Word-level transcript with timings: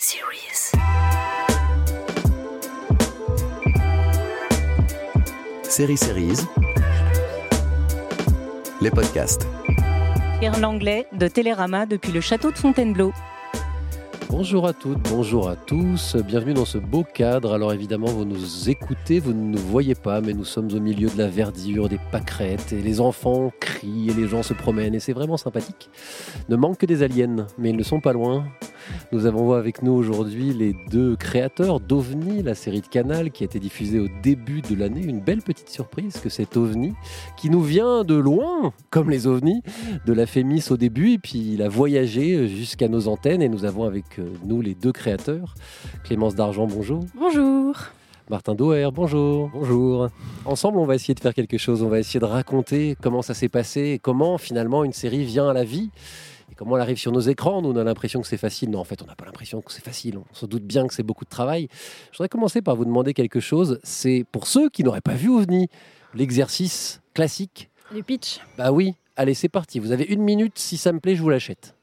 Series. 0.00 0.72
Série 5.64 5.96
Series. 5.96 6.38
Les 8.80 8.90
podcasts. 8.90 9.48
Pierre 10.38 10.60
Langlais 10.60 11.06
de 11.12 11.26
Télérama 11.26 11.84
depuis 11.84 12.12
le 12.12 12.20
château 12.20 12.52
de 12.52 12.56
Fontainebleau. 12.56 13.12
Bonjour 14.30 14.68
à 14.68 14.72
toutes, 14.72 15.02
bonjour 15.08 15.48
à 15.48 15.56
tous, 15.56 16.14
bienvenue 16.16 16.54
dans 16.54 16.66
ce 16.66 16.78
beau 16.78 17.02
cadre. 17.02 17.52
Alors 17.54 17.72
évidemment, 17.72 18.06
vous 18.06 18.24
nous 18.24 18.68
écoutez, 18.68 19.18
vous 19.18 19.32
ne 19.32 19.56
nous 19.56 19.58
voyez 19.58 19.96
pas, 19.96 20.20
mais 20.20 20.32
nous 20.32 20.44
sommes 20.44 20.70
au 20.72 20.80
milieu 20.80 21.08
de 21.08 21.18
la 21.18 21.28
verdure, 21.28 21.88
des 21.88 21.98
pâquerettes, 22.12 22.72
et 22.72 22.82
les 22.82 23.00
enfants 23.00 23.50
crient, 23.58 24.10
et 24.10 24.14
les 24.14 24.28
gens 24.28 24.44
se 24.44 24.52
promènent, 24.52 24.94
et 24.94 25.00
c'est 25.00 25.14
vraiment 25.14 25.38
sympathique. 25.38 25.90
Ne 26.48 26.56
manque 26.56 26.78
que 26.78 26.86
des 26.86 27.02
aliens, 27.02 27.46
mais 27.56 27.70
ils 27.70 27.76
ne 27.76 27.82
sont 27.82 28.00
pas 28.00 28.12
loin. 28.12 28.44
Nous 29.12 29.26
avons 29.26 29.52
avec 29.52 29.82
nous 29.82 29.92
aujourd'hui 29.92 30.52
les 30.52 30.74
deux 30.90 31.16
créateurs 31.16 31.80
d'OVNI, 31.80 32.42
la 32.42 32.54
série 32.54 32.80
de 32.80 32.86
Canal 32.86 33.30
qui 33.30 33.44
a 33.44 33.46
été 33.46 33.58
diffusée 33.58 34.00
au 34.00 34.08
début 34.22 34.62
de 34.62 34.74
l'année. 34.74 35.02
Une 35.02 35.20
belle 35.20 35.42
petite 35.42 35.70
surprise 35.70 36.18
que 36.20 36.28
cet 36.28 36.56
OVNI, 36.56 36.94
qui 37.36 37.50
nous 37.50 37.62
vient 37.62 38.04
de 38.04 38.14
loin, 38.14 38.72
comme 38.90 39.10
les 39.10 39.26
OVNI, 39.26 39.62
de 40.06 40.12
la 40.12 40.26
Fémis 40.26 40.64
au 40.70 40.76
début, 40.76 41.12
et 41.12 41.18
puis 41.18 41.52
il 41.54 41.62
a 41.62 41.68
voyagé 41.68 42.48
jusqu'à 42.48 42.88
nos 42.88 43.08
antennes, 43.08 43.42
et 43.42 43.48
nous 43.48 43.64
avons 43.64 43.84
avec 43.84 44.18
euh, 44.18 44.28
nous 44.44 44.60
les 44.60 44.74
deux 44.74 44.92
créateurs. 44.92 45.54
Clémence 46.04 46.34
D'Argent, 46.34 46.66
bonjour. 46.66 47.04
Bonjour. 47.14 47.76
Martin 48.30 48.54
Doer, 48.54 48.90
bonjour. 48.92 49.50
Bonjour. 49.54 50.08
Ensemble, 50.44 50.78
on 50.78 50.84
va 50.84 50.94
essayer 50.96 51.14
de 51.14 51.20
faire 51.20 51.32
quelque 51.32 51.56
chose. 51.56 51.82
On 51.82 51.88
va 51.88 51.98
essayer 51.98 52.20
de 52.20 52.26
raconter 52.26 52.94
comment 53.00 53.22
ça 53.22 53.32
s'est 53.32 53.48
passé 53.48 53.80
et 53.80 53.98
comment 53.98 54.36
finalement 54.36 54.84
une 54.84 54.92
série 54.92 55.24
vient 55.24 55.48
à 55.48 55.54
la 55.54 55.64
vie. 55.64 55.90
Et 56.58 56.64
comment 56.64 56.76
elle 56.76 56.82
arrive 56.82 56.98
sur 56.98 57.12
nos 57.12 57.20
écrans. 57.20 57.62
Nous, 57.62 57.70
on 57.70 57.76
a 57.76 57.84
l'impression 57.84 58.20
que 58.20 58.26
c'est 58.26 58.36
facile. 58.36 58.70
Non, 58.70 58.80
en 58.80 58.84
fait, 58.84 59.00
on 59.02 59.06
n'a 59.06 59.14
pas 59.14 59.24
l'impression 59.24 59.60
que 59.60 59.72
c'est 59.72 59.84
facile. 59.84 60.18
On 60.18 60.34
se 60.34 60.46
doute 60.46 60.64
bien 60.64 60.86
que 60.88 60.94
c'est 60.94 61.02
beaucoup 61.04 61.24
de 61.24 61.30
travail. 61.30 61.68
Je 62.10 62.18
voudrais 62.18 62.28
commencer 62.28 62.62
par 62.62 62.74
vous 62.74 62.84
demander 62.84 63.14
quelque 63.14 63.40
chose. 63.40 63.78
C'est 63.84 64.24
pour 64.32 64.46
ceux 64.46 64.68
qui 64.68 64.82
n'auraient 64.82 65.00
pas 65.00 65.14
vu 65.14 65.28
OVNI, 65.28 65.68
l'exercice 66.14 67.00
classique. 67.14 67.70
Le 67.94 68.02
pitch. 68.02 68.40
Bah 68.56 68.72
oui, 68.72 68.94
allez, 69.16 69.34
c'est 69.34 69.48
parti. 69.48 69.78
Vous 69.78 69.92
avez 69.92 70.04
une 70.04 70.22
minute. 70.22 70.58
Si 70.58 70.76
ça 70.76 70.92
me 70.92 71.00
plaît, 71.00 71.14
je 71.14 71.22
vous 71.22 71.30
l'achète. 71.30 71.74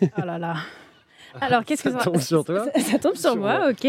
Oh 0.16 0.24
là 0.24 0.38
là. 0.38 0.54
Alors, 1.40 1.64
qu'est-ce 1.64 1.82
que 1.82 1.90
Ça 1.90 1.98
tombe 1.98 2.20
sur 2.20 2.44
toi 2.44 2.66
Ça, 2.74 2.80
ça 2.80 2.98
tombe 2.98 3.14
sur, 3.14 3.32
Sur 3.32 3.36
moi, 3.36 3.58
moi. 3.58 3.70
ok. 3.70 3.86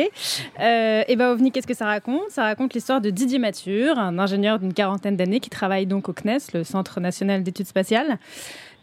Euh, 0.60 1.04
et 1.08 1.16
ben 1.16 1.32
OVNI, 1.32 1.52
qu'est-ce 1.52 1.68
que 1.68 1.74
ça 1.74 1.86
raconte? 1.86 2.30
Ça 2.30 2.44
raconte 2.44 2.74
l'histoire 2.74 3.00
de 3.00 3.10
Didier 3.10 3.40
Mathur, 3.40 3.98
un 3.98 4.20
ingénieur 4.20 4.60
d'une 4.60 4.74
quarantaine 4.74 5.16
d'années 5.16 5.40
qui 5.40 5.50
travaille 5.50 5.86
donc 5.86 6.10
au 6.10 6.14
CNES, 6.14 6.40
le 6.54 6.64
Centre 6.64 7.00
national 7.00 7.44
d'études 7.44 7.68
spatiales. 7.68 8.20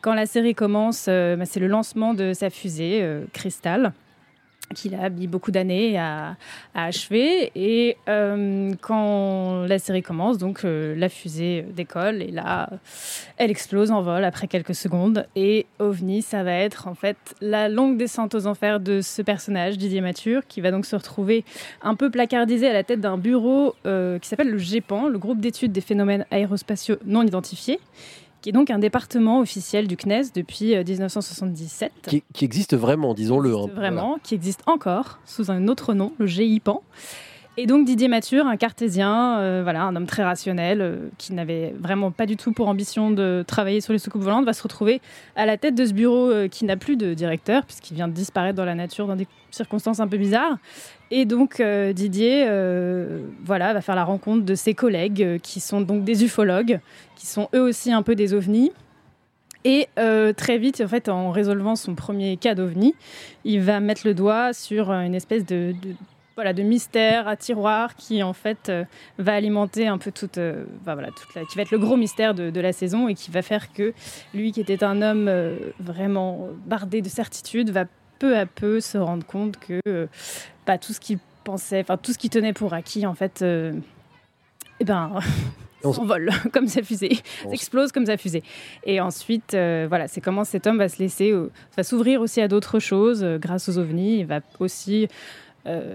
Quand 0.06 0.14
la 0.14 0.26
série 0.26 0.54
commence, 0.54 1.06
euh, 1.08 1.34
bah, 1.34 1.46
c'est 1.46 1.58
le 1.58 1.66
lancement 1.66 2.14
de 2.14 2.32
sa 2.32 2.48
fusée 2.48 3.00
euh, 3.02 3.24
Crystal 3.32 3.92
qu'il 4.74 4.94
a 4.94 5.10
mis 5.10 5.26
beaucoup 5.26 5.50
d'années 5.50 5.98
à, 5.98 6.36
achever. 6.74 7.50
Et 7.56 7.96
euh, 8.08 8.72
quand 8.80 9.64
la 9.66 9.78
série 9.80 10.02
commence, 10.02 10.38
donc 10.38 10.64
euh, 10.64 10.94
la 10.96 11.08
fusée 11.08 11.64
décolle 11.74 12.22
et 12.22 12.30
là, 12.30 12.70
elle 13.36 13.50
explose 13.50 13.90
en 13.90 14.00
vol 14.00 14.22
après 14.22 14.46
quelques 14.46 14.76
secondes. 14.76 15.26
Et 15.34 15.66
OVNI, 15.80 16.22
ça 16.22 16.44
va 16.44 16.52
être 16.52 16.86
en 16.86 16.94
fait 16.94 17.16
la 17.40 17.68
longue 17.68 17.96
descente 17.96 18.36
aux 18.36 18.46
enfers 18.46 18.78
de 18.78 19.00
ce 19.00 19.22
personnage, 19.22 19.76
Didier 19.76 20.00
Mathur, 20.02 20.46
qui 20.46 20.60
va 20.60 20.70
donc 20.70 20.86
se 20.86 20.94
retrouver 20.94 21.44
un 21.82 21.96
peu 21.96 22.10
placardisé 22.10 22.68
à 22.68 22.72
la 22.72 22.84
tête 22.84 23.00
d'un 23.00 23.18
bureau 23.18 23.74
qui 23.84 24.28
s'appelle 24.28 24.50
le 24.50 24.58
GEPAN, 24.58 25.08
le 25.08 25.18
groupe 25.18 25.40
d'études 25.40 25.72
des 25.72 25.80
phénomènes 25.80 26.26
aérospatiaux 26.30 26.96
non 27.04 27.24
identifiés, 27.24 27.80
qui 28.42 28.50
est 28.50 28.52
donc 28.52 28.70
un 28.70 28.78
département 28.78 29.40
officiel 29.40 29.86
du 29.88 29.96
CNES 29.96 30.30
depuis 30.34 30.74
euh, 30.74 30.84
1977 30.84 31.92
Qui, 32.08 32.22
qui 32.32 32.44
existe 32.44 32.76
vraiment, 32.76 33.14
disons-le. 33.14 33.54
hein. 33.54 33.66
vraiment, 33.74 34.18
qui 34.22 34.34
existe 34.34 34.62
encore 34.66 35.18
sous 35.24 35.50
un 35.50 35.68
autre 35.68 35.94
nom, 35.94 36.12
le 36.18 36.26
GIPAN. 36.26 36.82
Et 37.58 37.64
donc 37.64 37.86
Didier 37.86 38.08
Mathur, 38.08 38.46
un 38.46 38.58
cartésien, 38.58 39.38
euh, 39.38 39.60
voilà, 39.62 39.84
un 39.84 39.96
homme 39.96 40.04
très 40.04 40.22
rationnel, 40.22 40.82
euh, 40.82 41.08
qui 41.16 41.32
n'avait 41.32 41.74
vraiment 41.80 42.10
pas 42.10 42.26
du 42.26 42.36
tout 42.36 42.52
pour 42.52 42.68
ambition 42.68 43.10
de 43.10 43.42
travailler 43.46 43.80
sur 43.80 43.94
les 43.94 43.98
soucoupes 43.98 44.20
volantes, 44.20 44.44
va 44.44 44.52
se 44.52 44.62
retrouver 44.62 45.00
à 45.36 45.46
la 45.46 45.56
tête 45.56 45.74
de 45.74 45.86
ce 45.86 45.94
bureau 45.94 46.30
euh, 46.30 46.48
qui 46.48 46.66
n'a 46.66 46.76
plus 46.76 46.96
de 46.98 47.14
directeur, 47.14 47.64
puisqu'il 47.64 47.94
vient 47.94 48.08
de 48.08 48.12
disparaître 48.12 48.56
dans 48.56 48.66
la 48.66 48.74
nature 48.74 49.06
dans 49.06 49.16
des 49.16 49.26
circonstances 49.50 50.00
un 50.00 50.06
peu 50.06 50.18
bizarres. 50.18 50.58
Et 51.10 51.24
donc 51.24 51.60
euh, 51.60 51.92
Didier, 51.92 52.44
euh, 52.46 53.20
voilà, 53.44 53.72
va 53.72 53.80
faire 53.80 53.94
la 53.94 54.04
rencontre 54.04 54.44
de 54.44 54.54
ses 54.54 54.74
collègues, 54.74 55.22
euh, 55.22 55.38
qui 55.38 55.60
sont 55.60 55.80
donc 55.80 56.04
des 56.04 56.24
ufologues, 56.24 56.80
qui 57.14 57.26
sont 57.26 57.48
eux 57.54 57.60
aussi 57.60 57.92
un 57.92 58.02
peu 58.02 58.14
des 58.14 58.34
ovnis. 58.34 58.72
Et 59.64 59.88
très 60.36 60.58
vite, 60.58 60.80
en 60.80 60.86
fait, 60.86 61.08
en 61.08 61.32
résolvant 61.32 61.74
son 61.74 61.96
premier 61.96 62.36
cas 62.36 62.54
d'ovni, 62.54 62.94
il 63.42 63.60
va 63.60 63.80
mettre 63.80 64.02
le 64.06 64.14
doigt 64.14 64.52
sur 64.52 64.92
une 64.92 65.16
espèce 65.16 65.44
de, 65.44 65.74
voilà, 66.36 66.52
de 66.52 66.62
mystère 66.62 67.26
à 67.26 67.34
tiroir 67.34 67.96
qui, 67.96 68.22
en 68.22 68.32
fait, 68.32 68.70
va 69.18 69.34
alimenter 69.34 69.88
un 69.88 69.98
peu 69.98 70.12
toute, 70.12 70.38
voilà, 70.84 71.08
toute 71.08 71.34
la, 71.34 71.44
qui 71.44 71.56
va 71.56 71.62
être 71.62 71.72
le 71.72 71.80
gros 71.80 71.96
mystère 71.96 72.32
de, 72.32 72.50
de 72.50 72.60
la 72.60 72.72
saison 72.72 73.08
et 73.08 73.14
qui 73.14 73.32
va 73.32 73.42
faire 73.42 73.72
que 73.72 73.92
lui, 74.34 74.52
qui 74.52 74.60
était 74.60 74.84
un 74.84 75.02
homme 75.02 75.28
vraiment 75.80 76.46
bardé 76.64 77.02
de 77.02 77.08
certitude, 77.08 77.70
va 77.70 77.86
peu 78.20 78.36
à 78.36 78.46
peu 78.46 78.78
se 78.78 78.98
rendre 78.98 79.26
compte 79.26 79.56
que 79.56 80.08
bah, 80.66 80.78
tout 80.78 80.92
ce 80.92 81.00
qu'il 81.00 81.18
pensait, 81.44 81.80
enfin 81.80 81.96
tout 81.96 82.12
ce 82.12 82.18
qu'il 82.18 82.30
tenait 82.30 82.52
pour 82.52 82.72
acquis, 82.74 83.06
en 83.06 83.14
fait, 83.14 83.42
euh, 83.42 83.72
eh 84.80 84.84
ben, 84.84 85.12
s'envole 85.82 86.30
comme 86.52 86.66
sa 86.66 86.82
fusée 86.82 87.18
On 87.44 87.48
s- 87.48 87.54
explose 87.54 87.92
comme 87.92 88.06
sa 88.06 88.16
fusée. 88.16 88.42
Et 88.84 89.00
ensuite, 89.00 89.54
euh, 89.54 89.86
voilà, 89.88 90.08
c'est 90.08 90.20
comment 90.20 90.42
cet 90.44 90.66
homme 90.66 90.78
va 90.78 90.88
se 90.88 90.98
laisser, 90.98 91.30
euh, 91.30 91.50
va 91.76 91.82
s'ouvrir 91.84 92.20
aussi 92.20 92.40
à 92.40 92.48
d'autres 92.48 92.78
choses 92.80 93.22
euh, 93.22 93.38
grâce 93.38 93.68
aux 93.68 93.78
ovnis. 93.78 94.18
Il 94.20 94.26
va 94.26 94.40
aussi 94.58 95.08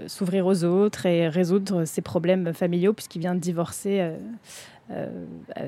s'ouvrir 0.06 0.44
aux 0.46 0.64
autres 0.64 1.06
et 1.06 1.28
résoudre 1.30 1.86
ses 1.86 2.02
problèmes 2.02 2.52
familiaux 2.52 2.92
puisqu'il 2.92 3.20
vient 3.20 3.34
de 3.34 3.40
divorcer. 3.40 4.06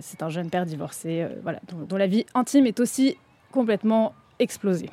c'est 0.00 0.22
un 0.22 0.28
jeune 0.28 0.50
père 0.50 0.66
divorcé, 0.66 1.26
voilà, 1.42 1.58
dont, 1.70 1.78
dont 1.88 1.96
la 1.96 2.06
vie 2.06 2.26
intime 2.34 2.66
est 2.66 2.80
aussi 2.80 3.16
complètement 3.50 4.12
explosée. 4.38 4.90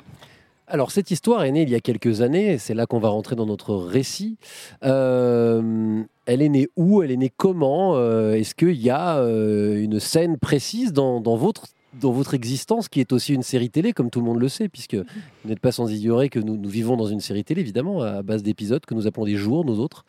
Alors, 0.72 0.90
cette 0.90 1.10
histoire 1.10 1.44
est 1.44 1.52
née 1.52 1.60
il 1.60 1.68
y 1.68 1.74
a 1.74 1.80
quelques 1.80 2.22
années, 2.22 2.56
c'est 2.56 2.72
là 2.72 2.86
qu'on 2.86 2.98
va 2.98 3.10
rentrer 3.10 3.36
dans 3.36 3.44
notre 3.44 3.74
récit. 3.74 4.38
Euh, 4.82 6.02
elle 6.24 6.40
est 6.40 6.48
née 6.48 6.70
où? 6.76 7.02
Elle 7.02 7.10
est 7.10 7.18
née 7.18 7.30
comment? 7.36 7.94
Euh, 7.96 8.32
Est-ce 8.32 8.54
qu'il 8.54 8.80
y 8.80 8.88
a 8.88 9.18
euh, 9.18 9.82
une 9.82 10.00
scène 10.00 10.38
précise 10.38 10.94
dans 10.94 11.20
votre, 11.20 11.66
dans 12.00 12.10
votre 12.12 12.34
existence 12.34 12.88
qui 12.88 13.00
est 13.00 13.12
aussi 13.12 13.34
une 13.34 13.42
série 13.42 13.68
télé, 13.70 13.92
comme 13.92 14.08
tout 14.10 14.20
le 14.20 14.24
monde 14.26 14.38
le 14.40 14.48
sait, 14.48 14.68
puisque 14.68 14.94
vous 14.94 15.04
n'êtes 15.48 15.60
pas 15.60 15.72
sans 15.72 15.92
ignorer 15.92 16.28
que 16.30 16.38
nous, 16.38 16.56
nous 16.56 16.68
vivons 16.68 16.96
dans 16.96 17.06
une 17.06 17.20
série 17.20 17.44
télé, 17.44 17.60
évidemment, 17.60 18.00
à 18.02 18.22
base 18.22 18.42
d'épisodes 18.42 18.84
que 18.84 18.94
nous 18.94 19.06
appelons 19.06 19.26
des 19.26 19.36
jours, 19.36 19.64
nous 19.64 19.78
autres. 19.78 20.04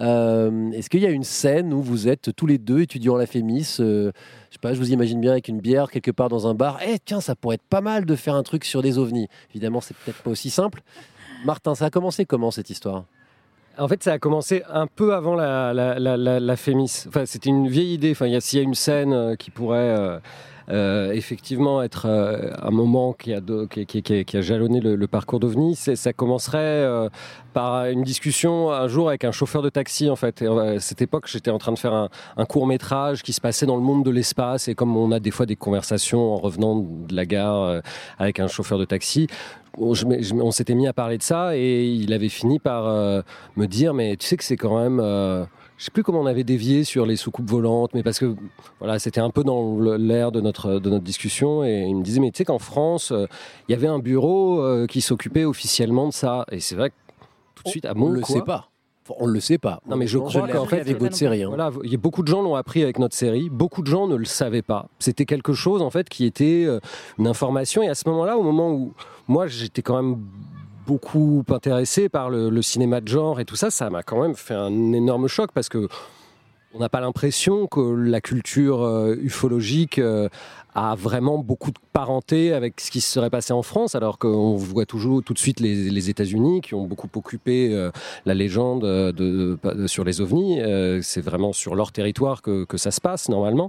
Euh, 0.00 0.70
Est-ce 0.72 0.90
qu'il 0.90 1.00
y 1.00 1.06
a 1.06 1.10
une 1.10 1.24
scène 1.24 1.72
où 1.72 1.82
vous 1.82 2.08
êtes 2.08 2.34
tous 2.34 2.46
les 2.46 2.58
deux 2.58 2.80
étudiants 2.80 3.16
à 3.16 3.18
la 3.18 3.26
Fémis 3.26 3.76
euh, 3.80 4.10
je 4.48 4.54
sais 4.54 4.58
pas, 4.60 4.74
je 4.74 4.78
vous 4.80 4.90
imagine 4.92 5.20
bien 5.20 5.30
avec 5.30 5.46
une 5.46 5.60
bière 5.60 5.90
quelque 5.90 6.10
part 6.10 6.28
dans 6.28 6.48
un 6.48 6.54
bar. 6.54 6.80
Eh 6.84 6.96
tiens, 7.04 7.20
ça 7.20 7.36
pourrait 7.36 7.54
être 7.54 7.62
pas 7.62 7.80
mal 7.80 8.04
de 8.04 8.16
faire 8.16 8.34
un 8.34 8.42
truc 8.42 8.64
sur 8.64 8.82
des 8.82 8.98
ovnis. 8.98 9.28
Évidemment, 9.50 9.80
c'est 9.80 9.94
peut-être 9.96 10.22
pas 10.22 10.30
aussi 10.30 10.50
simple. 10.50 10.82
Martin, 11.44 11.76
ça 11.76 11.86
a 11.86 11.90
commencé 11.90 12.24
comment 12.26 12.50
cette 12.50 12.68
histoire? 12.70 13.04
En 13.78 13.86
fait, 13.86 14.02
ça 14.02 14.12
a 14.12 14.18
commencé 14.18 14.62
un 14.68 14.88
peu 14.88 15.14
avant 15.14 15.36
la, 15.36 15.72
la, 15.72 15.98
la, 16.00 16.16
la- 16.16 16.40
la 16.40 16.56
Fémis. 16.56 17.04
Enfin, 17.06 17.24
c'était 17.24 17.48
une 17.50 17.68
vieille 17.68 17.94
idée. 17.94 18.10
Enfin, 18.10 18.26
s'il 18.40 18.58
y 18.58 18.60
a 18.60 18.64
une 18.64 18.74
scène 18.74 19.12
euh, 19.12 19.36
qui 19.36 19.50
pourrait 19.52 19.78
euh, 20.70 21.12
effectivement 21.12 21.82
être 21.82 22.06
euh, 22.06 22.52
un 22.62 22.70
moment 22.70 23.12
qui 23.12 23.34
a, 23.34 23.40
qui, 23.40 24.36
a 24.36 24.40
jalonné 24.40 24.80
le, 24.80 25.06
parcours 25.08 25.40
d'OVNI, 25.40 25.74
ça 25.74 26.12
commencerait 26.12 26.58
euh, 26.58 27.08
par 27.52 27.86
une 27.86 28.02
discussion 28.04 28.70
un 28.70 28.86
jour 28.86 29.08
avec 29.08 29.24
un 29.24 29.32
chauffeur 29.32 29.62
de 29.62 29.68
taxi. 29.68 30.08
En 30.08 30.16
fait, 30.16 30.42
à 30.42 30.78
cette 30.78 31.02
époque, 31.02 31.26
j'étais 31.26 31.50
en 31.50 31.58
train 31.58 31.72
de 31.72 31.78
faire 31.78 31.94
un, 31.94 32.08
un 32.36 32.44
court 32.44 32.66
métrage 32.66 33.22
qui 33.22 33.32
se 33.32 33.40
passait 33.40 33.66
dans 33.66 33.76
le 33.76 33.82
monde 33.82 34.04
de 34.04 34.10
l'espace. 34.10 34.68
Et 34.68 34.74
comme 34.76 34.96
on 34.96 35.10
a 35.10 35.18
des 35.18 35.32
fois 35.32 35.46
des 35.46 35.56
conversations 35.56 36.34
en 36.34 36.36
revenant 36.36 36.76
de 36.76 37.14
la 37.14 37.26
gare 37.26 37.82
avec 38.18 38.38
un 38.38 38.46
chauffeur 38.46 38.78
de 38.78 38.84
taxi, 38.84 39.26
on, 39.76 39.92
on 40.40 40.50
s'était 40.52 40.74
mis 40.74 40.86
à 40.86 40.92
parler 40.92 41.18
de 41.18 41.22
ça 41.22 41.56
et 41.56 41.86
il 41.86 42.12
avait 42.12 42.28
fini 42.28 42.58
par 42.60 42.84
me 43.56 43.66
dire 43.66 43.94
mais 43.94 44.16
tu 44.16 44.26
sais 44.26 44.36
que 44.36 44.44
c'est 44.44 44.56
quand 44.56 44.78
même 44.78 45.00
je 45.80 45.86
sais 45.86 45.90
plus 45.90 46.02
comment 46.02 46.20
on 46.20 46.26
avait 46.26 46.44
dévié 46.44 46.84
sur 46.84 47.06
les 47.06 47.16
soucoupes 47.16 47.48
volantes 47.48 47.94
mais 47.94 48.02
parce 48.02 48.18
que 48.18 48.36
voilà 48.80 48.98
c'était 48.98 49.20
un 49.20 49.30
peu 49.30 49.42
dans 49.42 49.80
l'air 49.80 50.30
de 50.30 50.42
notre 50.42 50.78
de 50.78 50.90
notre 50.90 51.04
discussion 51.04 51.64
et 51.64 51.86
il 51.88 51.96
me 51.96 52.02
disait 52.02 52.20
mais 52.20 52.30
tu 52.30 52.36
sais 52.38 52.44
qu'en 52.44 52.58
France 52.58 53.12
euh, 53.12 53.24
il 53.66 53.72
y 53.72 53.74
avait 53.74 53.86
un 53.86 53.98
bureau 53.98 54.60
euh, 54.60 54.86
qui 54.86 55.00
s'occupait 55.00 55.44
officiellement 55.46 56.06
de 56.06 56.12
ça 56.12 56.44
et 56.52 56.60
c'est 56.60 56.74
vrai 56.76 56.90
que 56.90 56.94
tout 57.54 57.62
de 57.64 57.68
suite 57.70 57.86
à 57.86 57.92
On 57.96 57.98
mon 57.98 58.10
le 58.10 58.20
quoi, 58.20 58.36
sait 58.36 58.42
pas. 58.42 58.66
On 59.18 59.26
le 59.26 59.40
sait 59.40 59.58
pas. 59.58 59.80
Non, 59.88 59.96
mais 59.96 60.06
je 60.06 60.18
crois 60.18 60.46
qu'en 60.46 60.66
fait, 60.66 60.80
avec 60.82 60.98
votre 60.98 61.16
série. 61.16 61.42
hein. 61.42 61.48
Voilà, 61.48 61.70
il 61.82 61.90
y 61.90 61.94
a 61.96 61.98
beaucoup 61.98 62.22
de 62.22 62.28
gens 62.28 62.42
l'ont 62.42 62.54
appris 62.54 62.80
avec 62.80 62.98
notre 63.00 63.16
série. 63.16 63.50
Beaucoup 63.50 63.82
de 63.82 63.88
gens 63.88 64.06
ne 64.06 64.14
le 64.14 64.24
savaient 64.24 64.62
pas. 64.62 64.86
C'était 65.00 65.24
quelque 65.24 65.52
chose 65.52 65.82
en 65.82 65.90
fait 65.90 66.08
qui 66.08 66.24
était 66.26 66.64
euh, 66.64 66.78
une 67.18 67.26
information. 67.26 67.82
Et 67.82 67.88
à 67.88 67.96
ce 67.96 68.08
moment-là, 68.08 68.36
au 68.38 68.42
moment 68.44 68.70
où 68.70 68.92
moi 69.26 69.48
j'étais 69.48 69.82
quand 69.82 70.00
même 70.00 70.18
beaucoup 70.86 71.44
intéressé 71.48 72.08
par 72.08 72.30
le, 72.30 72.62
cinéma 72.62 73.00
de 73.00 73.08
genre 73.08 73.40
et 73.40 73.44
tout 73.44 73.56
ça, 73.56 73.70
ça 73.70 73.90
m'a 73.90 74.02
quand 74.02 74.20
même 74.20 74.34
fait 74.34 74.54
un 74.54 74.92
énorme 74.92 75.28
choc 75.28 75.50
parce 75.52 75.68
que 75.68 75.88
on 76.72 76.78
n'a 76.78 76.88
pas 76.88 77.00
l'impression 77.00 77.66
que 77.66 77.80
la 77.80 78.20
culture 78.20 78.82
euh, 78.82 79.16
ufologique 79.20 79.98
euh, 79.98 80.28
a 80.76 80.94
vraiment 80.94 81.38
beaucoup 81.38 81.72
de 81.72 81.78
parenté 81.92 82.52
avec 82.52 82.80
ce 82.80 82.92
qui 82.92 83.00
se 83.00 83.10
serait 83.10 83.28
passé 83.28 83.52
en 83.52 83.62
France, 83.62 83.96
alors 83.96 84.18
qu'on 84.18 84.54
voit 84.54 84.86
toujours 84.86 85.20
tout 85.24 85.34
de 85.34 85.38
suite 85.40 85.58
les, 85.58 86.10
États-Unis 86.10 86.60
qui 86.60 86.74
ont 86.74 86.86
beaucoup 86.86 87.08
occupé 87.16 87.74
euh, 87.74 87.90
la 88.24 88.34
légende 88.34 88.82
de, 88.82 89.58
sur 89.86 90.04
les 90.04 90.20
ovnis. 90.20 90.60
C'est 91.02 91.22
vraiment 91.22 91.52
sur 91.52 91.74
leur 91.74 91.90
territoire 91.90 92.40
que, 92.40 92.64
ça 92.76 92.92
se 92.92 93.00
passe 93.00 93.28
normalement. 93.28 93.68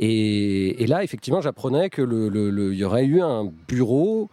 Et, 0.00 0.84
là, 0.88 1.04
effectivement, 1.04 1.40
j'apprenais 1.40 1.88
que 1.88 2.02
le, 2.02 2.74
y 2.74 2.82
aurait 2.82 3.04
eu 3.04 3.20
un 3.22 3.48
bureau 3.68 4.28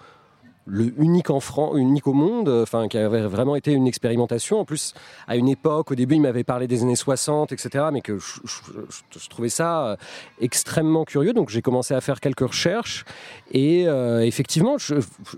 le 0.68 0.94
unique 0.98 1.30
en 1.30 1.40
France, 1.40 1.74
unique 1.78 2.08
au 2.08 2.14
monde, 2.14 2.50
enfin 2.50 2.88
qui 2.88 2.98
avait 2.98 3.22
vraiment 3.22 3.56
été 3.56 3.72
une 3.72 3.88
expérimentation. 3.88 4.60
En 4.60 4.66
plus, 4.66 4.94
à 5.28 5.38
une 5.38 5.48
époque, 5.48 5.92
au 5.92 5.96
début, 5.96 6.16
il 6.16 6.22
m'avait 6.22 6.44
parlé 6.44 6.68
des 6.68 6.84
années 6.84 6.96
60, 6.96 7.54
etc., 7.54 7.86
mais 7.92 8.02
que 8.02 8.20
je, 8.20 9.30
trouvais 9.30 9.50
ça 9.50 9.88
euh, 9.88 9.96
extrêmement 10.42 11.06
curieux. 11.06 11.34
Donc 11.34 11.50
j'ai 11.50 11.62
commencé 11.62 11.94
à 11.94 12.02
faire 12.02 12.20
quelques 12.20 12.48
recherches 12.48 13.06
et 13.52 13.88
euh, 13.88 14.26
effectivement, 14.26 14.76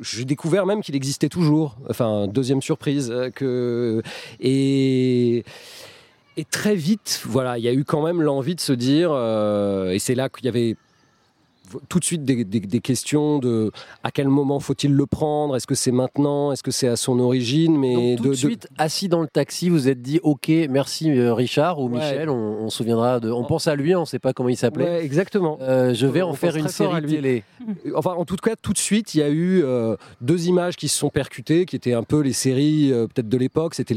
j'ai 0.02 0.26
découvert 0.26 0.66
même 0.66 0.82
qu'il 0.82 0.96
existait 0.96 1.30
toujours. 1.30 1.78
Enfin, 1.90 2.28
deuxième 2.28 2.62
surprise 2.62 3.12
euh, 3.12 3.30
que 3.30 4.02
et 4.40 5.44
et 6.38 6.46
très 6.46 6.76
vite, 6.76 7.22
voilà, 7.26 7.58
il 7.58 7.64
y 7.66 7.68
a 7.68 7.74
eu 7.74 7.84
quand 7.84 8.02
même 8.02 8.22
l'envie 8.22 8.56
de 8.56 8.62
se 8.62 8.72
dire, 8.72 9.12
et 9.92 10.00
c'est 10.00 10.16
là 10.16 10.30
qu'il 10.30 10.46
y 10.46 10.48
avait 10.48 10.78
tout 11.88 12.00
de 12.00 12.04
suite 12.04 12.24
des, 12.24 12.80
questions 12.80 13.40
de 13.40 13.72
à 14.04 14.12
quel 14.12 14.28
moment 14.28 14.60
faut-il 14.60 14.94
le 14.94 15.06
prendre? 15.06 15.56
Est-ce 15.56 15.68
que 15.68 15.76
c'est 15.76 15.92
maintenant? 15.92 16.52
Est-ce 16.52 16.64
que 16.64 16.72
c'est 16.72 16.88
à 16.88 16.96
son 16.96 17.20
origine? 17.20 17.78
Mais 17.78 18.16
tout 18.18 18.30
de, 18.30 18.34
suite, 18.34 18.68
assis 18.78 19.10
dans 19.10 19.22
le 19.22 19.28
taxi, 19.28 19.70
vous 19.70 19.88
êtes 19.88 20.02
dit 20.02 20.20
OK, 20.24 20.50
merci 20.70 21.10
euh, 21.12 21.34
Richard 21.34 21.80
ou 21.80 21.90
Michel. 21.90 22.30
On, 22.30 22.70
se 22.70 22.78
souviendra 22.78 23.20
de. 23.20 23.32
On 23.32 23.44
pense 23.44 23.68
à 23.68 23.76
lui, 23.76 23.96
on 23.96 24.02
ne 24.02 24.06
sait 24.06 24.20
pas 24.20 24.34
comment 24.34 24.50
il 24.50 24.58
s'appelait. 24.58 25.04
exactement. 25.04 25.58
Euh, 25.62 25.94
je 25.94 26.08
vais 26.08 26.22
en 26.22 26.34
faire 26.34 26.56
une 26.56 26.68
série 26.68 27.06
télé. 27.06 27.44
Enfin, 27.96 28.12
en 28.12 28.26
tout 28.26 28.36
cas, 28.36 28.56
tout 28.62 28.74
de 28.74 28.78
suite, 28.78 29.16
il 29.16 29.20
y 29.20 29.24
a 29.24 29.30
eu 29.30 29.64
euh, 29.64 29.96
deux 30.22 30.48
images 30.48 30.76
qui 30.76 30.88
se 30.88 30.98
sont 30.98 31.10
percutées, 31.10 31.66
qui 31.66 31.76
étaient 31.76 31.94
un 31.94 32.04
peu 32.04 32.22
les 32.22 32.34
séries 32.34 32.92
peut-être 32.92 33.30
de 33.30 33.38
l'époque. 33.38 33.76
C'était 33.76 33.96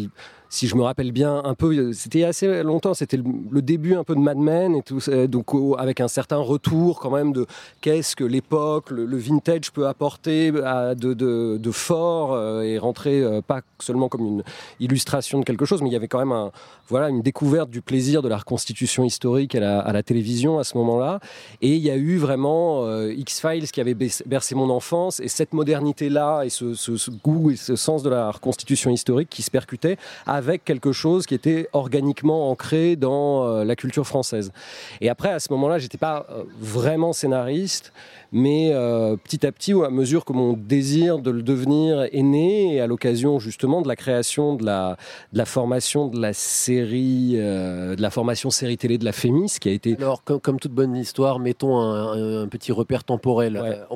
si 0.53 0.69
je 0.69 0.77
me 0.77 0.83
rappelle 0.83 1.13
bien, 1.13 1.41
un 1.45 1.55
peu, 1.55 1.95
c'était 1.95 2.25
assez 2.25 2.63
longtemps, 2.63 2.93
c'était 2.93 3.17
le, 3.17 3.63
début 3.63 3.95
un 3.95 4.05
peu 4.05 4.15
de 4.15 4.21
Mad 4.21 4.37
Men 4.37 4.77
et 4.77 4.83
tout, 4.83 5.01
donc 5.27 5.47
avec 5.79 6.03
un 6.03 6.09
certain 6.09 6.37
retour 6.37 7.01
quand 7.01 7.11
même 7.11 7.33
de 7.33 7.47
qu'est-ce 7.81 8.15
que 8.15 8.23
l'époque, 8.23 8.91
le, 8.91 9.17
vintage 9.17 9.73
peut 9.73 9.87
apporter 9.87 10.53
à 10.63 10.95
de, 10.95 11.71
fort 11.71 12.35
euh, 12.35 12.61
et 12.61 12.77
rentrer 12.77 13.23
euh, 13.23 13.41
pas 13.41 13.63
seulement 13.79 14.11
comme 14.11 14.27
une 14.27 14.43
illustration 14.79 15.41
de 15.41 15.45
quelque 15.45 15.65
chose, 15.65 15.81
mais 15.81 15.89
il 15.89 15.93
y 15.95 15.97
avait 15.97 16.07
quand 16.07 16.19
même 16.19 16.33
un, 16.33 16.53
voilà, 16.89 17.09
une 17.09 17.23
découverte 17.23 17.71
du 17.71 17.81
plaisir 17.81 18.21
de 18.21 18.29
la 18.29 18.37
reconstitution 18.37 19.05
historique 19.05 19.55
à 19.55 19.91
la, 19.91 20.03
télévision 20.03 20.59
à 20.59 20.65
ce 20.65 20.77
moment-là. 20.77 21.21
Et 21.63 21.77
il 21.77 21.83
y 21.83 21.91
a 21.91 21.97
eu 21.97 22.19
vraiment 22.19 22.85
euh, 22.85 23.11
X-Files 23.15 23.71
qui 23.71 23.81
avait 23.81 23.97
bercé 24.27 24.55
mon 24.55 24.69
enfance 24.69 25.19
et 25.21 25.29
cette 25.29 25.55
modernité-là 25.55 26.43
et 26.43 26.51
ce, 26.51 27.11
goût 27.25 27.53
et 27.53 27.57
ce 27.57 27.75
sens 27.75 28.03
de 28.03 28.11
la 28.11 28.31
reconstitution 28.31 28.91
historique 28.91 29.31
qui 29.31 29.41
se 29.41 29.51
percutait 29.51 29.97
quelque 30.59 30.93
chose 30.93 31.27
qui 31.27 31.35
était 31.35 31.69
organiquement 31.73 32.51
ancré 32.51 32.97
dans 32.97 33.45
euh, 33.45 33.65
la 33.65 33.77
culture 33.77 34.07
française. 34.07 34.53
Et 35.01 35.09
après, 35.09 35.31
à 35.31 35.39
ce 35.39 35.53
moment-là, 35.53 35.79
j'étais 35.79 35.99
pas 35.99 36.27
euh, 36.31 36.45
vraiment 36.61 37.13
scénariste, 37.13 37.93
mais 38.33 38.71
euh, 38.73 39.17
petit 39.17 39.47
à 39.47 39.53
petit, 39.53 39.73
à 39.73 39.91
mesure 39.91 40.25
que 40.25 40.33
mon 40.33 40.55
désir 40.55 41.19
de 41.19 41.31
le 41.31 41.43
devenir 41.43 42.03
est 42.13 42.23
né, 42.23 42.75
et 42.75 42.81
à 42.81 42.87
l'occasion 42.87 43.39
justement 43.39 43.83
de 43.83 43.89
la 43.89 43.97
création 43.97 44.55
de 44.55 44.65
la, 44.65 44.97
de 45.33 45.39
la 45.39 45.45
formation 45.45 46.09
de 46.09 46.21
la 46.21 46.33
série, 46.33 47.33
de 47.33 48.01
la 48.01 48.11
formation 48.11 48.51
série 48.51 48.79
télé 48.79 48.99
de 48.99 49.05
la 49.05 49.13
Fémis, 49.13 49.57
qui 49.61 49.69
a 49.69 49.73
été. 49.73 49.97
Alors, 49.99 50.23
comme, 50.25 50.59
toute 50.59 50.73
bonne 50.73 50.97
histoire, 50.97 51.39
mettons 51.39 51.81
un, 51.81 52.49
petit 52.49 52.73
repère 52.73 53.05
temporel. 53.05 53.87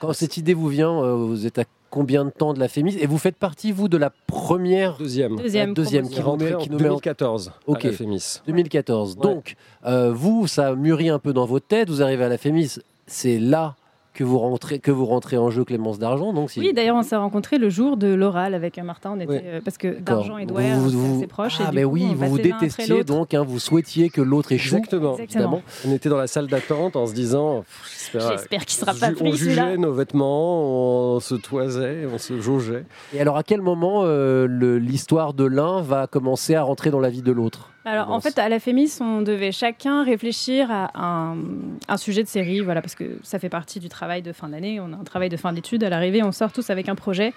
Quand 0.00 0.12
cette 0.12 0.36
idée 0.36 0.54
vous 0.54 0.68
vient, 0.68 1.14
vous 1.14 1.46
êtes 1.46 1.58
à 1.58 1.64
combien 1.96 2.26
de 2.26 2.30
temps 2.30 2.52
de 2.52 2.60
la 2.60 2.68
Fémis 2.68 2.94
Et 3.00 3.06
vous 3.06 3.16
faites 3.16 3.36
partie, 3.36 3.72
vous, 3.72 3.88
de 3.88 3.96
la 3.96 4.10
première 4.26 4.98
Deuxième. 4.98 5.36
Deuxième, 5.36 5.72
deuxième 5.72 6.10
qui, 6.10 6.20
en 6.20 6.36
2014. 6.36 7.52
Ok. 7.66 7.84
la 7.84 7.92
Fémis. 7.92 8.42
2014. 8.46 9.16
Donc, 9.16 9.56
euh, 9.86 10.12
vous, 10.12 10.46
ça 10.46 10.74
mûrit 10.74 11.08
un 11.08 11.18
peu 11.18 11.32
dans 11.32 11.46
vos 11.46 11.58
têtes, 11.58 11.88
vous 11.88 12.02
arrivez 12.02 12.24
à 12.24 12.28
la 12.28 12.36
Fémis, 12.36 12.74
c'est 13.06 13.38
là 13.38 13.76
que 14.16 14.24
vous 14.24 14.38
rentrez, 14.38 14.78
que 14.78 14.90
vous 14.90 15.04
rentrez 15.04 15.36
en 15.36 15.50
jeu 15.50 15.64
Clémence 15.64 15.98
d'Argent. 15.98 16.32
Donc 16.32 16.50
Oui, 16.56 16.72
d'ailleurs, 16.72 16.96
on 16.96 17.02
s'est 17.02 17.16
rencontrés 17.16 17.58
le 17.58 17.68
jour 17.68 17.98
de 17.98 18.08
l'oral 18.08 18.54
avec 18.54 18.78
Martin. 18.78 19.12
On 19.14 19.20
était, 19.20 19.42
euh, 19.44 19.60
parce 19.62 19.76
que 19.76 20.00
d'Argent 20.00 20.38
et 20.38 20.46
Douai, 20.46 20.64
c'est 20.88 21.16
assez 21.16 21.26
proche. 21.26 21.58
Ah, 21.60 21.70
mais 21.72 21.84
oui, 21.84 22.06
vous 22.14 22.26
vous 22.26 22.38
détestiez 22.38 23.04
donc, 23.04 23.34
hein, 23.34 23.44
vous 23.46 23.58
souhaitiez 23.58 24.08
que 24.08 24.22
l'autre 24.22 24.52
échoue. 24.52 24.76
Exactement. 24.76 25.18
Exactement. 25.18 25.62
On 25.86 25.92
était 25.92 26.08
dans 26.08 26.16
la 26.16 26.26
salle 26.26 26.46
d'attente 26.46 26.96
en 26.96 27.06
se 27.06 27.12
disant 27.12 27.64
J'espère 28.12 28.64
qu'il 28.64 28.78
sera 28.78 28.94
pas 28.94 29.12
pris. 29.12 29.28
On 29.28 29.32
jugeait 29.32 29.76
nos 29.76 29.92
vêtements, 29.92 31.14
on 31.16 31.20
se 31.20 31.34
toisait, 31.34 32.06
on 32.10 32.18
se 32.18 32.40
jaugeait. 32.40 32.84
Et 33.12 33.20
alors, 33.20 33.36
à 33.36 33.42
quel 33.42 33.60
moment 33.60 34.02
euh, 34.04 34.46
l'histoire 34.78 35.34
de 35.34 35.44
l'un 35.44 35.82
va 35.82 36.06
commencer 36.06 36.54
à 36.54 36.62
rentrer 36.62 36.90
dans 36.90 37.00
la 37.00 37.10
vie 37.10 37.22
de 37.22 37.32
l'autre? 37.32 37.70
Alors, 37.86 38.10
en 38.10 38.20
fait, 38.20 38.36
à 38.40 38.48
la 38.48 38.58
Fémis, 38.58 38.98
on 39.00 39.22
devait 39.22 39.52
chacun 39.52 40.02
réfléchir 40.02 40.72
à 40.72 40.90
un, 40.96 41.96
sujet 41.96 42.24
de 42.24 42.28
série, 42.28 42.58
voilà, 42.58 42.82
parce 42.82 42.96
que 42.96 43.18
ça 43.22 43.38
fait 43.38 43.48
partie 43.48 43.78
du 43.78 43.88
travail 43.88 44.22
de 44.22 44.32
fin 44.32 44.48
d'année. 44.48 44.80
On 44.80 44.92
a 44.92 44.96
un 44.96 45.04
travail 45.04 45.28
de 45.28 45.36
fin 45.36 45.52
d'études. 45.52 45.84
À 45.84 45.88
l'arrivée, 45.88 46.24
on 46.24 46.32
sort 46.32 46.52
tous 46.52 46.68
avec 46.68 46.88
un 46.88 46.96
projet, 46.96 47.32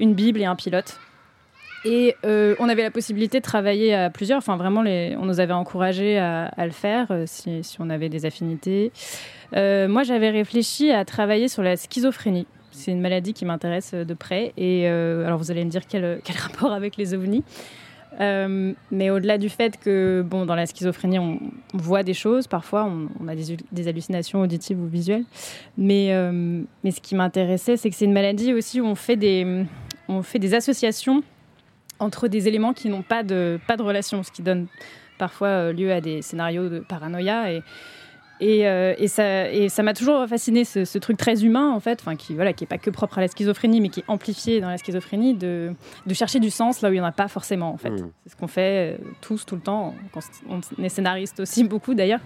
une 0.00 0.14
Bible 0.14 0.40
et 0.40 0.46
un 0.46 0.56
pilote. 0.56 0.98
Et 1.84 2.16
euh, 2.24 2.56
on 2.58 2.68
avait 2.68 2.82
la 2.82 2.90
possibilité 2.90 3.38
de 3.38 3.44
travailler 3.44 3.94
à 3.94 4.10
plusieurs. 4.10 4.38
Enfin, 4.38 4.56
vraiment, 4.56 4.82
les, 4.82 5.16
on 5.16 5.26
nous 5.26 5.38
avait 5.38 5.52
encouragé 5.52 6.18
à, 6.18 6.50
le 6.58 6.72
faire 6.72 7.06
euh, 7.12 7.22
si, 7.26 7.62
on 7.78 7.88
avait 7.88 8.08
des 8.08 8.26
affinités. 8.26 8.90
Euh, 9.54 9.86
moi, 9.86 10.02
j'avais 10.02 10.30
réfléchi 10.30 10.90
à 10.90 11.04
travailler 11.04 11.46
sur 11.46 11.62
la 11.62 11.76
schizophrénie. 11.76 12.48
C'est 12.72 12.90
une 12.90 13.00
maladie 13.00 13.32
qui 13.32 13.44
m'intéresse 13.44 13.94
de 13.94 14.14
près. 14.14 14.54
Et 14.56 14.88
alors, 14.88 15.38
vous 15.38 15.52
allez 15.52 15.64
me 15.64 15.70
dire 15.70 15.86
quel, 15.86 16.20
quel 16.24 16.36
rapport 16.40 16.72
avec 16.72 16.96
les 16.96 17.14
ovnis 17.14 17.44
euh, 18.20 18.72
mais 18.90 19.10
au-delà 19.10 19.38
du 19.38 19.48
fait 19.48 19.78
que, 19.78 20.24
bon, 20.24 20.46
dans 20.46 20.54
la 20.54 20.66
schizophrénie, 20.66 21.18
on, 21.18 21.38
voit 21.72 22.02
des 22.02 22.14
choses, 22.14 22.46
parfois, 22.46 22.90
on, 23.20 23.28
a 23.28 23.34
des, 23.34 23.88
hallucinations 23.88 24.40
auditives 24.40 24.80
ou 24.80 24.86
visuelles. 24.86 25.24
Mais, 25.76 26.12
euh, 26.12 26.62
mais 26.82 26.90
ce 26.90 27.00
qui 27.00 27.14
m'intéressait, 27.14 27.76
c'est 27.76 27.90
que 27.90 27.96
c'est 27.96 28.04
une 28.04 28.12
maladie 28.12 28.52
aussi 28.52 28.80
où 28.80 28.86
on 28.86 28.94
fait 28.94 29.16
des, 29.16 29.64
on 30.08 30.22
fait 30.22 30.38
des 30.38 30.54
associations 30.54 31.22
entre 31.98 32.28
des 32.28 32.48
éléments 32.48 32.72
qui 32.72 32.88
n'ont 32.88 33.02
pas 33.02 33.22
de, 33.22 33.58
pas 33.66 33.76
de 33.76 33.82
relation, 33.82 34.22
ce 34.22 34.30
qui 34.30 34.42
donne 34.42 34.66
parfois 35.18 35.48
euh, 35.48 35.72
lieu 35.72 35.92
à 35.92 36.00
des 36.00 36.22
scénarios 36.22 36.68
de 36.68 36.80
paranoïa. 36.80 37.52
Et, 37.52 37.62
euh, 38.42 38.94
et, 38.98 39.08
ça, 39.08 39.50
et 39.50 39.68
ça 39.68 39.82
m'a 39.82 39.94
toujours 39.94 40.26
fasciné 40.26 40.64
ce, 40.64 40.98
truc 40.98 41.16
très 41.16 41.44
humain 41.44 41.70
en 41.70 41.80
fait, 41.80 42.00
enfin 42.00 42.16
qui 42.16 42.34
voilà, 42.34 42.52
qui 42.52 42.64
est 42.64 42.66
pas 42.66 42.78
que 42.78 42.90
propre 42.90 43.18
à 43.18 43.20
la 43.20 43.28
schizophrénie, 43.28 43.80
mais 43.80 43.88
qui 43.88 44.00
est 44.00 44.04
amplifié 44.08 44.60
dans 44.60 44.68
la 44.68 44.78
schizophrénie, 44.78 45.34
de, 45.34 45.72
de 46.06 46.14
chercher 46.14 46.40
du 46.40 46.50
sens 46.50 46.80
là 46.82 46.90
où 46.90 46.92
il 46.92 46.96
y 46.96 47.00
en 47.00 47.04
a 47.04 47.12
pas 47.12 47.28
forcément 47.28 47.70
en 47.70 47.76
fait. 47.76 47.90
Hmm. 47.90 48.10
C'est 48.24 48.32
ce 48.32 48.36
qu'on 48.36 48.48
fait 48.48 48.94
euh, 48.94 49.04
tous 49.20 49.46
tout 49.46 49.54
le 49.54 49.60
temps. 49.60 49.94
Quand 50.12 50.20
on 50.48 50.60
est 50.82 50.88
scénariste 50.88 51.40
aussi 51.40 51.64
beaucoup 51.68 51.94
d'ailleurs. 51.94 52.20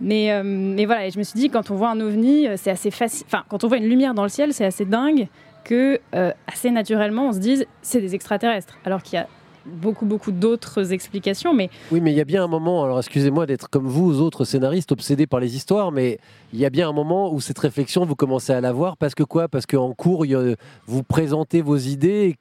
Mais, 0.00 0.32
euh, 0.32 0.42
mais 0.44 0.84
voilà, 0.84 1.06
et 1.06 1.10
je 1.10 1.18
me 1.18 1.22
suis 1.22 1.38
dit 1.38 1.48
quand 1.48 1.70
on 1.70 1.76
voit 1.76 1.90
un 1.90 2.00
ovni, 2.00 2.48
c'est 2.56 2.70
assez 2.70 2.90
facile. 2.90 3.26
Enfin, 3.26 3.44
quand 3.48 3.62
on 3.64 3.68
voit 3.68 3.78
une 3.78 3.88
lumière 3.88 4.14
dans 4.14 4.24
le 4.24 4.28
ciel, 4.28 4.52
c'est 4.52 4.64
assez 4.64 4.84
dingue 4.84 5.28
que 5.64 6.00
assez 6.48 6.72
naturellement 6.72 7.28
on 7.28 7.32
se 7.32 7.38
dise 7.38 7.66
c'est 7.82 8.00
des 8.00 8.16
extraterrestres, 8.16 8.78
alors 8.84 9.00
qu'il 9.00 9.14
y 9.14 9.18
a 9.18 9.28
beaucoup, 9.66 10.06
beaucoup 10.06 10.32
d'autres 10.32 10.92
explications. 10.92 11.54
Mais... 11.54 11.70
Oui, 11.90 12.00
mais 12.00 12.12
il 12.12 12.16
y 12.16 12.20
a 12.20 12.24
bien 12.24 12.44
un 12.44 12.48
moment, 12.48 12.84
alors 12.84 12.98
excusez-moi 12.98 13.46
d'être 13.46 13.68
comme 13.70 13.86
vous, 13.86 14.20
autres 14.20 14.44
scénaristes, 14.44 14.92
obsédés 14.92 15.26
par 15.26 15.40
les 15.40 15.56
histoires, 15.56 15.92
mais 15.92 16.18
il 16.52 16.58
y 16.58 16.64
a 16.64 16.70
bien 16.70 16.88
un 16.88 16.92
moment 16.92 17.32
où 17.32 17.40
cette 17.40 17.58
réflexion, 17.58 18.04
vous 18.04 18.16
commencez 18.16 18.52
à 18.52 18.60
la 18.60 18.72
voir, 18.72 18.96
parce 18.96 19.14
que 19.14 19.22
quoi? 19.22 19.48
Parce 19.48 19.66
qu'en 19.66 19.92
cours, 19.92 20.26
vous 20.86 21.02
présentez 21.02 21.62
vos 21.62 21.76
idées, 21.76 22.36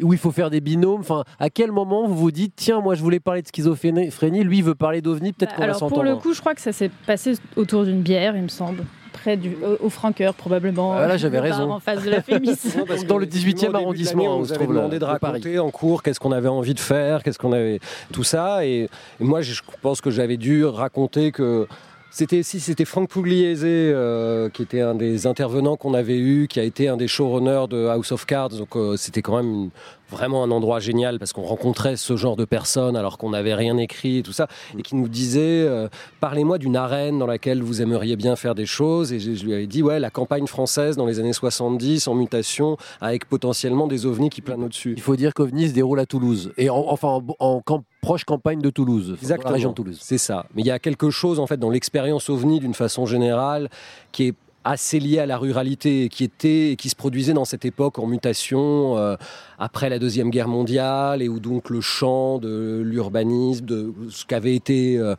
où 0.00 0.12
il 0.12 0.18
faut 0.18 0.30
faire 0.30 0.50
des 0.50 0.60
binômes. 0.60 1.00
Enfin, 1.00 1.24
à 1.38 1.50
quel 1.50 1.72
moment 1.72 2.06
vous 2.06 2.16
vous 2.16 2.30
dites, 2.30 2.54
tiens, 2.56 2.80
moi 2.80 2.94
je 2.94 3.02
voulais 3.02 3.20
parler 3.20 3.42
de 3.42 3.48
schizophrénie, 3.48 4.44
lui 4.44 4.62
veut 4.62 4.74
parler 4.74 5.00
d'ovni, 5.00 5.32
peut-être 5.32 5.50
bah, 5.50 5.56
qu'on 5.56 5.66
va 5.66 5.74
s'entendre. 5.74 5.94
Pour 5.94 6.04
le 6.04 6.16
coup, 6.16 6.32
je 6.32 6.40
crois 6.40 6.54
que 6.54 6.60
ça 6.60 6.72
s'est 6.72 6.90
passé 7.06 7.34
autour 7.56 7.84
d'une 7.84 8.02
bière, 8.02 8.36
il 8.36 8.42
me 8.42 8.48
semble 8.48 8.84
près 9.16 9.36
du, 9.36 9.56
au, 9.82 9.90
Franqueur, 9.90 10.34
probablement. 10.34 10.92
Ah, 10.92 11.06
là, 11.06 11.16
j'avais 11.16 11.40
raison. 11.40 11.70
En 11.72 11.80
face 11.80 12.04
de 12.04 12.10
la 12.10 12.22
Fémis. 12.22 12.56
dans 13.08 13.18
le 13.18 13.26
18e 13.26 13.74
arrondissement, 13.74 14.38
on 14.38 14.44
se 14.44 14.54
trouve 14.54 14.68
demandé 14.68 14.98
de 14.98 15.04
raconter 15.04 15.58
en 15.58 15.70
cours 15.70 16.02
qu'est-ce 16.02 16.20
qu'on 16.20 16.32
avait 16.32 16.48
envie 16.48 16.74
de 16.74 16.80
faire, 16.80 17.22
qu'est-ce 17.22 17.38
qu'on 17.38 17.52
avait. 17.52 17.80
Tout 18.12 18.24
ça. 18.24 18.64
Et, 18.64 18.88
moi, 19.20 19.42
je 19.42 19.60
pense 19.82 20.00
que 20.00 20.10
j'avais 20.10 20.36
dû 20.36 20.64
raconter 20.64 21.32
que. 21.32 21.66
C'était 22.08 22.42
si 22.42 22.60
c'était 22.60 22.86
Franck 22.86 23.10
Pugliese 23.10 23.60
euh, 23.64 24.48
qui 24.48 24.62
était 24.62 24.80
un 24.80 24.94
des 24.94 25.26
intervenants 25.26 25.76
qu'on 25.76 25.92
avait 25.92 26.16
eu, 26.16 26.46
qui 26.48 26.58
a 26.58 26.62
été 26.62 26.88
un 26.88 26.96
des 26.96 27.08
showrunners 27.08 27.66
de 27.68 27.88
House 27.88 28.10
of 28.10 28.24
Cards. 28.24 28.50
Donc 28.50 28.74
euh, 28.74 28.96
c'était 28.96 29.20
quand 29.20 29.36
même 29.36 29.68
vraiment 30.10 30.42
un 30.44 30.50
endroit 30.50 30.78
génial 30.80 31.18
parce 31.18 31.32
qu'on 31.32 31.42
rencontrait 31.42 31.96
ce 31.96 32.16
genre 32.16 32.36
de 32.36 32.44
personnes 32.44 32.96
alors 32.96 33.18
qu'on 33.18 33.30
n'avait 33.30 33.54
rien 33.54 33.76
écrit 33.76 34.18
et 34.18 34.22
tout 34.22 34.32
ça, 34.32 34.46
et 34.78 34.82
qui 34.82 34.94
nous 34.96 35.08
disait 35.08 35.40
euh, 35.66 35.88
Parlez-moi 36.20 36.58
d'une 36.58 36.76
arène 36.76 37.18
dans 37.18 37.26
laquelle 37.26 37.62
vous 37.62 37.82
aimeriez 37.82 38.16
bien 38.16 38.36
faire 38.36 38.54
des 38.54 38.66
choses. 38.66 39.12
Et 39.12 39.18
je, 39.20 39.34
je 39.34 39.44
lui 39.44 39.54
avais 39.54 39.66
dit 39.66 39.82
Ouais, 39.82 39.98
la 40.00 40.10
campagne 40.10 40.46
française 40.46 40.96
dans 40.96 41.06
les 41.06 41.18
années 41.20 41.32
70 41.32 42.08
en 42.08 42.14
mutation 42.14 42.76
avec 43.00 43.28
potentiellement 43.28 43.86
des 43.86 44.06
ovnis 44.06 44.30
qui 44.30 44.42
planent 44.42 44.64
au-dessus. 44.64 44.94
Il 44.96 45.02
faut 45.02 45.16
dire 45.16 45.34
qu'OVNI 45.34 45.68
se 45.68 45.72
déroule 45.74 46.00
à 46.00 46.06
Toulouse, 46.06 46.52
et 46.56 46.70
en- 46.70 46.76
enfin 46.88 47.08
en, 47.08 47.22
en 47.38 47.60
camp- 47.60 47.84
proche 48.00 48.24
campagne 48.24 48.60
de 48.60 48.70
Toulouse, 48.70 49.08
dans 49.08 49.14
Exactement. 49.16 49.50
la 49.50 49.54
région 49.54 49.70
de 49.70 49.74
Toulouse. 49.74 49.98
C'est 50.00 50.18
ça. 50.18 50.46
Mais 50.54 50.62
il 50.62 50.66
y 50.66 50.70
a 50.70 50.78
quelque 50.78 51.10
chose 51.10 51.40
en 51.40 51.46
fait 51.46 51.56
dans 51.56 51.70
l'expérience 51.70 52.30
ovni 52.30 52.60
d'une 52.60 52.74
façon 52.74 53.04
générale 53.06 53.68
qui 54.12 54.28
est 54.28 54.34
assez 54.66 54.98
lié 54.98 55.18
à 55.20 55.26
la 55.26 55.38
ruralité 55.38 56.08
qui 56.08 56.24
était 56.24 56.72
et 56.72 56.76
qui 56.76 56.88
se 56.88 56.96
produisait 56.96 57.32
dans 57.32 57.44
cette 57.44 57.64
époque 57.64 57.98
en 57.98 58.06
mutation 58.06 58.98
euh, 58.98 59.16
après 59.58 59.88
la 59.88 59.98
deuxième 59.98 60.30
guerre 60.30 60.48
mondiale 60.48 61.22
et 61.22 61.28
où 61.28 61.38
donc 61.38 61.70
le 61.70 61.80
champ 61.80 62.38
de 62.38 62.82
l'urbanisme 62.84 63.64
de 63.64 63.94
ce 64.10 64.26
qu'avait 64.26 64.54
été 64.54 64.98
euh, 64.98 65.14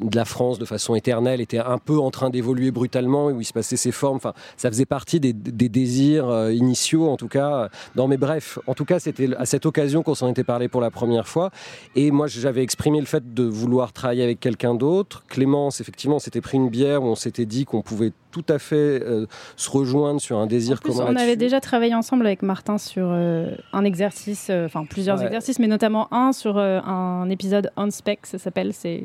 de 0.00 0.16
la 0.16 0.24
France 0.24 0.58
de 0.58 0.64
façon 0.64 0.94
éternelle 0.94 1.40
était 1.40 1.58
un 1.58 1.78
peu 1.78 1.98
en 1.98 2.10
train 2.10 2.28
d'évoluer 2.28 2.70
brutalement 2.70 3.30
et 3.30 3.32
où 3.32 3.40
il 3.40 3.44
se 3.44 3.52
passait 3.52 3.76
ses 3.76 3.92
formes. 3.92 4.16
Enfin 4.16 4.34
ça 4.56 4.68
faisait 4.68 4.86
partie 4.86 5.20
des, 5.20 5.32
des 5.32 5.68
désirs 5.68 6.28
euh, 6.28 6.52
initiaux 6.52 7.08
en 7.08 7.16
tout 7.16 7.28
cas 7.28 7.68
non 7.96 8.08
mais 8.08 8.16
bref 8.16 8.58
en 8.66 8.74
tout 8.74 8.84
cas 8.84 8.98
c'était 8.98 9.34
à 9.36 9.46
cette 9.46 9.64
occasion 9.64 10.02
qu'on 10.02 10.14
s'en 10.14 10.28
était 10.28 10.44
parlé 10.44 10.68
pour 10.68 10.80
la 10.80 10.90
première 10.90 11.28
fois. 11.28 11.50
Et 11.94 12.10
moi, 12.10 12.26
j'avais 12.26 12.62
exprimé 12.62 13.00
le 13.00 13.06
fait 13.06 13.34
de 13.34 13.44
vouloir 13.44 13.92
travailler 13.92 14.22
avec 14.22 14.40
quelqu'un 14.40 14.74
d'autre. 14.74 15.24
Clémence, 15.28 15.80
effectivement, 15.80 16.16
on 16.16 16.20
s'était 16.20 16.40
pris 16.40 16.56
une 16.56 16.68
bière 16.68 17.02
où 17.02 17.06
on 17.06 17.14
s'était 17.14 17.46
dit 17.46 17.64
qu'on 17.64 17.82
pouvait 17.82 18.12
tout 18.42 18.52
à 18.52 18.58
fait 18.58 18.74
euh, 18.76 19.26
se 19.56 19.70
rejoindre 19.70 20.20
sur 20.20 20.38
un 20.38 20.46
désir 20.46 20.80
commun. 20.80 21.06
on 21.08 21.16
avait 21.16 21.36
déjà 21.36 21.60
travaillé 21.60 21.94
ensemble 21.94 22.26
avec 22.26 22.42
Martin 22.42 22.78
sur 22.78 23.06
euh, 23.10 23.50
un 23.72 23.84
exercice, 23.84 24.48
euh, 24.50 24.66
enfin 24.66 24.84
plusieurs 24.84 25.18
Ouais. 25.18 25.26
exercices, 25.26 25.58
mais 25.58 25.66
notamment 25.66 26.12
un 26.12 26.32
sur 26.32 26.56
euh, 26.58 26.80
un 26.80 27.28
épisode 27.30 27.70
on 27.76 27.90
spec, 27.90 28.20
ça 28.24 28.38
s'appelle. 28.38 28.72
C'est 28.72 29.04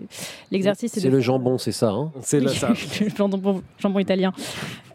l'exercice. 0.52 0.92
C'est 0.94 1.10
le 1.10 1.20
jambon, 1.20 1.58
c'est 1.58 1.72
ça. 1.72 1.90
hein 1.90 2.12
C'est 2.22 2.40
Oui, 2.40 2.46
là, 2.46 2.52
ça. 2.54 2.70
le 3.02 3.10
jambon, 3.10 3.62
jambon 3.80 4.00
italien. 4.00 4.32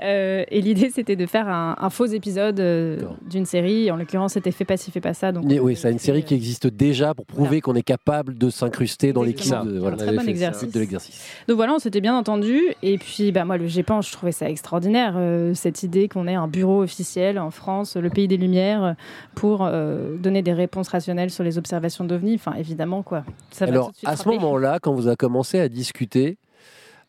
Euh, 0.03 0.45
et 0.51 0.61
l'idée, 0.61 0.91
c'était 0.95 1.17
de 1.17 1.27
faire 1.27 1.49
un, 1.49 1.75
un 1.79 1.91
faux 1.91 2.07
épisode 2.07 2.61
euh, 2.61 3.01
d'une 3.29 3.47
série. 3.47 3.91
En 3.91 3.97
l'occurrence, 3.97 4.35
c'était 4.35 4.53
Fais 4.53 4.65
pas 4.65 4.77
ci, 4.77 4.91
fais 4.91 5.01
pas 5.01 5.15
ça. 5.15 5.33
Donc, 5.33 5.45
Mais 5.45 5.59
oui, 5.59 5.77
c'est 5.77 5.91
une 5.91 5.99
série 5.99 6.23
qui 6.23 6.35
existe 6.35 6.67
déjà 6.69 7.15
pour 7.15 7.27
prouver 7.27 7.61
qu'on 7.61 7.75
est 7.75 7.83
capable 7.83 8.37
de 8.39 8.51
s'incruster 8.51 9.13
dans 9.13 9.23
l'équipe 9.23 9.51
de, 9.51 9.57
Un 9.57 9.81
voilà, 9.81 9.97
très 9.97 10.13
bon 10.15 10.27
exercice. 10.29 10.71
de 10.73 10.79
l'exercice. 10.81 11.21
Donc 11.49 11.57
voilà, 11.57 11.75
on 11.75 11.79
s'était 11.79 12.01
bien 12.01 12.17
entendu. 12.17 12.61
Et 12.83 12.99
puis, 12.99 13.33
bah, 13.33 13.45
moi, 13.45 13.57
le 13.57 13.67
GEPAN, 13.67 14.01
je 14.03 14.13
trouvais 14.13 14.28
ça 14.33 14.49
extraordinaire, 14.49 15.15
euh, 15.17 15.55
cette 15.55 15.83
idée 15.83 16.09
qu'on 16.09 16.27
ait 16.27 16.35
un 16.35 16.49
bureau 16.49 16.83
officiel 16.83 17.39
en 17.39 17.51
France, 17.51 17.97
le 17.97 18.11
pays 18.11 18.29
des 18.29 18.37
Lumières, 18.37 18.95
pour 19.35 19.65
euh, 19.65 20.17
donner 20.17 20.43
des 20.43 20.53
réponses 20.53 20.89
rationnelles 20.89 21.31
sur 21.31 21.45
les 21.45 21.59
observations 21.59 22.05
d'OVNI. 22.05 22.35
Enfin, 22.35 22.55
évidemment, 22.55 23.03
quoi. 23.03 23.25
Ça 23.51 23.67
Alors, 23.67 23.93
à 24.05 24.17
ce 24.17 24.29
moment-là, 24.29 24.79
quand 24.81 24.93
vous 24.93 25.07
avez 25.07 25.17
commencé 25.17 25.61
à 25.61 25.69
discuter, 25.69 26.39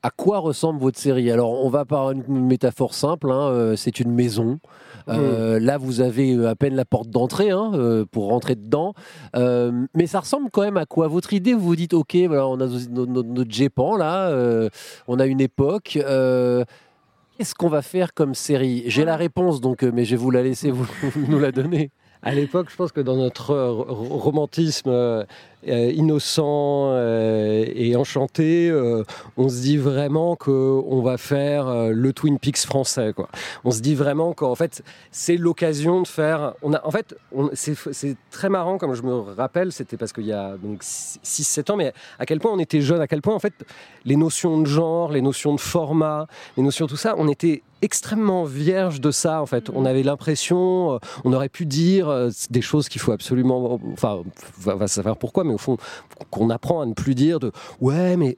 à 0.01 0.11
quoi 0.11 0.39
ressemble 0.39 0.79
votre 0.79 0.97
série? 0.97 1.29
Alors, 1.29 1.63
on 1.65 1.69
va 1.69 1.83
par 1.83 2.11
une 2.11 2.23
métaphore 2.45 2.93
simple, 2.93 3.31
hein, 3.31 3.49
euh, 3.49 3.75
c'est 3.75 3.99
une 3.99 4.11
maison. 4.11 4.59
Euh, 5.09 5.59
Là, 5.59 5.77
vous 5.77 6.01
avez 6.01 6.45
à 6.45 6.55
peine 6.55 6.75
la 6.75 6.85
porte 6.85 7.09
d'entrée 7.09 7.49
hein, 7.49 7.71
euh, 7.73 8.05
pour 8.09 8.27
rentrer 8.27 8.55
dedans. 8.55 8.93
Mais 9.33 10.07
ça 10.07 10.21
ressemble 10.21 10.49
quand 10.51 10.61
même 10.61 10.77
à 10.77 10.85
quoi? 10.85 11.07
Votre 11.07 11.33
idée, 11.33 11.53
vous 11.53 11.61
vous 11.61 11.75
dites, 11.75 11.93
OK, 11.93 12.15
voilà, 12.27 12.47
on 12.47 12.59
a 12.61 12.67
notre 12.67 13.51
GEPAN, 13.51 13.97
là, 13.97 14.69
on 15.07 15.19
a 15.19 15.25
une 15.25 15.41
époque. 15.41 15.99
Qu'est-ce 17.39 17.55
qu'on 17.55 17.69
va 17.69 17.81
faire 17.81 18.13
comme 18.13 18.35
série? 18.35 18.83
J'ai 18.87 19.05
la 19.05 19.15
réponse, 19.15 19.61
donc, 19.61 19.83
euh, 19.83 19.91
mais 19.93 20.03
je 20.03 20.11
vais 20.11 20.17
vous 20.17 20.29
la 20.29 20.43
laisser 20.43 20.71
vous, 20.71 20.85
nous 21.15 21.39
la 21.39 21.53
donner. 21.53 21.89
À 22.21 22.35
l'époque, 22.35 22.67
je 22.69 22.75
pense 22.75 22.91
que 22.91 22.99
dans 22.99 23.15
notre 23.15 23.51
euh, 23.51 23.71
ro- 23.71 24.17
romantisme 24.17 24.89
euh, 24.89 25.23
euh, 25.67 25.91
innocent 25.95 26.93
et 26.97 27.95
enchanté, 27.95 28.71
on 29.37 29.49
se 29.49 29.61
dit 29.61 29.77
vraiment 29.77 30.35
qu'on 30.35 31.01
va 31.01 31.17
faire 31.17 31.89
le 31.91 32.13
Twin 32.13 32.39
Peaks 32.39 32.57
français. 32.65 33.13
On 33.65 33.71
se 33.71 33.81
dit 33.81 33.93
vraiment 33.95 34.33
qu'en 34.33 34.55
fait, 34.55 34.83
c'est 35.11 35.35
l'occasion 35.37 36.01
de 36.01 36.07
faire. 36.07 36.53
En 36.61 36.91
fait, 36.91 37.15
c'est 37.53 38.15
très 38.31 38.47
marrant, 38.49 38.77
comme 38.77 38.93
je 38.93 39.03
me 39.03 39.13
rappelle, 39.13 39.71
c'était 39.73 39.97
parce 39.97 40.13
qu'il 40.13 40.25
y 40.27 40.31
a 40.33 40.55
donc 40.57 40.81
6-7 40.81 41.71
ans, 41.73 41.75
mais 41.77 41.93
à 42.19 42.25
quel 42.25 42.39
point 42.39 42.51
on 42.53 42.59
était 42.59 42.79
jeunes, 42.81 43.01
à 43.01 43.07
quel 43.07 43.21
point 43.21 43.35
en 43.35 43.39
fait 43.39 43.53
les 44.05 44.15
notions 44.15 44.61
de 44.61 44.65
genre, 44.65 45.11
les 45.11 45.21
notions 45.21 45.53
de 45.53 45.59
format, 45.59 46.27
les 46.55 46.63
notions 46.63 46.85
de 46.85 46.89
tout 46.91 46.97
ça, 46.97 47.15
on 47.17 47.27
était 47.27 47.63
extrêmement 47.81 48.43
vierge 48.43 49.01
de 49.01 49.11
ça 49.11 49.41
en 49.41 49.45
fait. 49.45 49.69
On 49.73 49.85
avait 49.85 50.03
l'impression, 50.03 50.93
euh, 50.93 50.97
on 51.23 51.33
aurait 51.33 51.49
pu 51.49 51.65
dire 51.65 52.09
euh, 52.09 52.29
des 52.49 52.61
choses 52.61 52.89
qu'il 52.89 53.01
faut 53.01 53.11
absolument, 53.11 53.79
enfin, 53.93 54.23
va, 54.59 54.75
va 54.75 54.87
savoir 54.87 55.17
pourquoi, 55.17 55.43
mais 55.43 55.53
au 55.53 55.57
fond, 55.57 55.77
qu'on 56.29 56.49
apprend 56.49 56.81
à 56.81 56.85
ne 56.85 56.93
plus 56.93 57.15
dire 57.15 57.39
de 57.39 57.51
ouais, 57.81 58.17
mais 58.17 58.37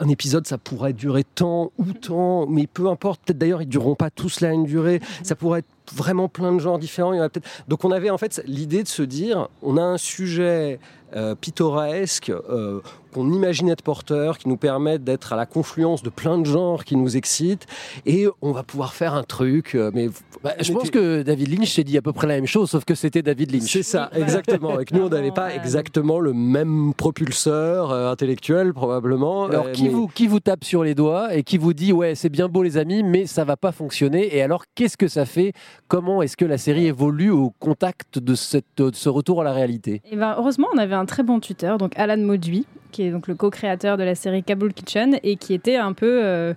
un 0.00 0.08
épisode 0.08 0.46
ça 0.46 0.58
pourrait 0.58 0.92
durer 0.92 1.24
tant 1.24 1.72
ou 1.78 1.92
tant, 1.92 2.46
mais 2.46 2.66
peu 2.66 2.88
importe. 2.88 3.20
Peut-être 3.24 3.38
d'ailleurs 3.38 3.62
ils 3.62 3.68
dureront 3.68 3.94
pas 3.94 4.10
tous 4.10 4.40
la 4.40 4.50
même 4.50 4.64
durée. 4.64 5.00
Ça 5.22 5.34
pourrait 5.34 5.60
être 5.60 5.94
vraiment 5.94 6.28
plein 6.28 6.52
de 6.52 6.58
genres 6.58 6.78
différents. 6.78 7.12
Il 7.12 7.18
y 7.18 7.20
en 7.20 7.24
a 7.24 7.28
peut-être. 7.28 7.48
Donc 7.68 7.84
on 7.84 7.90
avait 7.90 8.10
en 8.10 8.18
fait 8.18 8.42
l'idée 8.46 8.82
de 8.82 8.88
se 8.88 9.02
dire, 9.02 9.48
on 9.62 9.76
a 9.76 9.82
un 9.82 9.98
sujet 9.98 10.78
euh, 11.14 11.34
pittoresque 11.34 12.30
euh, 12.30 12.80
qu'on 13.16 13.32
imagine 13.32 13.68
être 13.70 13.80
porteur, 13.82 14.36
qui 14.36 14.46
nous 14.48 14.58
permet 14.58 14.98
d'être 14.98 15.32
à 15.32 15.36
la 15.36 15.46
confluence 15.46 16.02
de 16.02 16.10
plein 16.10 16.36
de 16.38 16.44
genres 16.44 16.84
qui 16.84 16.96
nous 16.96 17.16
excitent, 17.16 17.66
et 18.04 18.26
on 18.42 18.52
va 18.52 18.62
pouvoir 18.62 18.92
faire 18.92 19.14
un 19.14 19.22
truc. 19.22 19.74
euh, 19.74 19.90
mais 19.94 20.08
Bah, 20.44 20.52
je 20.60 20.70
pense 20.72 20.90
que 20.90 21.22
David 21.22 21.48
Lynch 21.58 21.72
s'est 21.72 21.82
dit 21.84 21.96
à 21.96 22.02
peu 22.02 22.12
près 22.12 22.26
la 22.26 22.34
même 22.34 22.46
chose, 22.46 22.68
sauf 22.70 22.84
que 22.84 22.94
c'était 22.94 23.22
David 23.22 23.52
Lynch. 23.52 23.72
c'est 23.72 23.82
ça, 23.82 24.10
exactement. 24.14 24.70
Avec 24.74 24.92
nous, 24.92 25.02
on 25.06 25.08
n'avait 25.08 25.30
pas 25.30 25.54
exactement 25.54 26.20
le 26.20 26.34
même 26.34 26.92
propulseur 26.94 27.90
euh, 27.90 28.10
intellectuel, 28.12 28.74
probablement. 28.74 29.46
Alors, 29.46 29.66
euh, 29.66 29.72
qui, 29.72 29.84
mais- 29.84 29.88
vous, 29.88 30.06
qui 30.08 30.26
vous 30.26 30.40
tape 30.40 30.64
sur 30.64 30.84
les 30.84 30.94
doigts 30.94 31.34
et 31.34 31.42
qui 31.42 31.56
vous 31.56 31.72
dit 31.72 31.92
Ouais, 31.92 32.14
c'est 32.14 32.28
bien 32.28 32.48
beau, 32.48 32.62
les 32.62 32.76
amis, 32.76 33.02
mais 33.02 33.26
ça 33.26 33.44
va 33.44 33.56
pas 33.56 33.72
fonctionner 33.72 34.36
Et 34.36 34.42
alors, 34.42 34.64
qu'est-ce 34.74 34.96
que 34.98 35.08
ça 35.08 35.24
fait? 35.24 35.52
Comment 35.88 36.20
est-ce 36.22 36.36
que 36.36 36.44
la 36.44 36.58
série 36.58 36.86
évolue 36.86 37.30
au 37.30 37.52
contact 37.58 38.18
de, 38.18 38.34
cette, 38.34 38.66
de 38.76 38.90
ce 38.94 39.08
retour 39.08 39.40
à 39.40 39.44
la 39.44 39.52
réalité? 39.52 40.02
Et 40.10 40.16
ben, 40.16 40.34
heureusement, 40.38 40.68
on 40.74 40.78
avait 40.78 40.94
un 40.94 41.06
très 41.06 41.22
bon 41.22 41.40
tuteur, 41.40 41.78
donc 41.78 41.92
Alan 41.96 42.18
Mauduit, 42.18 42.66
qui 42.92 43.02
est 43.06 43.10
donc 43.10 43.28
le 43.28 43.34
co-créateur 43.34 43.96
de 43.96 44.04
la 44.04 44.14
série 44.14 44.42
Kabul 44.42 44.72
Kitchen 44.72 45.18
et 45.22 45.36
qui 45.36 45.54
était 45.54 45.76
un 45.76 45.92
peu, 45.92 46.20
euh, 46.24 46.54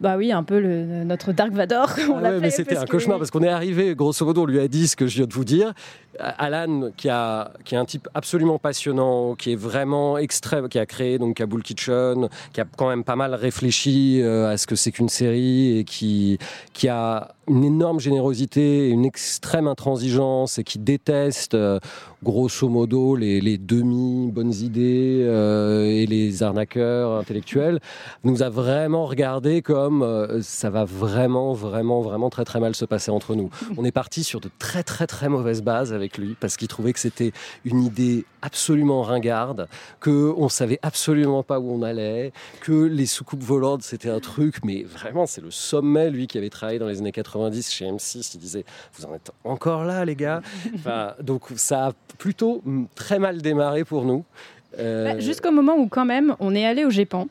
bah 0.00 0.16
oui, 0.16 0.32
un 0.32 0.42
peu 0.42 0.60
le, 0.60 1.04
notre 1.04 1.32
Dark 1.32 1.52
Vador. 1.52 1.90
Ah 1.96 2.00
On 2.08 2.16
ouais, 2.16 2.22
l'appelait 2.22 2.40
mais 2.40 2.50
c'était 2.50 2.76
un 2.76 2.86
cauchemar 2.86 3.18
parce 3.18 3.30
qu'on 3.30 3.42
est 3.42 3.48
arrivé, 3.48 3.94
grosso 3.94 4.24
modo, 4.24 4.42
on 4.42 4.46
lui 4.46 4.60
a 4.60 4.68
dit 4.68 4.88
ce 4.88 4.96
que 4.96 5.06
je 5.06 5.16
viens 5.16 5.26
de 5.26 5.34
vous 5.34 5.44
dire. 5.44 5.74
Alan, 6.18 6.90
qui, 6.96 7.08
a, 7.08 7.52
qui 7.64 7.74
est 7.74 7.78
un 7.78 7.84
type 7.84 8.08
absolument 8.14 8.58
passionnant, 8.58 9.34
qui 9.34 9.52
est 9.52 9.56
vraiment 9.56 10.18
extrême, 10.18 10.68
qui 10.68 10.78
a 10.78 10.86
créé 10.86 11.18
donc 11.18 11.36
Kabul 11.36 11.62
Kitchen, 11.62 12.28
qui 12.52 12.60
a 12.60 12.66
quand 12.76 12.88
même 12.88 13.04
pas 13.04 13.16
mal 13.16 13.34
réfléchi 13.34 14.20
euh, 14.22 14.50
à 14.50 14.56
ce 14.56 14.66
que 14.66 14.74
c'est 14.74 14.92
qu'une 14.92 15.08
série 15.08 15.78
et 15.78 15.84
qui, 15.84 16.38
qui 16.72 16.88
a 16.88 17.34
une 17.48 17.64
énorme 17.64 18.00
générosité, 18.00 18.88
et 18.88 18.88
une 18.90 19.04
extrême 19.04 19.66
intransigeance 19.66 20.58
et 20.58 20.64
qui 20.64 20.78
déteste 20.78 21.54
euh, 21.54 21.78
grosso 22.22 22.68
modo 22.68 23.16
les, 23.16 23.40
les 23.40 23.58
demi-bonnes 23.58 24.52
idées 24.54 25.22
euh, 25.24 25.84
et 25.84 26.06
les 26.06 26.42
arnaqueurs 26.42 27.12
intellectuels, 27.12 27.80
nous 28.24 28.42
a 28.42 28.48
vraiment 28.48 29.06
regardé 29.06 29.62
comme 29.62 30.02
euh, 30.02 30.42
ça 30.42 30.70
va 30.70 30.84
vraiment, 30.84 31.52
vraiment, 31.52 32.00
vraiment 32.02 32.30
très 32.30 32.44
très 32.44 32.60
mal 32.60 32.74
se 32.74 32.84
passer 32.84 33.10
entre 33.10 33.34
nous. 33.34 33.50
On 33.78 33.84
est 33.84 33.92
parti 33.92 34.22
sur 34.24 34.40
de 34.40 34.50
très 34.58 34.82
très 34.82 35.06
très 35.06 35.28
mauvaises 35.28 35.62
bases 35.62 35.92
avec 35.92 36.18
lui 36.18 36.36
parce 36.38 36.56
qu'il 36.56 36.68
trouvait 36.68 36.92
que 36.92 37.00
c'était 37.00 37.32
une 37.64 37.82
idée 37.82 38.24
absolument 38.42 39.02
ringarde, 39.02 39.68
que 40.00 40.32
on 40.36 40.48
savait 40.48 40.78
absolument 40.82 41.42
pas 41.42 41.60
où 41.60 41.70
on 41.70 41.82
allait, 41.82 42.32
que 42.60 42.72
les 42.72 43.06
soucoupes 43.06 43.42
volantes 43.42 43.82
c'était 43.82 44.08
un 44.08 44.20
truc, 44.20 44.64
mais 44.64 44.82
vraiment 44.82 45.26
c'est 45.26 45.42
le 45.42 45.50
sommet. 45.50 46.10
Lui 46.10 46.26
qui 46.26 46.38
avait 46.38 46.50
travaillé 46.50 46.78
dans 46.78 46.86
les 46.86 46.98
années 46.98 47.12
90 47.40 47.70
chez 47.72 47.90
M6, 47.90 48.32
il 48.34 48.40
disait 48.40 48.64
vous 48.94 49.06
en 49.06 49.14
êtes 49.14 49.30
encore 49.44 49.84
là 49.84 50.04
les 50.04 50.16
gars. 50.16 50.42
Donc 51.20 51.44
ça 51.56 51.86
a 51.88 51.92
plutôt 52.18 52.62
mm, 52.64 52.84
très 52.94 53.18
mal 53.18 53.40
démarré 53.42 53.84
pour 53.84 54.04
nous. 54.04 54.24
Euh, 54.78 55.04
Bah, 55.14 55.18
Jusqu'au 55.20 55.50
moment 55.50 55.76
où, 55.76 55.88
quand 55.88 56.04
même, 56.04 56.36
on 56.38 56.54
est 56.54 56.64
allé 56.66 56.84
au 56.84 56.90
GEPAN. 56.90 57.26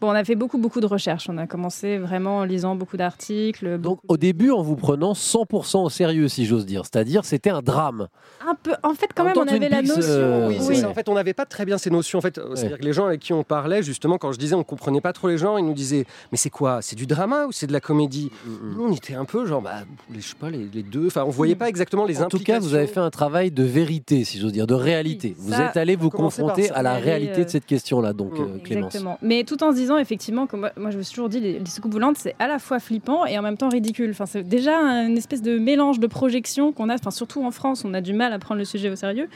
Bon, 0.00 0.08
on 0.08 0.14
a 0.14 0.24
fait 0.24 0.36
beaucoup, 0.36 0.58
beaucoup 0.58 0.80
de 0.80 0.86
recherches. 0.86 1.28
On 1.28 1.38
a 1.38 1.46
commencé 1.46 1.98
vraiment 1.98 2.38
en 2.38 2.44
lisant 2.44 2.76
beaucoup 2.76 2.96
d'articles. 2.96 3.78
Donc, 3.78 3.98
au 4.06 4.16
début, 4.16 4.50
en 4.50 4.62
vous 4.62 4.76
prenant 4.76 5.12
100% 5.12 5.84
au 5.84 5.88
sérieux, 5.90 6.28
si 6.28 6.46
j'ose 6.46 6.66
dire. 6.66 6.82
C'est-à-dire, 6.84 7.24
c'était 7.24 7.50
un 7.50 7.62
drame. 7.62 8.06
Un 8.48 8.54
peu. 8.54 8.72
En 8.84 8.94
fait, 8.94 9.08
quand 9.14 9.24
En 9.24 9.26
même, 9.26 9.34
on 9.38 9.48
avait 9.48 9.68
la 9.68 9.82
notion. 9.82 10.02
euh, 10.04 10.48
Oui, 10.48 10.56
Oui. 10.68 10.76
ça. 10.76 10.88
En 10.88 10.94
fait, 10.94 11.08
on 11.08 11.14
n'avait 11.14 11.34
pas 11.34 11.46
très 11.46 11.64
bien 11.64 11.78
ces 11.78 11.90
notions. 11.90 12.18
En 12.20 12.22
fait, 12.22 12.40
c'est-à-dire 12.54 12.78
que 12.78 12.84
les 12.84 12.92
gens 12.92 13.06
avec 13.06 13.20
qui 13.20 13.32
on 13.32 13.42
parlait, 13.42 13.82
justement, 13.82 14.18
quand 14.18 14.30
je 14.32 14.38
disais 14.38 14.54
on 14.54 14.62
comprenait 14.64 15.00
pas 15.00 15.12
trop 15.12 15.26
les 15.28 15.36
genres, 15.38 15.58
ils 15.58 15.64
nous 15.64 15.74
disaient 15.74 16.04
mais 16.30 16.38
c'est 16.38 16.50
quoi? 16.50 16.80
C'est 16.80 16.94
du 16.96 17.06
drama 17.06 17.46
ou 17.46 17.52
c'est 17.52 17.66
de 17.66 17.72
la 17.72 17.80
comédie? 17.80 18.30
Nous, 18.46 18.84
on 18.84 18.92
était 18.92 19.14
un 19.14 19.24
peu 19.24 19.46
genre 19.46 19.62
bah, 19.62 19.80
les, 20.14 20.20
je 20.20 20.28
sais 20.28 20.34
pas 20.38 20.50
les, 20.50 20.68
les 20.72 20.82
deux. 20.84 21.08
Enfin, 21.08 21.24
on 21.26 21.30
voyait 21.30 21.56
pas 21.56 21.68
exactement 21.68 22.04
les 22.04 22.22
En 22.22 22.28
tout 22.28 22.38
cas, 22.38 22.60
vous 22.60 22.74
avez 22.74 22.86
fait 22.86 23.00
un 23.00 23.10
travail 23.10 23.50
de 23.50 23.64
vérité, 23.64 24.22
si 24.24 24.38
j'ose 24.38 24.52
dire, 24.52 24.66
de 24.68 24.74
réalité. 24.74 25.34
Oui, 25.38 25.44
vous 25.46 25.52
ça, 25.54 25.66
êtes 25.70 25.76
allé 25.76 25.96
vous 25.96 26.10
confronter 26.10 26.70
à 26.70 26.82
la 26.82 26.94
réalité 26.94 27.40
euh, 27.40 27.44
de 27.44 27.50
cette 27.50 27.66
question-là, 27.66 28.12
donc, 28.12 28.38
Mm. 28.38 28.42
euh, 28.42 28.58
Clémence. 28.62 28.86
Exactement. 28.94 29.18
Mais 29.22 29.42
tout 29.44 29.62
en 29.64 29.70
se 29.72 29.76
disant 29.76 29.87
effectivement 29.96 30.46
que 30.46 30.56
moi, 30.56 30.70
je 30.76 30.98
me 30.98 31.02
suis 31.02 31.14
toujours 31.14 31.30
dit 31.30 31.40
les, 31.40 31.58
les 31.58 31.66
soucoupes 31.66 31.92
volantes 31.92 32.18
c'est 32.18 32.34
à 32.38 32.48
la 32.48 32.58
fois 32.58 32.80
flippant 32.80 33.24
et 33.24 33.38
en 33.38 33.42
même 33.42 33.56
temps 33.56 33.70
ridicule. 33.70 34.10
Enfin 34.10 34.26
c'est 34.26 34.42
déjà 34.42 34.76
une 34.78 35.16
espèce 35.16 35.40
de 35.40 35.58
mélange 35.58 36.00
de 36.00 36.06
projection 36.06 36.72
qu'on 36.72 36.90
a. 36.90 36.94
Enfin 36.94 37.10
surtout 37.10 37.42
en 37.44 37.50
France 37.50 37.84
on 37.86 37.94
a 37.94 38.00
du 38.00 38.12
mal 38.12 38.32
à 38.32 38.38
prendre 38.38 38.58
le 38.58 38.64
sujet 38.66 38.90
au 38.90 38.96
sérieux 38.96 39.28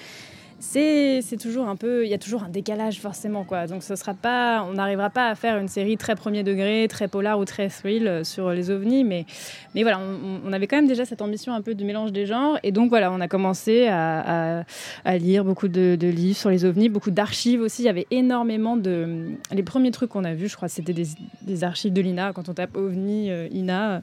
c'est 0.65 1.37
toujours 1.41 1.69
un 1.69 1.75
peu, 1.75 2.05
il 2.05 2.09
y 2.09 2.15
a 2.15 2.19
toujours 2.19 2.45
un 2.45 2.49
décalage 2.49 3.01
forcément 3.01 3.43
quoi. 3.43 3.67
Donc 3.67 3.83
ce 3.83 3.97
sera 3.97 4.15
pas, 4.15 4.65
on 4.71 4.75
n'arrivera 4.75 5.11
pas 5.11 5.29
à 5.29 5.35
faire 5.35 5.59
une 5.59 5.67
série 5.67 5.97
très 5.97 6.15
premier 6.15 6.45
degré, 6.45 6.87
très 6.89 7.09
polar 7.09 7.41
ou 7.41 7.45
très 7.45 7.69
thrill 7.69 8.07
euh, 8.07 8.25
sur 8.25 8.51
les 8.51 8.71
ovnis, 8.71 9.03
mais 9.03 9.27
mais 9.75 9.83
voilà, 9.83 9.99
on, 9.99 10.53
avait 10.53 10.67
quand 10.69 10.77
même 10.77 10.87
déjà 10.87 11.05
cette 11.05 11.21
ambition 11.21 11.53
un 11.53 11.63
peu 11.63 11.75
du 11.75 11.85
mélange 11.85 12.13
des 12.13 12.27
genres, 12.27 12.59
et 12.63 12.71
donc 12.71 12.91
voilà, 12.91 13.11
on 13.11 13.21
a 13.21 13.27
commencé 13.27 13.89
à, 13.89 14.65
à, 15.05 15.19
lire 15.19 15.45
beaucoup 15.45 15.69
de, 15.69 15.97
livres 16.01 16.37
sur 16.37 16.51
les 16.51 16.65
ovnis, 16.65 16.89
beaucoup 16.89 17.11
d'archives 17.11 17.61
aussi. 17.61 17.83
Il 17.83 17.87
y 17.87 17.89
avait 17.89 18.07
énormément 18.11 18.77
de, 18.77 19.31
les 19.51 19.63
premiers 19.63 19.91
trucs 19.91 20.11
qu'on 20.11 20.25
a 20.25 20.35
vus, 20.35 20.49
je 20.49 20.57
crois, 20.57 20.69
c'était 20.69 20.93
des, 20.93 21.07
des, 21.43 21.65
archives 21.65 21.93
de 21.93 22.01
l'INA. 22.01 22.33
Quand 22.35 22.49
on 22.49 22.55
tape 22.55 22.77
ovni 22.77 23.31
euh, 23.31 23.49
INA 23.51 24.03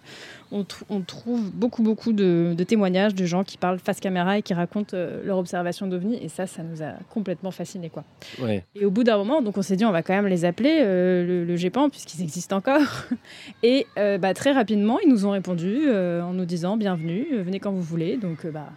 on, 0.52 0.66
on, 0.90 1.02
trouve 1.02 1.52
beaucoup, 1.52 1.84
beaucoup 1.84 2.14
de, 2.14 2.54
de, 2.58 2.64
témoignages 2.64 3.14
de 3.14 3.26
gens 3.26 3.44
qui 3.44 3.58
parlent 3.58 3.80
face 3.80 4.00
caméra 4.00 4.38
et 4.38 4.42
qui 4.42 4.54
racontent 4.54 4.96
euh, 4.96 5.22
leur 5.24 5.38
observation 5.38 5.88
d'OVNI. 5.88 6.24
Et 6.24 6.30
ça, 6.30 6.48
ça 6.48 6.64
nous 6.64 6.82
a 6.82 6.94
complètement 7.10 7.52
fascinés. 7.52 7.90
Quoi. 7.90 8.04
Ouais. 8.42 8.64
Et 8.76 8.86
au 8.86 8.92
bout 8.92 9.04
d'un 9.04 9.18
moment, 9.18 9.42
donc 9.42 9.58
on 9.58 9.62
s'est 9.62 9.76
dit, 9.76 9.86
on 9.86 9.92
va 9.92 10.02
quand 10.02 10.14
même 10.14 10.28
les 10.28 10.46
appeler, 10.46 10.80
euh, 10.82 11.26
le, 11.26 11.46
le, 11.46 11.56
GEPAN, 11.56 11.90
puisqu'ils 11.90 12.22
existent 12.24 12.58
encore. 12.58 13.06
Et 13.64 13.86
euh, 13.98 14.18
bah, 14.18 14.34
très 14.34 14.52
rapidement, 14.52 15.00
ils 15.00 15.10
nous 15.10 15.26
ont 15.26 15.32
répondu 15.32 15.90
en 15.90 16.34
nous 16.34 16.46
disant, 16.46 16.78
bienvenue, 16.78 17.28
venez 17.44 17.60
quand 17.60 17.72
vous 17.72 17.82
voulez. 17.82 18.18
Donc, 18.18 18.48
bah, 18.48 18.70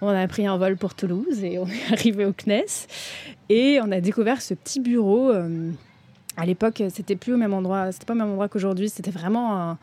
on 0.00 0.08
a 0.08 0.26
pris 0.28 0.46
un 0.46 0.56
vol 0.56 0.76
pour 0.76 0.94
Toulouse 0.94 1.42
et 1.44 1.58
on 1.58 1.66
est 1.66 1.92
arrivé 1.92 2.24
au 2.24 2.32
CNES. 2.32 2.86
Et 3.50 3.80
on 3.82 3.90
a 3.92 4.00
découvert 4.00 4.40
ce 4.40 4.54
petit 4.54 4.80
bureau. 4.80 5.30
à 6.36 6.46
l'époque, 6.46 6.82
c'était 6.88 7.16
plus 7.16 7.34
au 7.34 7.36
même 7.36 7.52
endroit, 7.52 7.92
c'était 7.92 8.06
pas 8.06 8.14
au 8.14 8.16
même 8.16 8.30
endroit 8.30 8.48
qu'aujourd'hui, 8.48 8.88
c'était 8.88 9.10
vraiment 9.10 9.58
un 9.58 9.78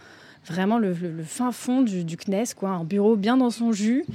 vraiment 0.46 0.78
le, 0.78 0.96
fin 1.24 1.52
fond 1.52 1.82
du, 1.82 2.06
CNES, 2.18 2.54
un 2.64 2.84
bureau 2.84 3.16
bien 3.16 3.38
dans 3.38 3.50
son 3.50 3.72
jus. 3.72 4.06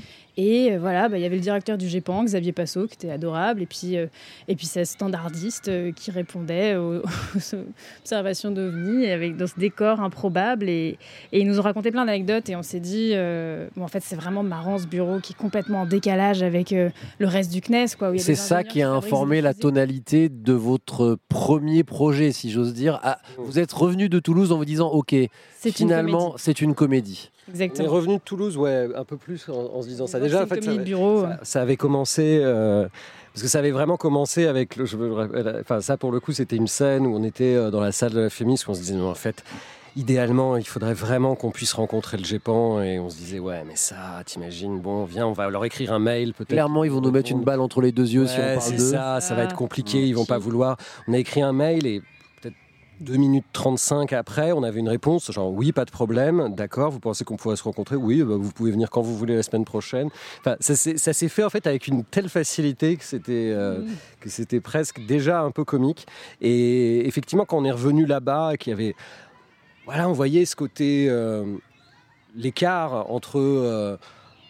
Et 0.42 0.72
euh, 0.72 0.78
voilà, 0.78 1.10
bah, 1.10 1.18
il 1.18 1.20
y 1.20 1.26
avait 1.26 1.36
le 1.36 1.42
directeur 1.42 1.76
du 1.76 1.86
GEPAN, 1.86 2.24
Xavier 2.24 2.52
Passot, 2.52 2.86
qui 2.86 2.94
était 2.94 3.10
adorable, 3.10 3.60
et 3.60 3.66
puis, 3.66 3.98
euh, 3.98 4.06
et 4.48 4.56
puis 4.56 4.64
sa 4.64 4.86
standardiste 4.86 5.68
euh, 5.68 5.92
qui 5.92 6.10
répondait 6.10 6.76
aux, 6.76 7.00
aux 7.36 7.56
observations 8.00 8.50
d'OVNI 8.50 9.10
avec 9.10 9.36
dans 9.36 9.46
ce 9.46 9.60
décor 9.60 10.00
improbable. 10.00 10.70
Et, 10.70 10.96
et 11.32 11.40
ils 11.40 11.46
nous 11.46 11.58
ont 11.58 11.62
raconté 11.62 11.90
plein 11.90 12.06
d'anecdotes, 12.06 12.48
et 12.48 12.56
on 12.56 12.62
s'est 12.62 12.80
dit, 12.80 13.10
euh, 13.12 13.68
bon, 13.76 13.84
en 13.84 13.88
fait, 13.88 14.02
c'est 14.02 14.16
vraiment 14.16 14.42
marrant 14.42 14.78
ce 14.78 14.86
bureau 14.86 15.20
qui 15.20 15.34
est 15.34 15.36
complètement 15.36 15.82
en 15.82 15.86
décalage 15.86 16.42
avec 16.42 16.72
euh, 16.72 16.88
le 17.18 17.26
reste 17.26 17.52
du 17.52 17.60
CNES. 17.60 17.88
C'est 18.16 18.34
ça 18.34 18.64
qui 18.64 18.80
a 18.80 18.90
informé 18.90 19.42
la 19.42 19.52
tonalité 19.52 20.30
de 20.30 20.54
votre 20.54 21.18
premier 21.28 21.84
projet, 21.84 22.32
si 22.32 22.50
j'ose 22.50 22.72
dire. 22.72 22.98
Ah, 23.02 23.18
vous 23.36 23.58
êtes 23.58 23.72
revenu 23.72 24.08
de 24.08 24.18
Toulouse 24.18 24.52
en 24.52 24.56
vous 24.56 24.64
disant, 24.64 24.88
OK, 24.88 25.14
finalement, 25.58 26.32
c'est 26.38 26.62
une 26.62 26.74
comédie. 26.74 27.30
Exactement. 27.50 27.84
On 27.84 27.90
est 27.90 27.94
revenu 27.94 28.14
de 28.16 28.22
Toulouse, 28.22 28.56
ouais, 28.56 28.88
un 28.94 29.04
peu 29.04 29.16
plus 29.16 29.48
en, 29.48 29.76
en 29.76 29.82
se 29.82 29.88
disant 29.88 30.06
ça. 30.06 30.20
Déjà, 30.20 30.42
en 30.42 30.46
fait, 30.46 30.62
ça, 30.62 30.74
bureau, 30.76 31.22
ça, 31.22 31.38
ça, 31.42 31.62
avait 31.62 31.76
commencé. 31.76 32.40
Euh, 32.42 32.88
parce 33.32 33.42
que 33.42 33.48
ça 33.48 33.60
avait 33.60 33.70
vraiment 33.70 33.96
commencé 33.96 34.46
avec. 34.46 34.76
Le, 34.76 34.86
je, 34.86 34.96
enfin, 35.60 35.80
ça, 35.80 35.96
pour 35.96 36.12
le 36.12 36.20
coup, 36.20 36.32
c'était 36.32 36.56
une 36.56 36.66
scène 36.66 37.06
où 37.06 37.16
on 37.16 37.22
était 37.22 37.54
euh, 37.54 37.70
dans 37.70 37.80
la 37.80 37.92
salle 37.92 38.12
de 38.12 38.20
la 38.20 38.30
Fémis, 38.30 38.60
où 38.66 38.70
on 38.70 38.74
se 38.74 38.80
disait, 38.80 38.94
non, 38.94 39.10
en 39.10 39.14
fait, 39.14 39.44
idéalement, 39.96 40.56
il 40.56 40.66
faudrait 40.66 40.94
vraiment 40.94 41.36
qu'on 41.36 41.50
puisse 41.50 41.72
rencontrer 41.72 42.16
le 42.16 42.24
GEPAN. 42.24 42.82
Et 42.82 42.98
on 42.98 43.08
se 43.08 43.16
disait, 43.16 43.38
ouais, 43.38 43.62
mais 43.66 43.76
ça, 43.76 44.22
t'imagines, 44.26 44.80
bon, 44.80 45.04
viens, 45.04 45.26
on 45.26 45.32
va 45.32 45.48
leur 45.48 45.64
écrire 45.64 45.92
un 45.92 46.00
mail, 46.00 46.34
peut-être. 46.34 46.48
Clairement, 46.48 46.82
ils 46.82 46.90
vont 46.90 47.00
nous 47.00 47.12
mettre 47.12 47.30
une 47.30 47.42
balle 47.42 47.60
entre 47.60 47.80
les 47.80 47.92
deux 47.92 48.10
yeux 48.10 48.22
ouais, 48.22 48.28
si 48.28 48.38
on 48.40 48.58
parle 48.58 48.76
d'eux. 48.76 48.90
ça, 48.90 49.20
ça 49.20 49.34
va 49.34 49.44
être 49.44 49.56
compliqué, 49.56 50.06
ils 50.06 50.14
vont 50.14 50.26
pas 50.26 50.38
vouloir. 50.38 50.76
On 51.06 51.12
a 51.12 51.18
écrit 51.18 51.42
un 51.42 51.52
mail 51.52 51.86
et 51.86 52.02
2 53.00 53.16
minutes 53.16 53.46
35 53.52 54.12
après, 54.12 54.52
on 54.52 54.62
avait 54.62 54.80
une 54.80 54.88
réponse, 54.88 55.30
genre 55.32 55.50
oui, 55.50 55.72
pas 55.72 55.84
de 55.84 55.90
problème, 55.90 56.54
d'accord, 56.54 56.90
vous 56.90 57.00
pensez 57.00 57.24
qu'on 57.24 57.36
pourrait 57.36 57.56
se 57.56 57.62
rencontrer? 57.62 57.96
Oui, 57.96 58.22
bah, 58.22 58.36
vous 58.38 58.52
pouvez 58.52 58.70
venir 58.70 58.90
quand 58.90 59.02
vous 59.02 59.16
voulez 59.16 59.36
la 59.36 59.42
semaine 59.42 59.64
prochaine. 59.64 60.10
Enfin, 60.40 60.56
ça 60.60 60.74
s'est 60.76 61.28
fait 61.28 61.44
en 61.44 61.50
fait 61.50 61.66
avec 61.66 61.86
une 61.86 62.04
telle 62.04 62.28
facilité 62.28 62.96
que 62.96 63.04
c'était 63.04 63.52
euh, 63.54 63.82
que 64.20 64.28
c'était 64.28 64.60
presque 64.60 65.04
déjà 65.06 65.40
un 65.40 65.50
peu 65.50 65.64
comique. 65.64 66.06
Et 66.40 67.06
effectivement, 67.06 67.44
quand 67.44 67.58
on 67.58 67.64
est 67.64 67.70
revenu 67.70 68.06
là-bas, 68.06 68.56
qu'il 68.58 68.70
y 68.70 68.74
avait, 68.74 68.94
voilà, 69.86 70.08
on 70.08 70.12
voyait 70.12 70.44
ce 70.44 70.56
côté, 70.56 71.06
euh, 71.08 71.56
l'écart 72.34 73.10
entre 73.10 73.38
euh, 73.38 73.96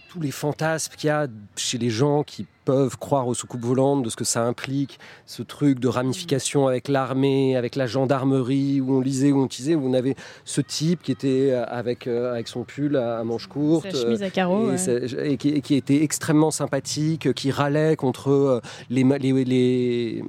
tous 0.09 0.21
les 0.21 0.31
fantasmes 0.31 0.95
qu'il 0.97 1.09
y 1.09 1.11
a 1.11 1.29
chez 1.57 1.79
les 1.79 1.91
gens 1.91 2.23
qui 2.25 2.47
peuvent 2.71 2.99
croire 2.99 3.27
aux 3.27 3.35
soucoupes 3.35 3.65
volantes, 3.65 4.05
de 4.05 4.11
ce 4.11 4.15
que 4.17 4.25
ça 4.25 4.43
implique, 4.45 5.01
ce 5.27 5.43
truc 5.43 5.81
de 5.81 5.89
ramification 5.89 6.69
avec 6.69 6.87
l'armée, 6.87 7.57
avec 7.57 7.75
la 7.75 7.87
gendarmerie, 7.89 8.81
où 8.81 8.97
on 8.99 9.01
lisait, 9.01 9.33
où 9.33 9.41
on 9.43 9.47
disait, 9.47 9.75
où 9.75 9.89
on 9.89 9.93
avait 9.95 10.15
ce 10.45 10.61
type 10.61 11.03
qui 11.03 11.11
était 11.11 11.53
avec, 11.67 12.07
euh, 12.07 12.33
avec 12.33 12.47
son 12.47 12.63
pull 12.63 12.97
à, 12.97 13.19
à 13.19 13.25
manches 13.25 13.49
courtes, 13.49 13.91
Sa 13.91 14.03
chemise 14.03 14.23
à 14.23 14.31
carreaux, 14.31 14.69
et, 14.69 14.71
ouais. 14.73 14.79
sa- 14.79 15.25
et 15.25 15.37
qui, 15.37 15.49
et 15.49 15.61
qui 15.63 15.75
était 15.75 16.03
extrêmement 16.05 16.53
sympathique, 16.53 17.33
qui 17.35 17.51
râlait 17.51 17.97
contre 17.97 18.31
euh, 18.31 18.61
les, 18.89 19.03
les, 19.03 19.33
les, 19.45 20.23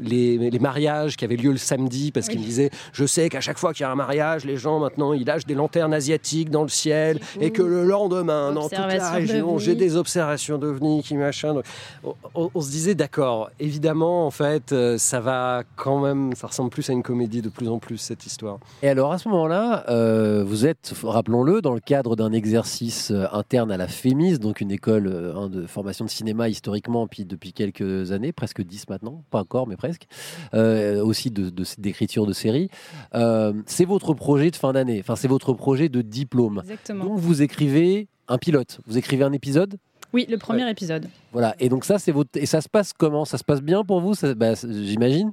les, 0.00 0.50
les 0.50 0.58
mariages 0.58 1.16
qui 1.16 1.24
avaient 1.24 1.36
lieu 1.36 1.52
le 1.52 1.56
samedi, 1.58 2.10
parce 2.10 2.28
qu'il 2.28 2.40
Oui. 2.40 2.44
disait, 2.46 2.70
je 2.92 3.04
sais 3.06 3.28
qu'à 3.28 3.40
chaque 3.40 3.58
fois 3.58 3.72
qu'il 3.72 3.82
y 3.82 3.86
a 3.86 3.90
un 3.92 3.94
mariage, 3.94 4.44
les 4.44 4.56
gens 4.56 4.80
maintenant, 4.80 5.12
ils 5.12 5.24
lâchent 5.24 5.46
des 5.46 5.54
lanternes 5.54 5.94
asiatiques 5.94 6.50
dans 6.50 6.62
le 6.62 6.68
ciel, 6.68 7.20
et 7.40 7.50
que 7.50 7.62
le 7.62 7.84
lendemain, 7.84 8.52
dans 8.52 8.68
toute 8.68 8.72
la 8.78 9.10
région, 9.12 9.58
j'ai 9.58 9.76
des 9.76 9.96
observations 9.96 10.58
d'ovnis, 10.58 11.02
qui 11.04 11.14
machin. 11.14 11.54
Donc, 11.54 11.64
on, 12.04 12.14
on- 12.34 12.50
on 12.54 12.60
se 12.60 12.70
disait, 12.70 12.94
d'accord, 12.94 13.50
évidemment, 13.60 14.26
en 14.26 14.30
fait, 14.30 14.72
euh, 14.72 14.98
ça 14.98 15.20
va 15.20 15.62
quand 15.76 16.00
même, 16.00 16.34
ça 16.34 16.46
ressemble 16.46 16.70
plus 16.70 16.88
à 16.90 16.92
une 16.92 17.02
comédie 17.02 17.42
de 17.42 17.48
plus 17.48 17.68
en 17.68 17.78
plus, 17.78 17.98
cette 17.98 18.26
histoire. 18.26 18.58
Et 18.82 18.88
alors 18.88 19.12
à 19.12 19.18
ce 19.18 19.28
moment-là, 19.28 19.84
euh, 19.88 20.44
vous 20.46 20.66
êtes, 20.66 20.92
rappelons-le, 21.02 21.60
dans 21.60 21.74
le 21.74 21.80
cadre 21.80 22.16
d'un 22.16 22.32
exercice 22.32 23.10
euh, 23.10 23.26
interne 23.32 23.70
à 23.72 23.76
la 23.76 23.88
FEMIS, 23.88 24.38
donc 24.38 24.60
une 24.60 24.70
école 24.70 25.32
hein, 25.36 25.48
de 25.48 25.66
formation 25.66 26.04
de 26.04 26.10
cinéma 26.10 26.48
historiquement, 26.48 27.06
puis 27.06 27.24
depuis 27.24 27.52
quelques 27.52 28.12
années, 28.12 28.32
presque 28.32 28.62
10 28.62 28.88
maintenant, 28.88 29.22
pas 29.30 29.40
encore, 29.40 29.66
mais 29.66 29.76
presque, 29.76 30.06
euh, 30.54 31.02
aussi 31.04 31.30
de- 31.30 31.50
de- 31.50 31.64
d'écriture 31.78 32.26
de, 32.26 32.32
séries. 32.32 32.68
Euh, 33.14 33.52
c'est 33.66 33.84
votre 33.84 34.12
projet 34.14 34.50
de 34.50 34.56
fin 34.56 34.72
d'année, 34.72 34.98
enfin 35.00 35.16
c'est 35.16 35.28
votre 35.28 35.52
projet 35.52 35.88
de 35.88 36.02
diplôme. 36.02 36.60
Exactement. 36.64 37.04
Donc 37.04 37.18
vous 37.18 37.42
écrivez 37.42 38.08
un 38.28 38.38
pilote, 38.38 38.80
vous 38.86 38.96
écrivez 38.98 39.22
un 39.24 39.32
épisode 39.32 39.76
Oui, 40.14 40.24
le 40.30 40.38
premier 40.38 40.64
ouais. 40.64 40.70
épisode. 40.70 41.08
Voilà, 41.32 41.54
et 41.58 41.68
donc 41.68 41.84
ça, 41.84 41.98
c'est 41.98 42.12
votre. 42.12 42.30
Et 42.36 42.46
ça 42.46 42.60
se 42.62 42.68
passe 42.70 42.92
comment? 42.94 43.24
Ça 43.26 43.36
se 43.36 43.44
passe 43.44 43.60
bien 43.60 43.84
pour 43.84 44.00
vous? 44.00 44.14
Bah, 44.36 44.54
J'imagine 44.54 45.32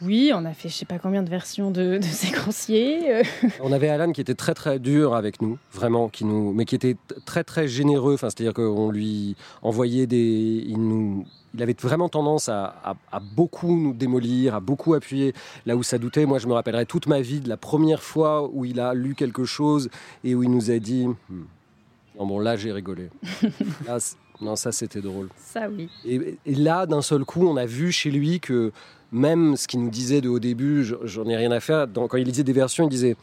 Oui, 0.00 0.32
on 0.34 0.44
a 0.44 0.52
fait 0.52 0.68
je 0.68 0.74
sais 0.74 0.84
pas 0.84 0.98
combien 0.98 1.22
de 1.22 1.28
versions 1.30 1.70
de, 1.70 1.98
de 1.98 2.02
séquenciers. 2.22 3.12
euh. 3.12 3.22
On 3.60 3.70
avait 3.72 3.88
Alan 3.88 4.10
qui 4.12 4.20
était 4.20 4.34
très 4.34 4.54
très 4.54 4.78
dur 4.78 5.14
avec 5.14 5.42
nous, 5.42 5.58
vraiment, 5.72 6.08
qui 6.08 6.24
nous, 6.24 6.52
mais 6.52 6.64
qui 6.64 6.74
était 6.76 6.96
très 7.26 7.44
très 7.44 7.68
généreux. 7.68 8.14
Enfin, 8.14 8.28
c'est-à-dire 8.30 8.54
qu'on 8.54 8.90
lui 8.90 9.36
envoyait 9.62 10.06
des, 10.06 10.64
il 10.66 10.78
nous, 10.78 11.24
il 11.54 11.62
avait 11.62 11.76
vraiment 11.80 12.08
tendance 12.08 12.48
à, 12.48 12.74
à- 12.84 12.96
à 13.12 13.20
beaucoup 13.20 13.76
nous 13.76 13.94
démolir, 13.94 14.54
à 14.56 14.60
beaucoup 14.60 14.94
appuyer 14.94 15.34
là 15.66 15.76
où 15.76 15.82
ça 15.82 15.98
doutait. 15.98 16.24
Moi, 16.26 16.38
je 16.38 16.46
me 16.48 16.52
rappellerai 16.52 16.86
toute 16.86 17.06
ma 17.06 17.20
vie 17.20 17.40
de 17.40 17.48
la 17.48 17.56
première 17.56 18.02
fois 18.02 18.48
où 18.52 18.64
il 18.64 18.80
a 18.80 18.94
lu 18.94 19.14
quelque 19.14 19.44
chose 19.44 19.88
et 20.24 20.34
où 20.34 20.42
il 20.42 20.50
nous 20.50 20.70
a 20.70 20.78
dit, 20.78 21.06
Hmm. 21.28 21.42
Non 22.22 22.26
bon 22.26 22.38
là 22.38 22.56
j'ai 22.56 22.72
rigolé. 22.72 23.10
Là, 23.86 23.98
non 24.40 24.54
ça 24.56 24.70
c'était 24.72 25.00
drôle. 25.00 25.28
Ça 25.36 25.68
oui. 25.68 25.88
Et, 26.04 26.38
et 26.46 26.54
là, 26.54 26.86
d'un 26.86 27.02
seul 27.02 27.24
coup, 27.24 27.46
on 27.46 27.56
a 27.56 27.66
vu 27.66 27.90
chez 27.92 28.10
lui 28.10 28.38
que 28.40 28.72
même 29.10 29.56
ce 29.56 29.66
qu'il 29.68 29.80
nous 29.82 29.90
disait 29.90 30.20
de 30.20 30.28
au 30.28 30.38
début, 30.38 30.84
je- 30.84 30.94
j'en 31.04 31.26
ai 31.28 31.36
rien 31.36 31.50
à 31.52 31.60
faire, 31.60 31.86
dans- 31.88 32.06
quand 32.08 32.16
il 32.16 32.26
lisait 32.26 32.42
des 32.44 32.52
versions, 32.52 32.84
il 32.84 32.90
disait 32.90 33.16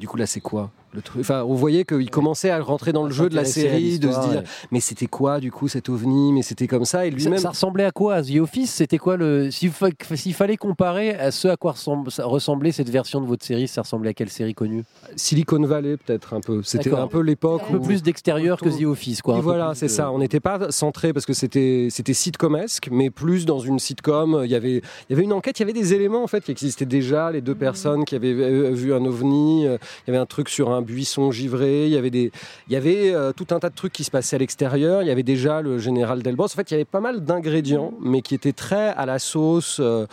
Du 0.00 0.06
coup, 0.08 0.16
là, 0.16 0.26
c'est 0.26 0.40
quoi? 0.40 0.70
Le 0.94 1.02
truc 1.02 1.20
Enfin, 1.20 1.42
on 1.44 1.54
voyait 1.54 1.84
qu'il 1.84 2.10
commençait 2.10 2.50
à 2.50 2.60
rentrer 2.60 2.92
dans 2.92 3.04
le 3.04 3.10
jeu 3.10 3.28
de 3.28 3.34
la 3.34 3.44
série, 3.44 3.98
de 3.98 4.10
se 4.12 4.20
dire 4.28 4.38
ouais. 4.40 4.44
Mais 4.70 4.80
c'était 4.80 5.06
quoi, 5.06 5.40
du 5.40 5.50
coup, 5.50 5.68
cet 5.68 5.88
ovni 5.88 6.32
Mais 6.32 6.42
c'était 6.42 6.66
comme 6.66 6.84
ça. 6.84 7.06
Et 7.06 7.10
lui-même. 7.10 7.38
ça 7.38 7.50
ressemblait 7.50 7.84
à 7.84 7.90
quoi 7.90 8.14
à 8.16 8.22
The 8.22 8.36
Office? 8.40 8.70
C'était 8.72 8.98
quoi 8.98 9.16
le 9.16 9.50
S'il 9.50 9.70
fa- 9.70 9.86
s'il 10.14 10.34
fallait 10.34 10.56
comparer 10.56 11.14
à 11.14 11.30
ce 11.30 11.48
à 11.48 11.56
quoi 11.56 11.74
ressemblait 12.18 12.72
cette 12.72 12.90
version 12.90 13.20
de 13.20 13.26
votre 13.26 13.44
série, 13.44 13.68
ça 13.68 13.82
ressemblait 13.82 14.10
à 14.10 14.14
quelle 14.14 14.28
série 14.30 14.54
connue? 14.54 14.84
Silicon 15.16 15.62
Valley, 15.64 15.96
peut-être 15.96 16.34
un 16.34 16.40
peu. 16.40 16.62
C'était 16.62 16.92
un 16.94 17.06
peu 17.06 17.20
l'époque 17.20 17.62
Un 17.68 17.72
peu 17.72 17.76
où- 17.78 17.82
plus 17.82 18.02
d'extérieur 18.02 18.60
que 18.60 18.68
The 18.68 18.84
Office, 18.84 19.22
quoi. 19.22 19.38
Et 19.38 19.40
voilà, 19.40 19.72
c'est 19.74 19.86
de- 19.86 19.90
ça. 19.90 20.10
On 20.12 20.18
n'était 20.18 20.40
pas 20.40 20.70
centré 20.70 21.12
parce 21.12 21.26
que 21.26 21.32
c'était 21.32 21.88
c'était 21.90 22.14
sitcomesque, 22.14 22.88
mais 22.90 23.10
plus 23.10 23.46
dans 23.46 23.58
une 23.58 23.78
sitcom. 23.78 24.42
Il 24.44 24.50
y 24.50 24.54
avait 24.54 24.76
il 24.76 25.10
y 25.10 25.12
avait 25.14 25.22
une 25.24 25.32
enquête, 25.32 25.58
il 25.58 25.62
y 25.62 25.64
avait 25.64 25.72
des 25.72 25.94
éléments 25.94 26.22
en 26.22 26.26
fait 26.26 26.42
qui 26.44 26.50
existaient 26.52 26.86
déjà. 26.86 27.30
Les 27.30 27.40
deux 27.40 27.54
personnes 27.54 28.04
qui 28.04 28.14
avaient 28.14 28.32
euh, 28.34 28.70
vu 28.72 28.92
un 28.94 29.04
ovni. 29.04 29.66
euh, 29.66 29.78
Il 30.06 30.10
y 30.10 30.14
avait 30.14 30.20
un 30.22 30.26
truc 30.26 30.48
sur 30.48 30.70
un 30.70 30.81
buisson 30.82 31.30
givré. 31.30 31.86
Il 31.86 31.92
y 31.92 31.96
avait 31.96 32.10
des 32.10 32.30
il 32.68 32.72
y 32.72 32.76
avait 32.76 33.14
euh, 33.14 33.32
tout 33.32 33.46
un 33.50 33.58
tas 33.58 33.70
de 33.70 33.74
trucs 33.74 33.92
qui 33.92 34.04
se 34.04 34.10
passaient 34.10 34.36
à 34.36 34.38
l'extérieur. 34.38 35.02
Il 35.02 35.08
y 35.08 35.10
avait 35.10 35.22
déjà 35.22 35.62
le 35.62 35.78
général 35.78 36.22
Delbos. 36.22 36.44
En 36.44 36.48
fait, 36.48 36.70
il 36.70 36.74
y 36.74 36.76
avait 36.76 36.84
pas 36.84 37.00
mal 37.00 37.24
d'ingrédients, 37.24 37.92
mais 38.00 38.22
qui 38.22 38.34
étaient 38.34 38.52
très 38.52 38.88
à 38.88 39.06
la 39.06 39.18
sauce 39.18 39.78
euh, 39.80 40.06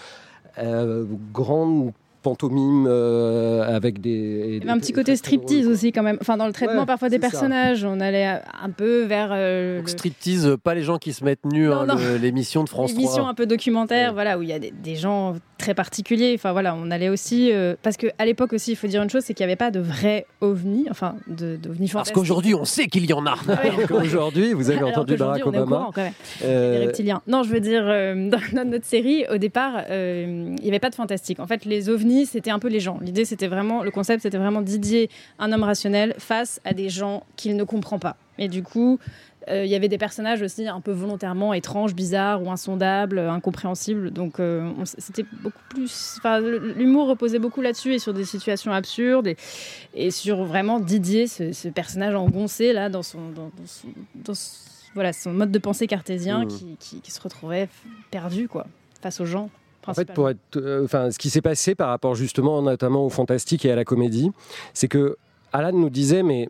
euh, 0.58 1.06
grande 1.34 1.92
pantomime 2.22 2.86
euh, 2.86 3.64
avec 3.76 4.02
des. 4.02 4.10
Il 4.48 4.54
y 4.58 4.62
avait 4.64 4.72
un 4.72 4.78
petit 4.80 4.92
côté 4.92 5.16
striptease 5.16 5.68
aussi 5.68 5.94
quand 5.94 6.04
même. 6.04 6.18
Enfin, 6.20 6.36
dans 6.36 6.48
le 6.48 6.52
traitement 6.54 6.82
Ouais, 6.82 6.86
parfois 6.86 7.08
des 7.08 7.16
ça. 7.16 7.22
personnages, 7.22 7.86
on 7.86 8.02
allait 8.02 8.26
un 8.26 8.70
peu 8.76 9.04
vers 9.04 9.30
euh, 9.32 9.78
Donc 9.78 9.86
le- 9.86 9.92
striptease, 9.92 10.58
pas 10.62 10.76
les 10.76 10.82
gens 10.84 10.98
qui 10.98 11.14
se 11.14 11.24
mettent 11.24 11.46
nus, 11.46 11.72
hein, 11.72 11.88
l'émission 12.22 12.66
de 12.66 12.70
France 12.70 12.92
l'émission 12.92 13.20
3. 13.20 13.30
un 13.30 13.34
peu 13.36 13.46
documentaire, 13.46 14.10
Ouais. 14.10 14.14
voilà, 14.16 14.38
où 14.38 14.42
il 14.44 14.50
y 14.50 14.54
a 14.54 14.60
des, 14.60 14.72
des 14.72 14.96
gens 14.96 15.36
très 15.60 15.76
particuliers. 15.76 16.34
Enfin 16.36 16.52
voilà, 16.54 16.74
on 16.74 16.90
allait 16.90 17.10
aussi 17.10 17.52
euh, 17.52 17.76
parce 17.84 17.98
que 17.98 18.08
à 18.18 18.26
l'époque 18.26 18.54
aussi, 18.54 18.72
il 18.72 18.76
faut 18.76 18.88
dire 18.88 19.04
une 19.04 19.10
chose, 19.10 19.24
c'est 19.24 19.36
qu'il 19.36 19.46
n'y 19.46 19.52
avait 19.52 19.58
pas 19.58 19.70
de 19.70 19.80
vrai 19.80 20.26
ovni, 20.42 20.88
enfin 20.90 21.16
de 21.28 21.56
d'ovni 21.58 21.88
Parce 21.94 22.12
qu'aujourd'hui, 22.12 22.56
on 22.56 22.66
sait 22.66 22.88
qu'il 22.88 23.06
y 23.06 23.14
en 23.14 23.26
a. 23.28 23.36
Alors 23.48 23.82
qu'aujourd'hui, 23.88 24.54
vous 24.54 24.70
avez 24.72 24.80
Alors 24.80 24.90
entendu 24.90 25.16
Barack 25.18 25.42
on 25.46 25.54
est 25.54 25.60
au 25.60 25.66
courant, 25.66 25.92
quand 25.94 26.02
même. 26.02 26.14
euh, 26.44 26.80
Les 26.80 26.86
reptiliens. 26.88 27.22
Non, 27.28 27.44
je 27.44 27.50
veux 27.50 27.60
dire, 27.60 27.84
euh, 27.86 28.30
dans, 28.30 28.66
notre 28.66 28.86
série, 28.86 29.26
au 29.32 29.38
départ, 29.38 29.84
euh, 29.90 30.56
il 30.58 30.64
n'y 30.64 30.70
avait 30.70 30.80
pas 30.80 30.90
de 30.90 30.96
fantastique. 30.96 31.40
En 31.40 31.46
fait, 31.48 31.66
les 31.66 31.90
ovnis, 31.90 32.26
c'était 32.26 32.52
un 32.52 32.60
peu 32.60 32.70
les 32.70 32.80
gens. 32.80 32.98
L'idée, 33.02 33.26
c'était 33.26 33.48
vraiment, 33.48 33.84
le 33.84 33.92
concept, 33.92 34.24
c'était 34.24 34.38
vraiment 34.38 34.62
Didier, 34.62 35.10
un 35.38 35.52
homme 35.52 35.64
rationnel, 35.64 36.16
face 36.18 36.60
à 36.64 36.74
des 36.74 36.90
gens 36.90 37.24
qu'il 37.36 37.56
ne 37.56 37.64
comprend 37.64 38.00
pas. 38.00 38.16
Et 38.40 38.48
du 38.48 38.64
coup, 38.64 38.98
euh, 39.50 39.66
il 39.66 39.70
y 39.70 39.76
avait 39.76 39.88
des 39.90 39.98
personnages 39.98 40.42
aussi 40.42 40.68
un 40.68 40.82
peu 40.82 40.92
volontairement 40.92 41.54
étranges, 41.54 41.94
bizarres 41.94 42.42
ou 42.42 42.50
insondables, 42.52 43.20
euh, 43.20 43.32
incompréhensibles. 43.32 44.12
Donc, 44.12 44.40
euh, 44.40 44.72
c'était 44.98 45.26
beaucoup 45.44 45.62
plus. 45.70 46.20
L'humour 46.76 47.08
reposait 47.08 47.40
beaucoup 47.40 47.62
là-dessus 47.62 47.94
et 47.94 48.00
sur 48.00 48.14
des 48.14 48.26
situations 48.26 48.72
absurdes 48.72 49.28
et, 49.28 49.38
et 49.94 50.10
sur 50.12 50.44
vraiment 50.46 50.80
Didier, 50.80 51.28
ce, 51.28 51.52
ce 51.52 51.68
personnage 51.68 52.16
engoncé 52.16 52.74
là 52.74 52.90
dans 52.90 53.04
son, 53.04 53.20
dans, 53.36 53.44
dans 53.58 53.68
son, 53.68 53.88
dans 54.16 54.34
son- 54.34 54.66
voilà, 54.96 55.14
son 55.14 55.32
mode 55.34 55.52
de 55.52 55.60
pensée 55.60 55.86
cartésien 55.86 56.40
Mhm. 56.40 56.48
qui, 56.48 56.78
qui- 56.80 57.02
qui 57.02 57.12
se 57.12 57.22
retrouvait 57.22 57.70
perdu 58.12 58.48
quoi, 58.48 58.66
face 59.02 59.20
aux 59.22 59.26
gens. 59.26 59.50
En 59.88 59.94
fait, 59.94 60.12
pour 60.14 60.30
être, 60.30 60.40
euh, 60.58 60.84
enfin, 60.86 61.10
ce 61.12 61.18
qui 61.18 61.30
s'est 61.30 61.42
passé 61.42 61.74
par 61.76 61.90
rapport 61.90 62.14
justement, 62.16 62.62
notamment 62.62 63.06
au 63.06 63.10
fantastique 63.10 63.66
et 63.66 63.72
à 63.72 63.76
la 63.76 63.86
comédie, 63.86 64.32
c'est 64.74 64.88
que 64.88 65.18
Alan 65.54 65.72
nous 65.72 65.90
disait, 65.90 66.22
mais 66.22 66.48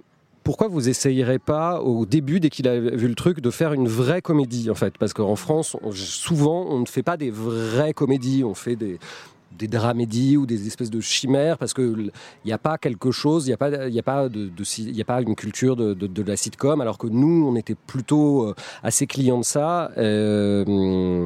pourquoi 0.50 0.68
vous 0.68 0.90
essayerez 0.90 1.38
pas 1.38 1.80
au 1.80 2.08
début, 2.08 2.40
dès 2.40 2.50
qu'il 2.50 2.68
a 2.68 2.80
vu 2.80 3.08
le 3.08 3.14
truc, 3.14 3.40
de 3.40 3.52
faire 3.52 3.72
une 3.72 3.88
vraie 3.88 4.24
comédie 4.24 4.72
en 4.72 4.74
fait? 4.74 4.98
Parce 4.98 5.14
qu'en 5.14 5.36
France, 5.36 5.78
souvent, 5.94 6.66
on 6.68 6.80
ne 6.80 6.88
fait 6.88 7.04
pas 7.04 7.18
des 7.18 7.30
vraies 7.30 7.94
comédies, 7.94 8.44
on 8.44 8.56
fait 8.56 8.76
des 8.76 8.98
des 9.56 9.68
dramédies 9.68 10.38
ou 10.38 10.48
des 10.48 10.66
espèces 10.66 10.90
de 10.90 11.02
chimères 11.02 11.60
parce 11.60 11.76
que 11.76 11.96
il 11.96 12.12
n'y 12.48 12.52
a 12.52 12.58
pas 12.58 12.80
quelque 12.80 13.12
chose, 13.12 13.46
il 13.46 13.50
n'y 13.50 13.54
a 13.54 13.58
pas, 13.58 13.68
a 13.68 13.70
de, 13.70 14.50
a 15.00 15.06
pas 15.06 15.22
une 15.22 15.36
culture 15.36 15.76
de, 15.76 16.24
la 16.24 16.36
sitcom, 16.36 16.82
alors 16.82 16.98
que 16.98 17.06
nous, 17.06 17.48
on 17.48 17.56
était 17.56 17.76
plutôt 17.76 18.46
euh, 18.46 18.56
assez 18.82 19.06
clients 19.06 19.42
de 19.42 19.46
ça. 19.46 19.92
Euh, 20.00 21.24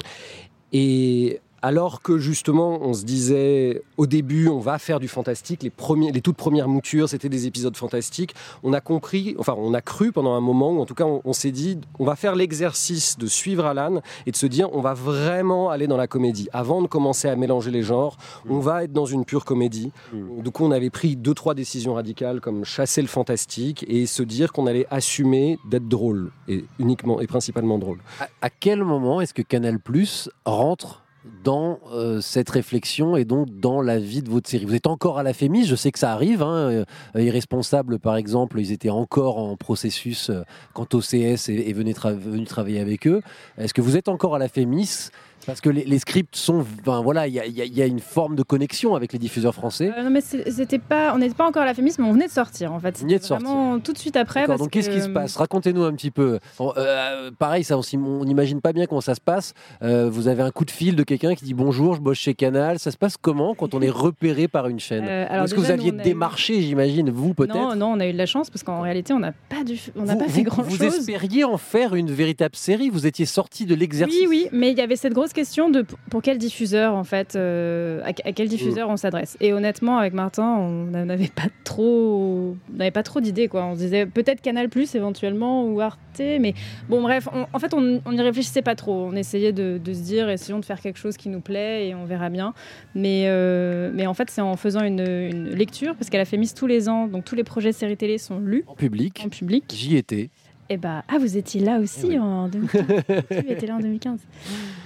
alors 1.64 2.02
que 2.02 2.18
justement, 2.18 2.80
on 2.82 2.94
se 2.94 3.06
disait 3.06 3.82
au 3.96 4.06
début, 4.06 4.50
on 4.50 4.60
va 4.60 4.78
faire 4.80 5.00
du 5.00 5.08
fantastique. 5.08 5.64
Les, 5.64 5.70
premiers, 5.70 6.12
les 6.12 6.20
toutes 6.20 6.36
premières 6.36 6.68
moutures, 6.68 7.08
c'était 7.08 7.30
des 7.30 7.48
épisodes 7.48 7.76
fantastiques. 7.78 8.36
On 8.64 8.74
a 8.74 8.82
compris, 8.82 9.36
enfin, 9.40 9.56
on 9.58 9.74
a 9.74 9.80
cru 9.80 10.12
pendant 10.12 10.34
un 10.34 10.42
moment, 10.42 10.74
ou 10.74 10.82
en 10.82 10.86
tout 10.86 10.94
cas, 10.94 11.06
on, 11.06 11.22
on 11.24 11.32
s'est 11.32 11.52
dit, 11.52 11.80
on 12.00 12.04
va 12.04 12.18
faire 12.18 12.36
l'exercice 12.36 13.18
de 13.18 13.28
suivre 13.28 13.66
Alan 13.66 14.02
et 14.26 14.32
de 14.32 14.36
se 14.36 14.46
dire, 14.46 14.68
on 14.74 14.82
va 14.82 14.94
vraiment 14.94 15.70
aller 15.70 15.88
dans 15.88 15.96
la 15.96 16.08
comédie. 16.08 16.50
Avant 16.52 16.82
de 16.82 16.88
commencer 16.88 17.30
à 17.30 17.38
mélanger 17.38 17.72
les 17.72 17.82
genres, 17.82 18.18
on 18.50 18.60
va 18.60 18.84
être 18.84 18.92
dans 18.92 19.06
une 19.06 19.24
pure 19.24 19.46
comédie. 19.46 19.94
Du 20.12 20.52
coup, 20.52 20.66
on 20.66 20.72
avait 20.72 20.90
pris 20.90 21.16
deux, 21.16 21.34
trois 21.34 21.54
décisions 21.54 21.94
radicales, 21.94 22.42
comme 22.42 22.66
chasser 22.66 23.02
le 23.02 23.08
fantastique 23.08 23.86
et 23.88 24.06
se 24.06 24.22
dire 24.22 24.52
qu'on 24.52 24.68
allait 24.68 24.86
assumer 24.92 25.58
d'être 25.70 25.88
drôle 25.88 26.32
et 26.50 26.66
uniquement 26.78 27.22
et 27.22 27.28
principalement 27.28 27.78
drôle. 27.78 28.00
À, 28.20 28.28
à 28.42 28.50
quel 28.50 28.84
moment 28.84 29.22
est-ce 29.22 29.34
que 29.34 29.42
Canal 29.42 29.80
Plus 29.80 30.30
rentre 30.44 31.03
dans 31.44 31.80
euh, 31.92 32.22
cette 32.22 32.50
réflexion 32.50 33.16
et 33.16 33.26
donc 33.26 33.48
dans 33.60 33.82
la 33.82 34.00
vie 34.00 34.22
de 34.22 34.30
votre 34.30 34.50
série 34.50 34.66
Vous 34.66 34.76
êtes 34.76 34.88
encore 34.88 35.20
à 35.20 35.24
la 35.24 35.34
Fémis, 35.34 35.66
je 35.66 35.76
sais 35.76 35.92
que 35.92 36.00
ça 36.00 36.12
arrive. 36.12 36.42
Hein, 36.42 36.86
euh, 37.16 37.22
Irresponsable, 37.22 38.00
par 38.00 38.16
exemple, 38.16 38.60
ils 38.60 38.72
étaient 38.72 38.90
encore 38.90 39.38
en 39.38 39.56
processus 39.56 40.32
quant 40.74 40.88
au 40.94 41.00
CS 41.00 41.50
et, 41.50 41.70
et 41.70 42.44
travailler 42.46 42.80
avec 42.80 43.08
eux. 43.08 43.22
Est-ce 43.58 43.74
que 43.74 43.82
vous 43.82 43.98
êtes 43.98 44.10
encore 44.10 44.36
à 44.36 44.40
la 44.40 44.48
Fémis 44.48 45.10
Parce 45.46 45.62
que 45.62 45.70
les, 45.70 45.84
les 45.86 46.00
scripts 46.00 46.36
sont. 46.36 46.66
Ben, 46.86 47.02
voilà, 47.02 47.28
il 47.28 47.34
y, 47.34 47.40
a- 47.40 47.46
y 47.46 47.52
y 47.80 47.82
une 47.88 48.00
forme 48.00 48.36
de 48.36 48.44
connexion 48.44 48.96
avec 48.96 49.14
les 49.14 49.20
diffuseurs 49.20 49.54
français. 49.54 49.92
Euh, 49.98 50.04
non 50.04 50.10
mais 50.10 50.22
c'était 50.22 50.80
pas, 50.80 51.14
on 51.14 51.18
n'était 51.18 51.36
pas 51.36 51.48
encore 51.48 51.64
à 51.64 51.66
la 51.66 51.74
féminisme, 51.74 52.04
mais 52.04 52.10
on 52.10 52.14
venait 52.14 52.28
de 52.28 52.32
sortir 52.32 52.72
en 52.74 52.80
fait. 52.80 52.96
Vous 52.98 53.04
veniez 53.04 53.20
de 53.20 53.24
Vraiment 53.26 53.80
tout 53.80 53.94
de 53.94 53.98
suite 53.98 54.16
après. 54.16 54.46
Parce 54.46 54.60
donc 54.60 54.70
qu'est-ce 54.70 54.90
qui 54.90 55.02
se 55.02 55.10
passe? 55.10 55.36
Racontez-nous 55.38 55.84
un 55.84 55.94
petit 55.94 56.12
peu. 56.12 56.40
Bon, 56.58 56.74
euh, 56.78 57.32
pareil, 57.38 57.64
ça, 57.64 57.78
on 57.78 57.82
on 58.04 58.26
n'imagine 58.26 58.62
pas 58.62 58.74
bien 58.74 58.86
comment 58.86 59.02
ça 59.02 59.16
se 59.16 59.22
passe. 59.22 59.54
Euh, 59.82 60.10
vous 60.10 60.28
avez 60.28 60.42
un 60.44 60.52
coup 60.52 60.66
de 60.66 60.72
fil 60.72 60.96
de 60.96 61.04
quelqu'un 61.04 61.36
qui 61.36 61.46
dit 61.46 61.54
bonjour, 61.54 61.96
je 61.96 62.02
bosse 62.02 62.18
chez 62.18 62.34
Canal. 62.34 62.80
Ça 62.80 62.92
se 62.92 62.98
passe 62.98 63.18
comment 63.18 63.54
quand 63.56 63.74
on 63.74 63.82
est 63.82 63.90
repéré 63.90 64.48
par 64.48 64.68
une 64.68 64.80
chaîne? 64.80 65.06
Euh, 65.08 65.44
Est-ce 65.44 65.54
que 65.54 65.60
vous 65.60 65.72
aviez 65.72 65.92
on 65.92 66.00
eu- 66.00 66.02
démarché, 66.04 66.62
j'imagine, 66.62 67.10
vous 67.10 67.34
peut-être? 67.34 67.54
Non, 67.56 67.76
non, 67.76 67.88
on 67.94 68.00
a 68.00 68.08
eu 68.08 68.14
de 68.14 68.18
la 68.18 68.26
chance 68.26 68.50
parce 68.50 68.64
qu'en 68.64 68.82
réalité, 68.82 69.14
on 69.14 69.20
n'a 69.20 69.32
pas, 69.50 69.64
dû... 69.64 69.78
on 69.96 70.04
n'a 70.04 70.14
vous, 70.14 70.20
pas 70.20 70.26
fait 70.26 70.32
vous- 70.40 70.44
grand 70.44 70.64
vous 70.64 70.78
chose. 70.78 70.96
espériez 71.00 71.44
en 71.44 71.58
faire 71.58 71.96
une 71.96 72.12
véritable 72.12 72.56
série? 72.56 72.90
Vous 72.90 73.06
étiez 73.06 73.26
sorti 73.26 73.66
de 73.66 73.76
l'exercice? 73.76 74.16
Oui, 74.22 74.28
oui, 74.30 74.48
mais 74.52 74.72
il 74.72 74.78
y 74.78 74.82
avait 74.82 74.96
cette 74.96 75.14
grosse 75.14 75.33
question 75.34 75.70
de 75.70 75.86
pour 76.10 76.22
quel 76.22 76.38
diffuseur 76.38 76.94
en 76.94 77.04
fait, 77.04 77.36
euh, 77.36 78.02
à, 78.04 78.10
à 78.10 78.32
quel 78.32 78.48
diffuseur 78.48 78.90
on 78.90 78.98
s'adresse. 78.98 79.36
Et 79.42 79.52
honnêtement, 79.54 79.98
avec 79.98 80.14
Martin, 80.14 80.56
on 80.58 80.86
n'avait 81.06 81.28
pas 81.28 81.48
trop, 81.64 82.56
n'avait 82.74 82.92
pas 82.92 83.04
trop 83.04 83.20
d'idées 83.20 83.48
quoi. 83.48 83.66
On 83.66 83.74
se 83.76 83.80
disait 83.80 84.06
peut-être 84.06 84.42
Canal 84.42 84.70
Plus 84.70 84.96
éventuellement 84.96 85.66
ou 85.68 85.82
Arte, 85.82 86.00
mais 86.20 86.54
bon 86.90 87.02
bref, 87.02 87.28
on- 87.34 87.46
en 87.52 87.60
fait 87.60 87.74
on 87.74 88.02
on 88.06 88.12
n'y 88.12 88.22
réfléchissait 88.22 88.62
pas 88.62 88.76
trop. 88.76 89.06
On 89.12 89.16
essayait 89.16 89.52
de, 89.52 89.80
de 89.84 89.94
se 89.94 90.02
dire 90.02 90.30
essayons 90.30 90.60
de 90.60 90.66
faire 90.66 90.80
quelque 90.80 91.00
chose 91.00 91.18
qui 91.18 91.30
nous 91.30 91.42
plaît 91.42 91.88
et 91.88 91.96
on 91.96 92.06
verra 92.06 92.30
bien. 92.30 92.54
Mais 92.96 93.24
euh, 93.28 93.92
mais 93.94 94.08
en 94.08 94.14
fait 94.14 94.30
c'est 94.30 94.42
en 94.42 94.56
faisant 94.56 94.84
une, 94.84 95.00
une 95.02 95.50
lecture 95.50 95.96
parce 95.96 96.10
qu'elle 96.10 96.22
a 96.22 96.26
fait 96.26 96.38
Miss 96.38 96.54
tous 96.54 96.68
les 96.68 96.88
ans, 96.90 97.08
donc 97.08 97.26
tous 97.26 97.36
les 97.36 97.44
projets 97.44 97.70
de 97.72 97.76
séries 97.76 97.98
télé 97.98 98.18
sont 98.18 98.40
lus 98.40 98.64
En 98.68 98.76
public, 98.76 99.22
en 99.26 99.30
public. 99.30 99.66
j'y 99.74 99.96
étais. 99.98 100.30
Eh 100.70 100.78
bah, 100.78 101.04
ah, 101.08 101.18
vous 101.20 101.38
étiez 101.38 101.62
là 101.62 101.80
aussi 101.80 102.06
Eh 102.06 102.10
oui. 102.10 102.20
en 102.20 102.48
2015. 102.48 102.82
Tu 103.30 103.52
étais 103.52 103.68
là 103.68 103.76
en 103.76 103.80
2015. 103.80 104.20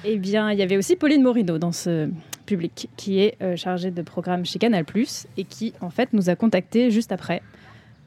Eh 0.06 0.18
bien, 0.18 0.52
il 0.52 0.60
y 0.60 0.62
avait 0.62 0.78
aussi 0.78 0.96
Pauline 0.96 1.22
Morino 1.22 1.58
dans 1.58 1.72
ce 1.72 2.10
public, 2.46 2.90
qui 2.98 3.20
est 3.20 3.36
euh, 3.42 3.56
chargée 3.56 3.92
de 3.92 4.02
programme 4.02 4.46
chez 4.46 4.58
Canal+, 4.60 4.86
et 5.38 5.44
qui, 5.44 5.74
en 5.82 5.90
fait, 5.90 6.14
nous 6.14 6.30
a 6.30 6.36
contactés 6.36 6.92
juste 6.92 7.12
après, 7.12 7.42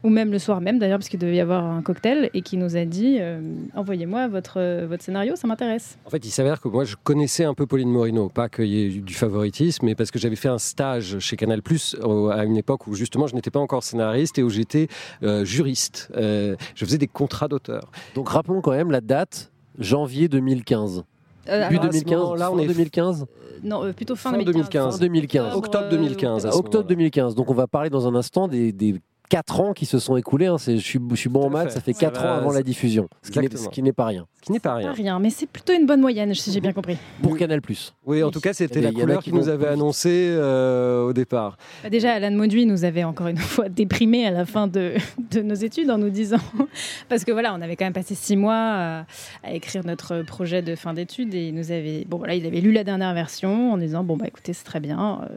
ou 0.02 0.08
même 0.08 0.30
le 0.32 0.38
soir 0.38 0.60
même 0.60 0.78
d'ailleurs, 0.78 0.98
parce 0.98 1.08
qu'il 1.08 1.18
devait 1.20 1.36
y 1.36 1.40
avoir 1.40 1.64
un 1.64 1.82
cocktail, 1.82 2.30
et 2.34 2.42
qui 2.42 2.56
nous 2.56 2.76
a 2.76 2.84
dit 2.84 3.18
euh, 3.20 3.40
Envoyez-moi 3.74 4.28
votre, 4.28 4.54
euh, 4.58 4.86
votre 4.88 5.02
scénario, 5.02 5.36
ça 5.36 5.46
m'intéresse. 5.46 5.98
En 6.06 6.10
fait, 6.10 6.24
il 6.24 6.30
s'avère 6.30 6.60
que 6.60 6.68
moi, 6.68 6.84
je 6.84 6.96
connaissais 7.02 7.44
un 7.44 7.54
peu 7.54 7.66
Pauline 7.66 7.90
Morino, 7.90 8.28
pas 8.28 8.48
qu'il 8.48 8.66
y 8.66 8.80
ait 8.82 8.86
eu 8.86 9.00
du 9.00 9.14
favoritisme, 9.14 9.84
mais 9.86 9.94
parce 9.94 10.10
que 10.10 10.18
j'avais 10.18 10.36
fait 10.36 10.48
un 10.48 10.58
stage 10.58 11.18
chez 11.18 11.36
Canal 11.36 11.62
Plus 11.62 11.96
à 12.32 12.44
une 12.44 12.56
époque 12.56 12.86
où 12.86 12.94
justement 12.94 13.26
je 13.26 13.34
n'étais 13.34 13.50
pas 13.50 13.60
encore 13.60 13.82
scénariste 13.82 14.38
et 14.38 14.42
où 14.42 14.48
j'étais 14.50 14.88
euh, 15.22 15.44
juriste. 15.44 16.10
Euh, 16.16 16.56
je 16.74 16.84
faisais 16.84 16.98
des 16.98 17.06
contrats 17.08 17.48
d'auteur. 17.48 17.90
Donc 18.14 18.28
rappelons 18.28 18.60
quand 18.60 18.72
même 18.72 18.90
la 18.90 19.00
date, 19.00 19.50
janvier 19.78 20.28
2015. 20.28 21.04
Euh, 21.48 21.62
Début 21.68 21.76
alors, 21.78 21.84
à 21.88 21.92
ce 21.92 21.98
2015, 22.04 22.18
moment-là, 22.20 22.44
fin 22.46 22.52
on 22.52 22.58
est- 22.58 22.66
2015 22.66 23.26
Non, 23.64 23.84
euh, 23.84 23.92
plutôt 23.92 24.14
fin, 24.14 24.30
Fin 24.32 24.38
2015. 24.42 24.94
Fin 24.94 25.00
2015. 25.00 25.54
Octobre 25.56 25.84
euh, 25.86 25.90
2015, 25.90 26.46
à 26.46 26.52
ce 26.52 26.56
Octobre 26.56 26.74
moment-là. 26.84 26.88
2015. 26.88 27.34
Donc 27.34 27.50
on 27.50 27.54
va 27.54 27.66
parler 27.66 27.90
dans 27.90 28.06
un 28.06 28.14
instant 28.14 28.46
des, 28.46 28.72
des 28.72 29.00
4 29.30 29.60
ans 29.60 29.72
qui 29.72 29.86
se 29.86 29.98
sont 29.98 30.16
écoulés. 30.16 30.46
hein. 30.46 30.56
Je 30.58 30.76
suis, 30.76 30.98
je 31.10 31.14
suis 31.14 31.30
bon 31.30 31.46
en 31.46 31.50
maths, 31.50 31.68
fait. 31.68 31.74
ça 31.74 31.80
fait 31.80 31.92
Ça 31.94 32.00
4 32.10 32.20
va, 32.22 32.32
ans 32.34 32.36
avant 32.36 32.52
la 32.52 32.62
diffusion. 32.62 33.08
Ce 33.22 33.30
qui 33.30 33.38
n'est- 33.38 33.46
Exactement. 33.46 33.70
ce 33.70 33.74
qui 33.74 33.82
n'est 33.82 33.92
pas 33.94 34.04
rien. 34.04 34.26
Ce 34.36 34.42
qui 34.46 34.52
n'est 34.52 34.58
pas 34.60 34.70
Pas 34.70 34.76
rien. 34.76 34.92
rien, 34.92 35.18
mais 35.18 35.30
c'est 35.30 35.46
plutôt 35.46 35.72
une 35.72 35.86
bonne 35.86 36.00
moyenne, 36.00 36.34
si 36.34 36.50
j'ai 36.52 36.60
bien 36.60 36.72
compris. 36.72 36.96
Pour 37.22 37.36
Canal 37.38 37.60
Plus. 37.62 37.94
Oui, 38.04 38.22
en 38.22 38.26
Oui. 38.26 38.32
tout 38.32 38.40
cas, 38.40 38.52
c'était 38.52 38.80
la 38.80 38.90
couleur 38.92 39.22
qui 39.22 39.32
nous 39.32 39.48
avait 39.48 39.68
annoncé 39.68 40.10
euh, 40.32 41.04
au 41.04 41.12
départ. 41.12 41.56
Bah, 41.82 41.90
Déjà, 41.90 42.12
Alan 42.14 42.30
Mauduit 42.32 42.66
nous 42.66 42.84
avait 42.84 43.04
encore 43.04 43.28
une 43.28 43.36
fois 43.38 43.68
déprimés 43.68 44.26
à 44.26 44.30
la 44.30 44.44
fin 44.46 44.66
de, 44.66 44.94
de 45.30 45.40
nos 45.42 45.54
études 45.54 45.90
en 45.90 45.98
nous 45.98 46.10
disant, 46.10 46.38
parce 47.08 47.24
que 47.24 47.32
voilà, 47.32 47.54
on 47.54 47.60
avait 47.62 47.76
quand 47.76 47.84
même 47.86 47.92
passé 47.92 48.14
six 48.14 48.36
mois 48.36 48.54
à, 48.56 49.06
à 49.44 49.52
écrire 49.52 49.86
notre 49.86 50.22
projet 50.22 50.62
de 50.62 50.74
fin 50.74 50.92
d'études 50.94 51.34
et 51.34 51.48
il 51.48 51.54
nous 51.54 51.70
avait, 51.70 52.04
bon 52.08 52.18
voilà, 52.18 52.34
il 52.34 52.44
avait 52.46 52.60
lu 52.60 52.72
la 52.72 52.82
dernière 52.84 53.14
version 53.14 53.72
en 53.72 53.78
disant, 53.78 54.02
bon 54.02 54.16
bah 54.16 54.26
écoutez, 54.26 54.52
c'est 54.54 54.64
très 54.64 54.80
bien, 54.80 55.20
euh, 55.22 55.36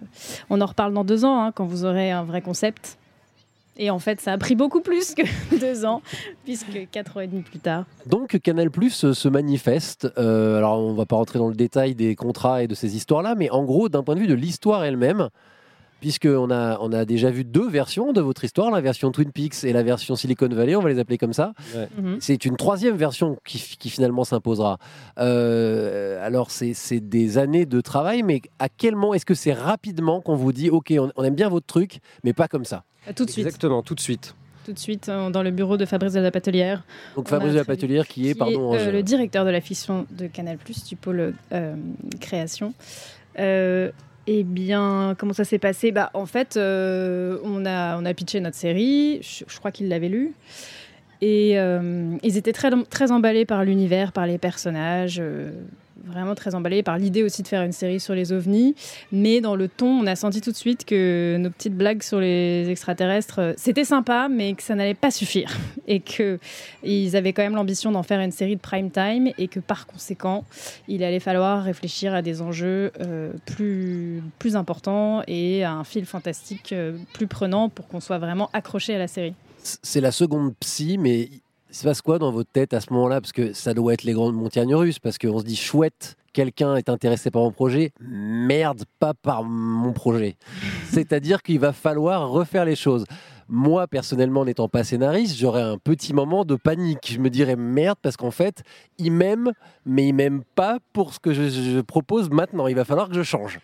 on 0.50 0.62
en 0.62 0.66
reparle 0.66 0.94
dans 0.94 1.04
deux 1.04 1.26
ans 1.26 1.44
hein, 1.44 1.52
quand 1.54 1.66
vous 1.66 1.86
aurez 1.86 2.10
un 2.12 2.24
vrai 2.24 2.42
concept. 2.42 2.98
Et 3.78 3.90
en 3.90 4.00
fait, 4.00 4.22
ça 4.22 4.34
a 4.34 4.38
pris 4.38 4.56
beaucoup 4.56 4.82
plus 4.82 5.16
que 5.16 5.24
deux 5.60 5.86
ans, 5.86 6.02
puisque 6.44 6.88
quatre 6.92 7.18
ans 7.18 7.22
et 7.22 7.28
demi 7.28 7.42
plus 7.42 7.60
tard. 7.60 7.86
Donc 8.06 8.40
Canal 8.40 8.70
Plus 8.70 9.06
euh, 9.06 9.14
se 9.14 9.28
manifeste. 9.28 10.08
Euh, 10.18 10.58
alors 10.58 10.80
on 10.80 10.94
va 10.94 11.06
pas 11.06 11.16
rentrer 11.16 11.40
dans 11.40 11.50
le 11.50 11.56
détail 11.56 11.96
des 11.96 12.16
contrats 12.16 12.64
et 12.64 12.68
de 12.68 12.76
ces 12.76 12.96
histoires-là, 12.96 13.36
mais 13.36 13.50
en 13.50 13.64
gros, 13.64 13.90
d'un 13.90 14.04
point 14.04 14.16
de 14.16 14.20
vue 14.20 14.28
de 14.28 14.34
l'histoire 14.34 14.84
elle-même, 14.84 15.30
puisqu'on 16.04 16.52
a, 16.52 16.78
on 16.82 16.92
a 16.92 17.06
déjà 17.06 17.32
vu 17.32 17.46
deux 17.46 17.70
versions 17.70 18.12
de 18.12 18.20
votre 18.20 18.44
histoire, 18.44 18.70
la 18.72 18.82
version 18.82 19.10
Twin 19.14 19.32
Peaks 19.32 19.64
et 19.64 19.72
la 19.72 19.84
version 19.84 20.18
Silicon 20.18 20.50
Valley, 20.50 20.76
on 20.76 20.82
va 20.82 20.90
les 20.90 21.00
appeler 21.00 21.18
comme 21.18 21.32
ça. 21.32 21.54
Mhm. 21.98 22.18
C'est 22.20 22.44
une 22.44 22.58
troisième 22.58 22.98
version 22.98 23.38
qui, 23.46 23.78
qui 23.80 23.90
finalement 23.90 24.26
s'imposera. 24.26 24.80
Euh, 25.20 26.20
alors, 26.22 26.52
c'est 26.52 26.74
c'est 26.74 27.00
des 27.00 27.38
années 27.38 27.66
de 27.66 27.80
travail, 27.80 28.22
mais 28.22 28.42
à 28.60 28.68
quel 28.68 28.98
moment 28.98 29.14
est-ce 29.14 29.26
que 29.26 29.34
c'est 29.34 29.54
rapidement 29.54 30.20
qu'on 30.20 30.36
vous 30.36 30.52
dit 30.52 30.70
Ok, 30.70 30.94
on, 31.00 31.10
on 31.16 31.24
aime 31.24 31.36
bien 31.36 31.48
votre 31.48 31.68
truc, 31.68 32.02
mais 32.26 32.34
pas 32.34 32.50
comme 32.50 32.66
ça? 32.66 32.84
Tout 33.16 33.24
de 33.24 33.30
suite, 33.30 33.46
Exactement, 33.46 33.82
tout 33.82 33.96
de 33.96 34.02
suite. 34.02 34.36
tout 34.66 34.74
de 34.74 34.80
suite, 34.80 35.08
euh, 35.08 35.30
dans 35.30 35.42
le 35.42 35.52
bureau 35.52 35.78
de 35.78 35.86
Fabrice 35.86 36.12
de 36.12 36.20
la 36.20 36.32
Patelière. 36.32 36.84
Donc, 37.16 37.28
On 37.28 37.30
Fabrice 37.30 37.54
de 37.54 37.60
la 37.60 37.64
Patelière, 37.64 38.10
qui 38.10 38.28
est, 38.28 38.34
qui 38.34 38.40
pardon, 38.40 38.74
euh, 38.74 38.92
le 38.92 39.04
directeur 39.04 39.46
de 39.46 39.52
la 39.52 39.62
fiction 39.62 40.06
de 40.12 40.28
Canal+, 40.28 40.58
du 40.86 40.96
pôle 40.98 41.34
euh, 41.54 41.76
création. 42.20 42.74
Euh, 43.40 43.90
Eh 44.26 44.44
bien, 44.44 45.16
comment 45.18 45.34
ça 45.34 45.44
s'est 45.44 45.60
passé? 45.60 45.92
Bah, 45.92 46.10
En 46.14 46.26
fait, 46.26 46.56
euh, 46.56 47.38
on, 47.44 47.66
a, 47.66 47.98
on 48.00 48.06
a 48.06 48.14
pitché 48.14 48.40
notre 48.40 48.56
série, 48.56 49.22
je, 49.22 49.60
crois 49.60 49.72
qu'ils 49.72 49.90
l'avaient 49.90 50.10
lu. 50.10 50.34
Et 51.22 51.60
euh, 51.60 52.16
ils 52.24 52.38
étaient 52.38 52.54
très, 52.54 52.70
très 52.86 53.12
emballés 53.12 53.46
par 53.46 53.64
l'univers, 53.64 54.12
par 54.12 54.26
les 54.26 54.38
personnages, 54.38 55.20
euh, 55.20 55.52
vraiment 56.06 56.36
très 56.36 56.56
emballés 56.56 56.84
par 56.84 56.98
l'idée 56.98 57.24
aussi 57.24 57.44
de 57.44 57.48
faire 57.48 57.64
une 57.64 57.72
série 57.72 58.00
sur 58.00 58.14
les 58.14 58.32
ovnis. 58.32 58.76
Mais 59.12 59.42
dans 59.42 59.56
le 59.56 59.68
ton, 59.68 59.88
on 59.88 60.08
a 60.08 60.16
senti 60.16 60.42
tout 60.42 60.52
de 60.52 60.56
suite 60.56 60.86
que 60.86 61.38
nos 61.40 61.50
petites 61.50 61.76
blagues 61.76 62.04
sur 62.04 62.20
les 62.20 62.70
extraterrestres, 62.70 63.40
euh, 63.40 63.54
c'était 63.58 63.86
sympa, 63.86 64.28
mais 64.30 64.54
que 64.54 64.64
ça 64.64 64.76
n'allait 64.76 64.94
pas 64.94 65.12
suffire. 65.12 65.52
Et 65.88 66.00
qu'ils 66.00 67.16
avaient 67.16 67.34
quand 67.34 67.44
même 67.44 67.56
l'ambition 67.56 67.92
d'en 67.92 68.04
faire 68.04 68.20
une 68.20 68.32
série 68.32 68.56
de 68.56 68.62
prime 68.62 68.90
time 68.90 69.32
et 69.38 69.48
que 69.48 69.60
par 69.60 69.86
conséquent, 69.86 70.46
il 70.88 71.04
allait 71.04 71.20
falloir 71.20 71.64
réfléchir 71.64 72.14
à 72.14 72.22
des 72.22 72.42
enjeux 72.42 72.92
euh, 73.02 73.34
plus, 73.46 74.24
plus 74.40 74.56
importants 74.56 75.22
et 75.28 75.64
à 75.64 75.74
un 75.74 75.84
fil 75.84 76.06
fantastique 76.06 76.72
euh, 76.72 76.98
plus 77.14 77.28
prenant 77.28 77.70
pour 77.70 77.88
qu'on 77.88 78.00
soit 78.00 78.18
vraiment 78.18 78.50
accroché 78.54 78.96
à 78.96 78.98
la 78.98 79.08
série. 79.08 79.34
C'est 79.62 80.02
la 80.02 80.12
seconde 80.12 80.54
psy, 80.60 80.98
mais 80.98 81.30
il 81.74 81.76
se 81.76 81.84
passe 81.86 82.04
quoi 82.04 82.20
dans 82.20 82.32
votre 82.32 82.52
tête 82.52 82.76
à 82.76 82.82
ce 82.82 82.94
moment-là? 82.94 83.20
Parce 83.20 83.32
que 83.32 83.52
ça 83.54 83.74
doit 83.74 83.96
être 83.96 84.04
les 84.04 84.14
grandes 84.14 84.36
montagnes 84.36 84.76
russes, 84.76 85.00
parce 85.00 85.18
qu'on 85.18 85.40
se 85.40 85.44
dit 85.44 85.56
chouette, 85.56 86.18
quelqu'un 86.32 86.76
est 86.76 86.88
intéressé 86.88 87.32
par 87.32 87.42
mon 87.42 87.52
projet, 87.52 87.94
merde, 88.00 88.84
pas 89.00 89.16
par 89.16 89.44
mon 89.44 89.92
projet. 89.92 90.38
C'est-à-dire 90.92 91.42
qu'il 91.42 91.60
va 91.60 91.74
falloir 91.74 92.30
refaire 92.30 92.66
les 92.66 92.76
choses. 92.76 93.06
Moi, 93.56 93.86
personnellement, 93.86 94.46
n'étant 94.46 94.68
pas 94.68 94.84
scénariste, 94.84 95.38
j'aurais 95.38 95.62
un 95.62 95.78
petit 95.78 96.12
moment 96.12 96.44
de 96.44 96.56
panique. 96.56 97.12
Je 97.14 97.20
me 97.20 97.30
dirais 97.30 97.56
merde, 97.56 98.00
parce 98.02 98.18
qu'en 98.18 98.32
fait, 98.32 98.64
il 98.98 99.12
m'aime, 99.12 99.52
mais 99.86 100.08
il 100.08 100.14
m'aime 100.14 100.42
pas 100.56 100.80
pour 100.92 101.14
ce 101.14 101.20
que 101.20 101.34
je, 101.34 101.50
je 101.50 101.82
propose 101.82 102.32
maintenant. 102.32 102.66
Il 102.66 102.74
va 102.74 102.84
falloir 102.84 103.10
que 103.10 103.14
je 103.14 103.22
change. 103.22 103.60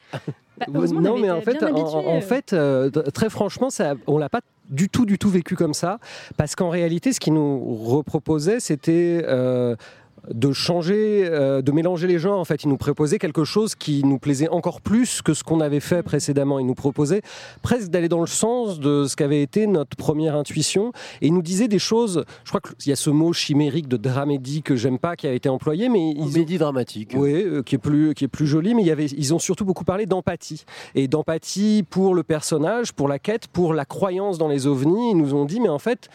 Bah, 0.68 0.82
non, 0.92 1.18
mais 1.18 1.32
en 1.32 1.42
fait, 1.42 1.64
en, 1.64 1.74
en 1.74 2.18
euh. 2.18 2.22
fait, 2.22 2.54
euh, 2.54 2.90
très 2.90 3.30
franchement, 3.30 3.70
ça, 3.70 3.96
on 4.08 4.18
l'a 4.18 4.30
pas 4.30 4.42
du 4.70 4.90
tout, 4.90 5.06
du 5.06 5.18
tout 5.18 5.30
vécu 5.30 5.56
comme 5.56 5.74
ça, 5.74 6.00
parce 6.38 6.56
qu'en 6.56 6.70
réalité, 6.70 7.14
ce 7.14 7.20
qu'ils 7.20 7.34
nous 7.34 7.76
reproposait, 7.76 8.60
c'était 8.60 9.24
euh, 9.26 9.76
de 10.32 10.52
changer, 10.52 11.28
euh, 11.30 11.62
de 11.62 11.72
mélanger 11.72 12.08
les 12.08 12.20
genres. 12.20 12.40
En 12.40 12.46
fait, 12.46 12.64
ils 12.64 12.68
nous 12.70 12.78
proposaient 12.78 13.20
quelque 13.20 13.44
chose 13.44 13.76
qui 13.76 14.04
nous 14.04 14.20
plaisait 14.20 14.50
encore 14.50 14.82
plus 14.82 15.22
que 15.22 15.34
ce 15.34 15.44
qu'on 15.44 15.60
avait 15.60 15.80
fait 15.80 16.04
précédemment. 16.04 16.60
Ils 16.60 16.66
nous 16.66 16.76
proposaient 16.76 17.22
presque 17.62 17.90
d'aller 17.90 18.10
dans 18.10 18.22
le 18.22 18.28
sens 18.28 18.80
de 18.80 19.06
ce 19.08 19.16
qu'avait 19.16 19.42
été 19.42 19.68
notre 19.68 19.96
première 19.98 20.36
intuition, 20.36 20.92
et 21.22 21.28
ils 21.28 21.34
nous 21.34 21.42
disaient 21.42 21.68
des 21.68 21.80
choses. 21.80 22.26
Je 22.44 22.50
crois 22.50 22.62
qu'il 22.62 22.90
y 22.90 22.94
a 22.94 22.96
ce 22.96 23.10
mot 23.10 23.34
chimérique 23.34 23.88
de 23.88 23.98
dramédie 23.98 24.62
que 24.62 24.76
j'aime 24.76 25.00
pas, 25.00 25.16
qui 25.16 25.28
a 25.28 25.34
été 25.34 25.50
employé, 25.50 25.90
mais 25.90 26.12
ils 26.12 26.22
ont- 26.22 26.32
Comédie 26.32 26.58
dramatique. 26.58 27.12
oui, 27.16 27.34
euh, 27.34 27.62
qui 27.64 27.76
est 27.76 27.80
plus 27.80 28.14
qui 28.14 28.26
est 28.26 28.28
plus 28.30 28.48
joli, 28.48 28.74
mais 28.76 28.82
il 28.84 28.88
y 28.88 28.92
avait, 28.92 29.06
ils 29.06 29.34
ont 29.34 29.40
surtout 29.40 29.66
beaucoup 29.66 29.84
parlé 29.86 30.06
d'empathie 30.06 30.64
et 30.96 31.08
d'empathie 31.08 31.84
pour 31.90 32.16
le 32.16 32.24
personnage, 32.24 32.94
pour 32.94 33.08
la 33.08 33.20
quête, 33.20 33.48
pour 33.48 33.74
la 33.74 33.86
croyance 33.86 34.38
dans 34.38 34.48
les 34.48 34.68
ovnis. 34.68 35.12
Ils 35.12 35.18
nous 35.18 35.34
ont 35.34 35.46
dit, 35.46 35.60
mais 35.60 35.70
en 35.70 35.80
fait. 35.80 36.10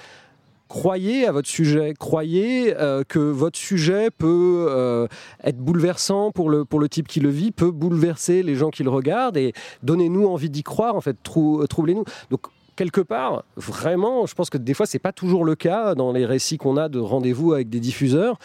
Croyez 0.75 1.25
à 1.25 1.31
votre 1.31 1.47
sujet, 1.49 1.95
croyez 1.97 2.75
euh, 2.77 3.05
que 3.07 3.21
votre 3.21 3.57
sujet 3.57 4.11
peut 4.11 4.67
euh, 4.69 5.07
être 5.45 5.59
bouleversant 5.59 6.33
pour 6.33 6.51
le, 6.51 6.65
pour 6.65 6.81
le 6.81 6.89
type 6.89 7.07
qui 7.07 7.21
le 7.21 7.29
vit, 7.29 7.53
peut 7.53 7.71
bouleverser 7.71 8.43
les 8.43 8.57
gens 8.57 8.71
qui 8.71 8.83
le 8.83 8.91
regardent 8.91 9.37
et 9.37 9.53
donnez-nous 9.85 10.27
envie 10.27 10.51
d'y 10.51 10.65
croire, 10.65 10.97
en 10.97 11.01
fait, 11.01 11.17
trou- 11.23 11.61
euh, 11.63 11.69
troublez-nous. 11.69 12.03
Donc, 12.31 12.41
quelque 12.75 13.01
part, 13.01 13.45
vraiment, 13.57 14.27
je 14.27 14.35
pense 14.35 14.51
que 14.51 14.59
des 14.59 14.75
fois, 14.75 14.85
c'est 14.85 14.99
pas 14.99 15.13
toujours 15.13 15.45
le 15.45 15.55
cas 15.55 15.95
dans 15.95 16.11
les 16.11 16.27
récits 16.27 16.59
qu'on 16.59 16.77
a 16.77 16.89
de 16.89 16.99
rendez-vous 16.99 17.53
avec 17.53 17.71
des 17.71 17.79
diffuseurs, 17.79 18.37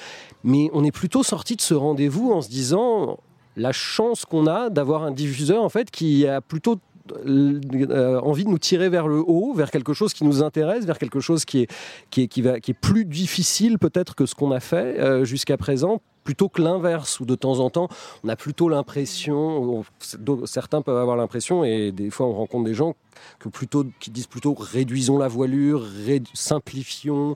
mais 0.44 0.70
on 0.74 0.84
est 0.84 0.92
plutôt 0.92 1.24
sorti 1.24 1.56
de 1.56 1.62
ce 1.62 1.74
rendez-vous 1.74 2.32
en 2.32 2.44
se 2.44 2.50
disant 2.50 3.18
la 3.58 3.72
chance 3.72 4.24
qu'on 4.26 4.46
a 4.46 4.70
d'avoir 4.70 5.02
un 5.04 5.10
diffuseur 5.12 5.64
en 5.64 5.70
fait 5.70 5.90
qui 5.90 6.28
a 6.28 6.40
plutôt 6.42 6.78
euh, 7.26 8.20
envie 8.22 8.44
de 8.44 8.50
nous 8.50 8.58
tirer 8.58 8.90
vers 8.90 9.08
le 9.08 9.20
haut, 9.26 9.54
vers 9.54 9.72
quelque 9.72 9.94
chose 9.94 10.14
qui 10.14 10.24
nous 10.24 10.44
intéresse, 10.44 10.86
vers 10.86 10.98
quelque 10.98 11.20
chose 11.20 11.46
qui 11.46 11.62
est, 11.62 11.72
qui 12.10 12.24
est, 12.24 12.28
qui 12.28 12.42
va, 12.42 12.60
qui 12.60 12.72
est 12.72 12.80
plus 12.80 13.06
difficile 13.06 13.80
peut-être 13.80 14.16
que 14.16 14.26
ce 14.26 14.36
qu'on 14.36 14.52
a 14.52 14.60
fait 14.60 15.00
euh, 15.00 15.26
jusqu'à 15.26 15.58
présent, 15.58 16.02
plutôt 16.24 16.50
que 16.50 16.62
l'inverse, 16.62 17.20
où 17.20 17.26
de 17.26 17.36
temps 17.36 17.60
en 17.60 17.70
temps, 17.70 17.88
on 18.24 18.30
a 18.30 18.36
plutôt 18.36 18.70
l'impression, 18.70 19.84
on- 20.28 20.46
certains 20.46 20.82
peuvent 20.82 20.98
avoir 20.98 21.18
l'impression, 21.18 21.64
et 21.64 21.92
des 21.92 22.10
fois 22.10 22.28
on 22.28 22.34
rencontre 22.34 22.66
des 22.66 22.74
gens 22.74 22.96
que 23.40 23.50
plutôt, 23.50 23.86
qui 24.00 24.12
disent 24.12 24.28
plutôt 24.28 24.54
réduisons 24.54 25.18
la 25.18 25.28
voilure, 25.28 25.86
simplifions, 26.34 27.36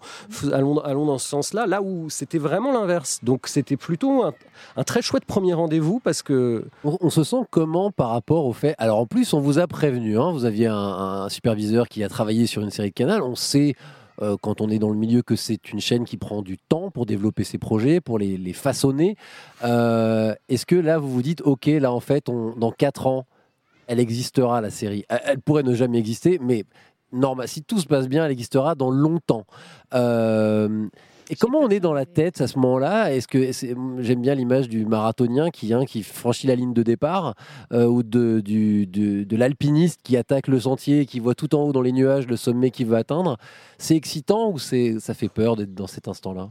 allons, 0.52 0.80
allons 0.80 1.06
dans 1.06 1.18
ce 1.18 1.28
sens-là, 1.28 1.66
là 1.66 1.82
où 1.82 2.10
c'était 2.10 2.38
vraiment 2.38 2.72
l'inverse. 2.72 3.20
Donc 3.24 3.48
c'était 3.48 3.78
plutôt 3.78 4.24
un, 4.24 4.84
très 4.84 5.02
chouette 5.02 5.26
premier 5.26 5.54
rendez-vous 5.54 6.00
parce 6.00 6.22
que 6.22 6.66
On, 6.84 7.10
se 7.10 7.24
sent 7.24 7.44
comment 7.50 7.92
par 7.92 8.10
rapport 8.10 8.46
au 8.46 8.54
fait 8.54 8.76
Alors 8.78 9.00
en 9.00 9.06
plus, 9.06 9.34
on 9.34 9.40
vous 9.40 9.60
a 9.60 9.68
prévenu, 9.68 10.18
hein, 10.18 10.32
vous 10.32 10.46
aviez 10.46 10.68
un, 10.68 10.76
un 10.76 11.30
superviseur 11.30 11.88
qui 11.88 12.04
a 12.04 12.10
travaillé 12.10 12.48
sur 12.48 12.62
une 12.62 12.72
série 12.72 12.90
de 12.90 12.94
canal, 12.94 13.22
on 13.22 13.36
sait 13.36 13.76
euh, 14.24 14.38
quand 14.42 14.62
on 14.62 14.70
est 14.70 14.80
dans 14.80 14.90
le 14.90 14.98
milieu 14.98 15.22
que 15.22 15.36
c'est 15.36 15.72
une 15.72 15.80
chaîne 15.80 16.06
qui 16.06 16.18
prend 16.18 16.42
du 16.42 16.58
temps 16.58 16.90
pour 16.90 17.06
développer 17.06 17.44
ses 17.44 17.58
projets, 17.58 18.02
pour 18.02 18.18
les, 18.18 18.54
façonner. 18.54 19.18
Euh, 19.64 20.34
Est-ce 20.50 20.66
que 20.66 20.76
là, 20.76 20.98
vous 20.98 21.10
vous 21.10 21.22
dites, 21.22 21.42
ok, 21.42 21.66
là 21.66 21.92
en 21.92 22.00
fait, 22.00 22.30
on, 22.30 22.56
dans 22.56 22.72
4 22.72 23.08
ans, 23.08 23.26
elle 23.88 24.00
existera 24.00 24.62
la 24.62 24.70
série. 24.70 25.06
Elle, 25.10 25.22
elle 25.26 25.40
pourrait 25.42 25.64
ne 25.64 25.74
jamais 25.74 26.00
exister, 26.00 26.40
mais 26.42 26.66
normal, 27.12 27.48
si 27.48 27.64
tout 27.64 27.80
se 27.80 27.88
passe 27.88 28.08
bien, 28.08 28.26
elle 28.26 28.32
existera 28.32 28.76
dans 28.76 28.92
longtemps. 28.92 29.46
Euh, 29.94 30.88
et 31.30 31.36
comment 31.36 31.60
on 31.60 31.70
est 31.70 31.80
dans 31.80 31.94
la 31.94 32.06
tête 32.06 32.42
à 32.42 32.48
ce 32.48 32.58
moment-là? 32.60 33.14
Est-ce 33.14 33.28
que 33.28 33.52
j'aime 34.02 34.22
bien 34.22 34.36
l'image 34.36 34.70
du 34.70 34.86
marathonien 34.86 35.50
qui, 35.50 35.74
hein, 35.74 35.84
franchit 36.04 36.48
la 36.48 36.56
ligne 36.56 36.74
de 36.74 36.84
départ 36.84 37.36
euh, 37.72 37.86
ou 37.86 38.04
de, 38.04 38.42
de 38.42 39.36
l'alpiniste 39.36 40.02
qui 40.04 40.18
attaque 40.18 40.48
le 40.48 40.60
sentier 40.60 41.02
et 41.02 41.06
qui 41.06 41.20
voit 41.20 41.36
tout 41.36 41.56
en 41.56 41.64
haut 41.64 41.74
dans 41.74 41.82
les 41.82 41.92
nuages 41.92 42.28
le 42.28 42.38
sommet 42.38 42.72
qu'il 42.72 42.88
veut 42.88 42.98
atteindre? 42.98 43.38
C'est 43.78 43.96
excitant 43.96 44.52
ou 44.52 44.58
ça 44.58 45.14
fait 45.14 45.30
peur 45.30 45.56
d'être 45.56 45.74
dans 45.74 45.88
cet 45.88 46.08
instant-là? 46.08 46.50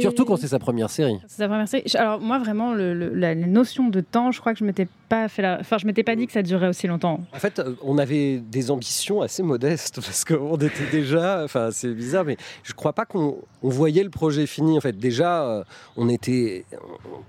Surtout 0.00 0.24
quand 0.24 0.36
c'est 0.36 0.48
sa 0.48 0.58
première 0.58 0.90
série. 0.90 1.18
C'est 1.28 1.38
sa 1.38 1.48
première 1.48 1.68
série. 1.68 1.84
Alors 1.94 2.20
moi 2.20 2.38
vraiment 2.38 2.72
le- 2.74 2.94
le- 2.94 3.14
la, 3.14 3.34
la 3.34 3.46
notion 3.46 3.88
de 3.88 4.00
temps, 4.00 4.30
je 4.32 4.40
crois 4.40 4.52
que 4.52 4.58
je 4.58 4.64
m'étais 4.64 4.86
pas 5.08 5.28
fait 5.28 5.42
la... 5.42 5.58
enfin 5.60 5.78
je 5.78 5.86
m'étais 5.86 6.02
pas 6.02 6.16
dit 6.16 6.26
que 6.26 6.32
ça 6.32 6.42
durait 6.42 6.68
aussi 6.68 6.86
longtemps. 6.86 7.20
En 7.34 7.38
fait, 7.38 7.58
euh, 7.58 7.74
on 7.82 7.98
avait 7.98 8.38
des 8.38 8.70
ambitions 8.70 9.20
assez 9.22 9.42
modestes 9.42 9.96
parce 10.04 10.24
qu'on 10.24 10.56
était 10.56 10.90
déjà, 10.90 11.42
enfin 11.44 11.70
c'est 11.70 11.92
bizarre, 11.94 12.24
mais 12.24 12.36
je 12.62 12.72
crois 12.72 12.92
pas 12.92 13.04
qu'on 13.04 13.36
on 13.62 13.68
voyait 13.68 14.04
le 14.04 14.10
projet 14.10 14.46
fini. 14.46 14.76
En 14.76 14.80
fait, 14.80 14.96
déjà, 14.98 15.44
euh, 15.48 15.64
on 15.96 16.08
était, 16.08 16.64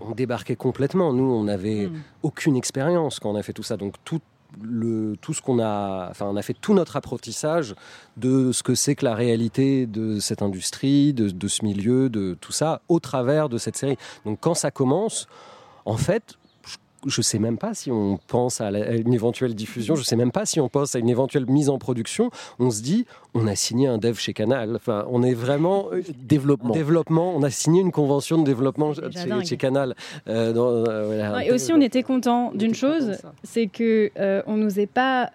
on, 0.02 0.12
débarquait 0.12 0.56
complètement. 0.56 1.14
Nous, 1.14 1.24
on 1.24 1.44
n'avait 1.44 1.88
Mm. 1.88 1.94
aucune 2.24 2.56
expérience 2.56 3.20
quand 3.20 3.32
on 3.32 3.36
a 3.36 3.44
fait 3.44 3.54
tout 3.54 3.64
ça. 3.64 3.78
Donc 3.78 3.96
tout 4.06 4.20
tout 5.22 5.34
ce 5.34 5.42
qu'on 5.42 5.62
a, 5.62 6.12
on 6.20 6.36
a 6.36 6.42
fait 6.42 6.54
tout 6.54 6.74
notre 6.74 6.96
apprentissage 6.96 7.76
de 8.18 8.52
ce 8.52 8.64
que 8.64 8.76
c'est 8.76 8.96
que 8.96 9.06
la 9.06 9.16
réalité 9.16 9.86
de 9.86 10.20
cette 10.20 10.42
industrie, 10.42 11.14
de, 11.14 11.30
de 11.30 11.48
ce 11.48 11.64
milieu, 11.64 12.10
de 12.10 12.38
tout 12.40 12.52
ça, 12.52 12.82
au 12.88 13.00
travers 13.00 13.50
de 13.50 13.58
cette 13.58 13.78
série. 13.78 13.98
Donc 14.26 14.40
quand 14.42 14.54
ça 14.54 14.72
commence, 14.72 15.28
en 15.86 15.98
fait, 15.98 16.38
je 17.06 17.20
ne 17.20 17.24
sais 17.24 17.40
même 17.40 17.58
pas 17.58 17.74
si 17.74 17.92
on 17.92 18.18
pense 18.28 18.62
à, 18.62 18.72
la- 18.72 18.86
à 18.88 18.92
une 18.94 19.14
éventuelle 19.14 19.56
diffusion, 19.56 19.96
je 19.96 20.02
ne 20.02 20.06
sais 20.06 20.16
même 20.16 20.32
pas 20.32 20.46
si 20.46 20.60
on 20.60 20.70
pense 20.70 20.96
à 20.96 21.00
une 21.00 21.10
éventuelle 21.10 21.46
mise 21.48 21.70
en 21.70 21.78
production. 21.78 22.30
On 22.60 22.70
se 22.72 22.82
dit, 22.82 23.06
on 23.34 23.48
a 23.48 23.56
signé 23.56 23.88
un 23.88 23.98
dev 23.98 24.16
chez 24.18 24.34
Canal. 24.34 24.76
Enfin, 24.76 25.06
on 25.10 25.24
est 25.24 25.34
vraiment 25.34 25.88
euh, 25.92 26.00
en 26.00 26.14
Développement. 26.24 26.74
développement. 26.74 27.34
On 27.36 27.44
a 27.44 27.50
signé 27.50 27.82
une 27.82 27.92
convention 27.92 28.38
de 28.40 28.44
développement 28.46 28.94
chez, 29.44 29.58
Canal. 29.58 29.96
Euh, 30.28 30.54
dans- 30.54 30.68
euh, 30.88 31.06
voilà. 31.06 31.46
Et 31.46 31.52
aussi 31.52 31.72
on 31.74 31.82
était 31.82 32.04
content 32.04 32.52
On 32.54 32.58
d'une 32.58 32.76
chose, 32.76 33.18
c'est 33.44 33.68
que 33.68 34.12
euh, 34.18 34.42
on 34.48 34.56
nous 34.58 34.80
est 34.80 34.86
pas 34.88 35.30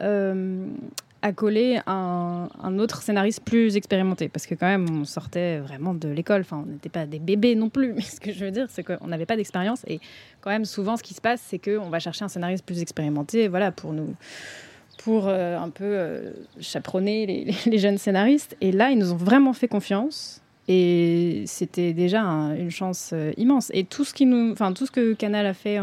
accolé 1.22 1.80
un, 1.86 2.48
un 2.62 2.78
autre 2.78 3.02
scénariste 3.02 3.42
plus 3.44 3.76
expérimenté. 3.76 4.28
Parce 4.28 4.46
que 4.46 4.54
quand 4.54 4.66
même 4.66 4.86
on 5.00 5.04
sortait 5.04 5.58
vraiment 5.58 5.94
de 5.94 6.08
l'école. 6.08 6.42
Enfin 6.42 6.62
on 6.66 6.70
n'était 6.70 6.88
pas 6.88 7.06
des 7.06 7.18
bébés 7.18 7.54
non 7.54 7.68
plus. 7.70 7.92
Mais 7.96 8.02
ce 8.02 8.20
que 8.20 8.32
je 8.32 8.44
veux 8.44 8.50
dire 8.50 8.66
c'est 8.68 8.82
qu'on 8.84 9.06
n'avait 9.08 9.26
pas 9.26 9.36
d'expérience. 9.36 9.82
Et 9.86 10.00
quand 10.40 10.50
même 10.50 10.64
souvent 10.64 10.96
ce 10.96 11.02
qui 11.02 11.14
se 11.14 11.20
passe 11.20 11.42
c'est 11.46 11.58
qu'on 11.58 11.88
va 11.90 11.98
chercher 11.98 12.24
un 12.24 12.28
scénariste 12.28 12.64
plus 12.64 12.80
expérimenté 12.82 13.48
voilà 13.48 13.72
pour 13.72 13.92
nous 13.92 14.14
pour 15.04 15.28
euh, 15.28 15.56
un 15.56 15.70
peu 15.70 15.84
euh, 15.84 16.32
chaperonner 16.60 17.46
les, 17.66 17.78
jeunes 17.78 17.98
scénaristes. 17.98 18.56
Et 18.60 18.72
là 18.72 18.90
ils 18.90 18.98
nous 18.98 19.12
ont 19.12 19.16
vraiment 19.16 19.52
fait 19.52 19.68
confiance. 19.68 20.42
Et 20.70 21.44
c'était 21.46 21.94
déjà 21.94 22.20
un- 22.20 22.54
une 22.54 22.70
chance 22.70 23.10
euh, 23.14 23.32
immense. 23.38 23.70
Et 23.72 23.84
tout 23.84 24.04
ce 24.04 24.12
qui 24.12 24.26
nous, 24.26 24.54
tout 24.74 24.84
ce 24.84 24.90
que 24.90 25.14
Canal 25.14 25.46
a 25.46 25.54
fait, 25.54 25.78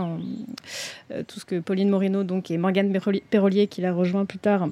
tout 1.27 1.39
ce 1.39 1.45
que 1.45 1.59
Pauline 1.59 1.89
Moreno 1.89 2.23
donc 2.23 2.51
et 2.51 2.57
Morgane 2.57 2.91
Perroli- 2.91 3.23
Perrolier 3.29 3.65
qui 3.67 3.81
l'a 3.81 3.93
rejoint 3.93 4.25
plus 4.25 4.37
tard 4.37 4.67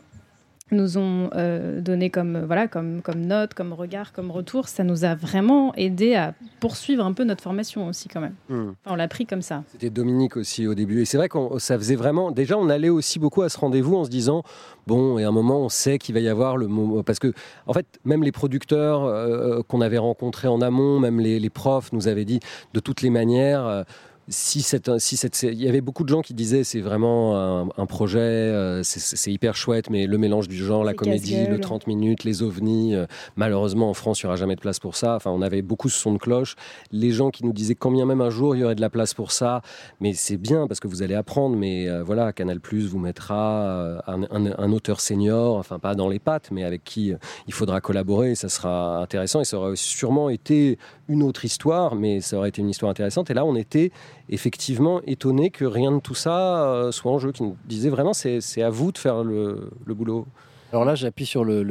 nous 0.72 0.98
ont 0.98 1.30
euh, 1.36 1.82
donné 1.82 2.10
comme 2.10 2.36
euh, 2.36 2.46
voilà 2.46 2.68
comme 2.68 3.02
comme 3.02 3.22
note, 3.22 3.54
comme 3.54 3.74
regard, 3.74 4.14
comme 4.14 4.32
retour, 4.32 4.68
ça 4.68 4.84
nous 4.84 5.06
a 5.06 5.14
vraiment 5.14 5.74
aidé 5.76 6.16
à 6.16 6.34
poursuivre 6.60 7.06
un 7.06 7.14
peu 7.14 7.24
notre 7.24 7.44
formation 7.44 7.88
aussi 7.88 8.08
quand 8.08 8.22
même. 8.22 8.36
Hmm. 8.50 8.70
Enfin, 8.84 8.94
on 8.94 8.96
l'a 8.96 9.08
pris 9.08 9.26
comme 9.26 9.42
ça. 9.42 9.64
C'était 9.72 9.90
Dominique 9.90 10.38
aussi 10.38 10.66
au 10.68 10.74
début. 10.74 11.02
Et 11.02 11.06
c'est 11.06 11.18
vrai 11.18 11.30
que 11.30 11.38
ça 11.60 11.78
faisait 11.78 11.96
vraiment. 11.96 12.32
Déjà, 12.32 12.58
on 12.58 12.70
allait 12.70 12.90
aussi 12.90 13.20
beaucoup 13.20 13.42
à 13.42 13.50
ce 13.50 13.58
rendez-vous 13.58 13.96
en 13.96 14.06
se 14.06 14.10
disant 14.10 14.44
bon, 14.88 15.18
et 15.18 15.24
à 15.24 15.28
un 15.28 15.32
moment, 15.32 15.60
on 15.62 15.70
sait 15.70 15.98
qu'il 15.98 16.16
va 16.16 16.22
y 16.22 16.28
avoir 16.30 16.58
le 16.58 16.68
moment. 16.68 17.04
Parce 17.04 17.20
que, 17.20 17.34
en 17.68 17.74
fait, 17.74 17.86
même 18.06 18.24
les 18.24 18.32
producteurs 18.32 19.04
euh, 19.04 19.62
qu'on 19.68 19.82
avait 19.82 19.98
rencontrés 19.98 20.48
en 20.48 20.62
amont, 20.62 21.00
même 21.00 21.20
les, 21.20 21.40
les 21.40 21.50
profs 21.50 21.92
nous 21.94 22.08
avaient 22.08 22.26
dit 22.26 22.40
de 22.74 22.80
toutes 22.80 23.02
les 23.02 23.10
manières. 23.10 23.66
euh, 23.66 23.84
si, 24.30 24.62
cette, 24.62 25.00
si 25.00 25.18
cette, 25.18 25.42
il 25.44 25.62
y 25.62 25.68
avait 25.68 25.82
beaucoup 25.82 26.04
de 26.04 26.10
gens 26.10 26.22
qui 26.22 26.34
disaient 26.34 26.64
c'est 26.64 26.80
vraiment 26.80 27.70
un, 27.78 27.86
projet, 27.86 28.20
euh, 28.20 28.82
c'est 28.84 29.32
hyper 29.32 29.56
chouette, 29.56 29.90
mais 29.90 30.08
le 30.08 30.18
mélange 30.18 30.48
du 30.48 30.56
genre, 30.56 30.84
la 30.84 30.94
comédie, 30.94 31.46
le 31.46 31.60
30 31.60 31.88
minutes, 31.88 32.24
les 32.24 32.42
ovnis, 32.42 32.96
euh, 32.96 33.06
malheureusement 33.36 33.90
en 33.90 33.94
France 33.94 34.22
il 34.22 34.26
n'y 34.26 34.28
aura 34.28 34.36
jamais 34.38 34.56
de 34.56 34.62
place 34.62 34.80
pour 34.80 34.96
ça. 34.96 35.16
Enfin, 35.16 35.32
on 35.32 35.42
avait 35.42 35.62
beaucoup 35.62 35.90
ce 35.90 36.00
son 36.00 36.14
de 36.14 36.18
cloche. 36.18 36.56
Les 36.92 37.12
gens 37.12 37.30
qui 37.30 37.46
nous 37.46 37.54
disaient 37.54 37.76
combien 37.76 38.06
même 38.06 38.22
un 38.22 38.30
jour 38.30 38.56
il 38.56 38.60
y 38.60 38.64
aurait 38.64 38.76
de 38.76 38.82
la 38.82 38.90
place 38.90 39.14
pour 39.14 39.32
ça, 39.32 39.62
mais 40.00 40.14
c'est 40.14 40.38
bien 40.38 40.68
parce 40.68 40.80
que 40.80 40.88
vous 40.88 41.02
allez 41.04 41.16
apprendre. 41.16 41.56
Mais 41.58 41.90
euh, 41.90 42.04
voilà, 42.04 42.32
Canal 42.32 42.60
Plus 42.60 42.88
vous 42.88 43.00
mettra 43.00 44.02
un, 44.08 44.24
un, 44.32 44.72
auteur 44.72 45.02
senior, 45.02 45.58
enfin 45.58 45.80
pas 45.80 45.96
dans 45.96 46.08
les 46.08 46.20
pattes, 46.20 46.50
mais 46.52 46.64
avec 46.64 46.84
qui 46.84 47.14
il 47.48 47.54
faudra 47.54 47.82
collaborer. 47.82 48.36
Ça 48.36 48.50
sera 48.50 49.00
intéressant 49.00 49.42
et 49.42 49.46
ça 49.46 49.58
aurait 49.58 49.76
sûrement 49.76 50.30
été 50.30 50.78
une 51.10 51.24
autre 51.24 51.46
histoire, 51.46 51.96
mais 51.96 52.22
ça 52.22 52.38
aurait 52.38 52.50
été 52.50 52.62
une 52.62 52.70
histoire 52.70 52.90
intéressante. 52.90 53.30
Et 53.30 53.34
là, 53.34 53.46
on 53.46 53.56
était 53.56 53.92
effectivement 54.30 55.02
étonné 55.06 55.50
que 55.50 55.66
rien 55.66 55.92
de 55.92 56.00
tout 56.00 56.16
ça 56.16 56.66
euh, 56.66 56.92
soit 56.92 57.12
en 57.12 57.20
jeu, 57.20 57.32
qui 57.32 57.44
nous 57.44 57.58
disait 57.66 57.90
vraiment 57.90 58.14
c'est 58.14 58.62
à 58.62 58.70
vous 58.70 58.92
de 58.92 58.98
faire 58.98 59.24
le, 59.24 59.70
boulot. 59.88 60.26
Alors 60.72 60.86
là, 60.86 60.96
j'appuie 60.96 61.26
sur 61.26 61.44
le, 61.46 61.62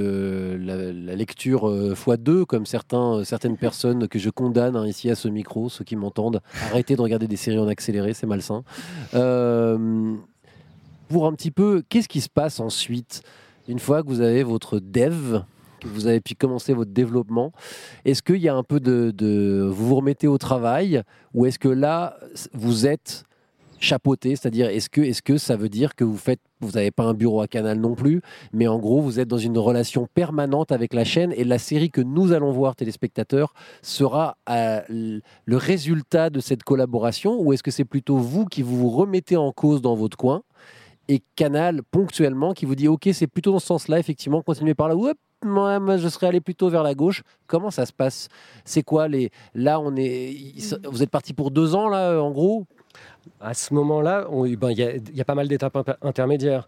la, 0.57 1.17
lecture 1.17 1.69
euh, 1.69 1.95
x2, 1.95 2.45
comme 2.45 2.67
certains, 2.67 3.19
euh, 3.19 3.25
certaines 3.25 3.57
personnes 3.57 4.07
que 4.07 4.19
je 4.19 4.31
condamne 4.31 4.77
hein, 4.77 4.87
ici 4.87 5.11
à 5.11 5.17
ce 5.17 5.29
micro, 5.29 5.69
ceux 5.69 5.85
qui 5.85 5.97
m'entendent. 5.97 6.41
Arrêtez 6.71 6.95
de 6.95 7.03
regarder 7.03 7.27
des 7.27 7.37
séries 7.37 7.59
en 7.59 7.69
accéléré, 7.69 8.15
c'est 8.15 8.27
malsain. 8.27 8.63
pour 11.09 11.27
un 11.27 11.33
petit 11.33 11.51
peu, 11.51 11.83
qu'est-ce 11.89 12.09
qui 12.09 12.21
se 12.21 12.29
passe 12.29 12.61
ensuite 12.61 13.23
une 13.69 13.79
fois 13.79 14.03
que 14.03 14.09
vous 14.09 14.21
avez 14.21 14.43
votre 14.43 14.79
dev 14.79 15.43
vous 15.85 16.07
avez 16.07 16.21
pu 16.21 16.35
commencer 16.35 16.73
votre 16.73 16.91
développement. 16.91 17.53
Est-ce 18.05 18.23
qu'il 18.23 18.39
y 18.39 18.49
a 18.49 18.55
un 18.55 18.63
peu 18.63 18.81
de, 18.81 19.69
Vous 19.71 19.89
vous 19.89 19.97
remettez 19.97 20.29
au 20.29 20.39
travail 20.39 21.03
ou 21.35 21.47
est-ce 21.47 21.59
que 21.59 21.69
là, 21.69 22.17
vous 22.53 22.87
êtes 22.87 23.25
chapeauté 23.83 24.37
C'est-à-dire, 24.37 24.69
est-ce 24.69 24.89
que, 24.89 25.01
est 25.01 25.21
que 25.21 25.37
ça 25.37 25.57
veut 25.57 25.69
dire 25.69 25.95
que 25.95 26.05
vous 26.05 26.17
faites. 26.17 26.41
Vous 26.61 26.73
n'avez 26.73 26.93
pas 26.93 27.03
un 27.03 27.15
bureau 27.15 27.41
à 27.41 27.49
Canal 27.49 27.81
non 27.81 27.97
plus, 27.97 28.23
mais 28.53 28.69
en 28.69 28.79
gros, 28.79 29.01
vous 29.01 29.19
êtes 29.19 29.27
dans 29.27 29.37
une 29.37 29.59
relation 29.59 30.07
permanente 30.15 30.71
avec 30.71 30.95
la 30.95 31.03
chaîne 31.03 31.33
et 31.37 31.43
la 31.43 31.59
série 31.59 31.91
que 31.91 32.01
nous 32.01 32.33
allons 32.33 32.53
voir, 32.53 32.77
téléspectateurs, 32.77 33.53
sera 33.83 34.37
le 34.47 35.57
résultat 35.57 36.31
de 36.31 36.39
cette 36.39 36.63
collaboration 36.63 37.41
ou 37.41 37.53
est-ce 37.53 37.65
que 37.65 37.73
c'est 37.73 37.85
plutôt 37.85 38.17
vous 38.17 38.47
qui 38.47 38.63
vous 38.63 38.89
remettez 38.89 39.37
en 39.37 39.51
cause 39.51 39.83
dans 39.83 39.97
votre 39.97 40.17
coin 40.17 40.45
et 41.09 41.21
Canal 41.35 41.83
ponctuellement 41.91 42.55
qui 42.55 42.65
vous 42.65 42.77
dit 42.77 42.87
ok 42.87 43.09
c'est 43.13 43.27
plutôt 43.27 43.51
dans 43.51 43.59
ce 43.59 43.67
sens-là 43.67 43.99
effectivement 43.99 44.41
continuez 44.41 44.75
par 44.75 44.89
là 44.89 44.95
ou 44.95 45.09
moi, 45.45 45.97
je 45.97 46.09
serais 46.09 46.29
allé 46.29 46.41
plutôt 46.41 46.69
vers 46.69 46.83
la 46.83 46.95
gauche. 46.95 47.23
Comment 47.47 47.71
ça 47.71 47.87
se 47.87 47.93
passe? 47.93 48.29
C'est 48.65 48.83
quoi 48.83 49.09
les 49.09 49.31
Là, 49.55 49.81
on 49.81 49.95
est. 49.97 50.37
Vous 50.85 51.03
êtes 51.03 51.11
parti 51.11 51.33
pour 51.33 51.51
deux 51.51 51.75
ans 51.75 51.89
là, 51.89 52.21
en 52.21 52.31
gros? 52.31 52.67
À 53.41 53.55
ce 53.55 53.73
moment-là, 53.75 54.27
ben, 54.59 54.71
il 54.71 55.03
y, 55.15 55.21
a 55.21 55.25
pas 55.25 55.35
mal 55.35 55.49
d'étapes 55.49 55.97
intermédiaires. 56.03 56.67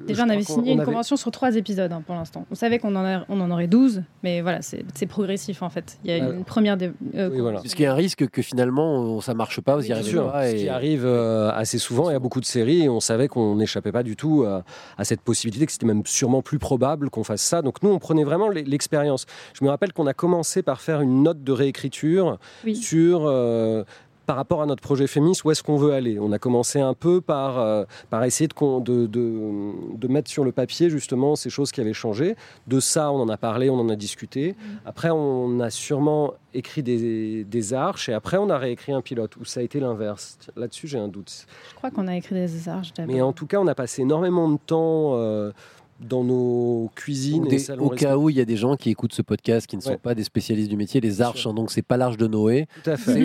Déjà, 0.00 0.24
on 0.24 0.28
avait 0.28 0.42
signé 0.42 0.72
une 0.72 0.84
convention 0.84 1.16
sur 1.16 1.30
trois 1.30 1.56
épisodes 1.56 1.90
hein, 1.92 2.02
pour 2.04 2.14
l'instant. 2.14 2.46
On 2.50 2.54
savait 2.54 2.78
qu'on 2.78 2.94
en, 2.96 3.24
on 3.28 3.40
en 3.40 3.50
aurait 3.50 3.66
12, 3.66 4.02
mais 4.22 4.40
voilà, 4.40 4.60
c'est 4.62 5.06
progressif 5.06 5.62
en 5.62 5.70
fait. 5.70 5.98
Il 6.04 6.10
y 6.10 6.14
a 6.14 6.18
une 6.18 6.44
première. 6.44 6.76
Dé... 6.76 6.92
Euh, 7.14 7.30
oui, 7.30 7.40
voilà. 7.40 7.60
Parce 7.60 7.74
qu'il 7.74 7.84
y 7.84 7.86
a 7.86 7.92
un 7.92 7.96
risque 7.96 8.28
que 8.28 8.42
finalement 8.42 9.20
ça 9.20 9.34
marche 9.34 9.60
pas, 9.60 9.76
vous 9.76 9.86
y 9.86 9.92
arrivez 9.92 10.18
pas. 10.18 10.48
Ce 10.48 10.54
qui 10.54 10.68
arrive 10.68 11.04
euh, 11.04 11.50
assez 11.52 11.78
souvent, 11.78 12.10
il 12.10 12.12
y 12.12 12.16
a 12.16 12.20
beaucoup 12.20 12.40
de 12.40 12.46
séries 12.46 12.82
et 12.82 12.88
on 12.88 13.00
savait 13.00 13.28
qu'on 13.28 13.56
n'échappait 13.56 13.92
pas 13.92 14.02
du 14.02 14.16
tout 14.16 14.44
à, 14.44 15.04
cette 15.04 15.20
possibilité, 15.20 15.66
que 15.66 15.72
c'était 15.72 15.86
même 15.86 16.02
sûrement 16.04 16.42
plus 16.42 16.58
probable 16.58 17.10
qu'on 17.10 17.24
fasse 17.24 17.42
ça. 17.42 17.62
Donc 17.62 17.82
nous, 17.82 17.90
on 17.90 17.98
prenait 17.98 18.24
vraiment 18.24 18.48
l'expérience. 18.48 19.26
Je 19.54 19.64
me 19.64 19.70
rappelle 19.70 19.92
qu'on 19.92 20.06
a 20.06 20.14
commencé 20.14 20.62
par 20.62 20.80
faire 20.80 21.00
une 21.00 21.22
note 21.22 21.42
de 21.42 21.52
réécriture 21.52 22.38
sur 22.74 23.26
euh, 23.26 23.84
par 24.26 24.36
rapport 24.36 24.60
à 24.60 24.66
notre 24.66 24.82
projet 24.82 25.06
Fémis, 25.06 25.38
où 25.44 25.50
est-ce 25.50 25.62
qu'on 25.62 25.76
veut 25.76 25.92
aller? 25.92 26.18
On 26.18 26.32
a 26.32 26.38
commencé 26.38 26.80
un 26.80 26.94
peu 26.94 27.20
par, 27.20 27.58
euh, 27.58 27.84
par 28.10 28.24
essayer 28.24 28.48
de, 28.48 28.80
de, 28.80 29.06
de, 29.06 30.08
mettre 30.08 30.30
sur 30.30 30.44
le 30.44 30.52
papier 30.52 30.90
justement 30.90 31.36
ces 31.36 31.48
choses 31.48 31.70
qui 31.70 31.80
avaient 31.80 31.92
changé. 31.92 32.36
De 32.66 32.80
ça, 32.80 33.12
on 33.12 33.20
en 33.20 33.28
a 33.28 33.36
parlé, 33.36 33.70
on 33.70 33.78
en 33.78 33.88
a 33.88 33.96
discuté. 33.96 34.52
Mm. 34.52 34.64
Après, 34.84 35.10
on 35.10 35.60
a 35.60 35.70
sûrement 35.70 36.34
écrit 36.54 36.82
des, 36.82 37.44
des, 37.44 37.74
arches 37.74 38.08
et 38.08 38.14
après, 38.14 38.36
on 38.36 38.50
a 38.50 38.58
réécrit 38.58 38.92
un 38.92 39.02
pilote, 39.02 39.36
où 39.36 39.44
ça 39.44 39.60
a 39.60 39.62
été 39.62 39.78
l'inverse. 39.78 40.38
Là-dessus, 40.56 40.88
j'ai 40.88 40.98
un 40.98 41.08
doute. 41.08 41.46
Je 41.70 41.74
crois 41.76 41.90
qu'on 41.90 42.08
a 42.08 42.16
écrit 42.16 42.34
des 42.34 42.68
arches 42.68 42.92
Mais 43.06 43.20
en 43.20 43.32
tout 43.32 43.46
cas, 43.46 43.58
on 43.58 43.66
a 43.66 43.74
passé 43.74 44.02
énormément 44.02 44.48
de 44.50 44.58
temps. 44.58 45.12
Euh, 45.14 45.52
dans 46.00 46.24
nos 46.24 46.90
cuisines 46.94 47.46
et 47.50 47.58
salons 47.58 47.86
Au 47.86 47.90
cas 47.90 48.16
où 48.16 48.30
il 48.30 48.36
y 48.36 48.40
a 48.40 48.44
des 48.44 48.56
gens 48.56 48.76
qui 48.76 48.90
écoutent 48.90 49.14
ce 49.14 49.22
podcast 49.22 49.66
qui 49.66 49.76
ne 49.76 49.82
sont 49.82 49.96
pas 49.96 50.14
des 50.14 50.24
spécialistes 50.24 50.68
du 50.70 50.76
métier, 50.76 51.00
les 51.00 51.22
arches, 51.22 51.46
hein, 51.46 51.54
donc 51.54 51.70
c'est 51.70 51.82
pas 51.82 51.96
l'arche 51.96 52.16
de 52.16 52.26
Noé. 52.26 52.66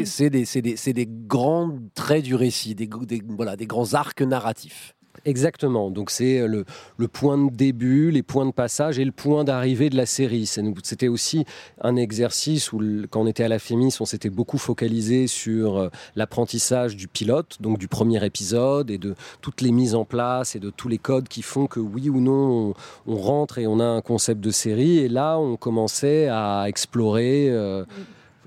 C'est 0.05 0.29
des, 0.29 0.45
des, 0.45 0.93
des, 0.93 1.07
grands 1.07 1.77
traits 1.95 2.23
du 2.23 2.35
récit, 2.35 2.75
des, 2.75 2.89
voilà, 3.27 3.55
des 3.55 3.65
grands 3.65 3.93
arcs 3.93 4.21
narratifs. 4.21 4.95
Exactement. 5.25 5.91
Donc 5.91 6.09
c'est 6.09 6.39
euh, 6.39 6.63
le, 6.97 7.07
point 7.07 7.37
de 7.37 7.51
début, 7.51 8.09
les 8.09 8.23
points 8.23 8.45
de 8.45 8.51
passage 8.51 8.97
et 8.97 9.05
le 9.05 9.11
point 9.11 9.43
d'arrivée 9.43 9.89
de 9.89 9.97
la 9.97 10.07
série. 10.07 10.47
C'était 10.47 11.07
aussi 11.07 11.45
un 11.81 11.95
exercice 11.95 12.73
où, 12.73 12.81
quand 13.09 13.21
on 13.21 13.27
était 13.27 13.43
à 13.43 13.47
la 13.47 13.59
Fémis, 13.59 13.95
on 13.99 14.05
s'était 14.05 14.31
beaucoup 14.31 14.57
focalisé 14.57 15.27
sur 15.27 15.77
euh, 15.77 15.89
l'apprentissage 16.15 16.95
du 16.95 17.07
pilote, 17.07 17.57
donc 17.59 17.77
du 17.77 17.87
premier 17.87 18.23
épisode 18.25 18.89
et 18.89 18.97
de 18.97 19.15
toutes 19.41 19.61
les 19.61 19.71
mises 19.71 19.93
en 19.93 20.05
place 20.05 20.55
et 20.55 20.59
de 20.59 20.71
tous 20.71 20.87
les 20.87 20.97
codes 20.97 21.27
qui 21.27 21.43
font 21.43 21.67
que 21.67 21.79
oui 21.79 22.09
ou 22.09 22.19
non 22.19 22.73
on, 23.05 23.15
rentre 23.15 23.59
et 23.59 23.67
on 23.67 23.79
a 23.79 23.85
un 23.85 24.01
concept 24.01 24.41
de 24.41 24.51
série. 24.51 24.97
Et 24.97 25.09
là, 25.09 25.37
on 25.37 25.55
commençait 25.55 26.29
à 26.29 26.65
explorer. 26.67 27.49
Euh, 27.49 27.85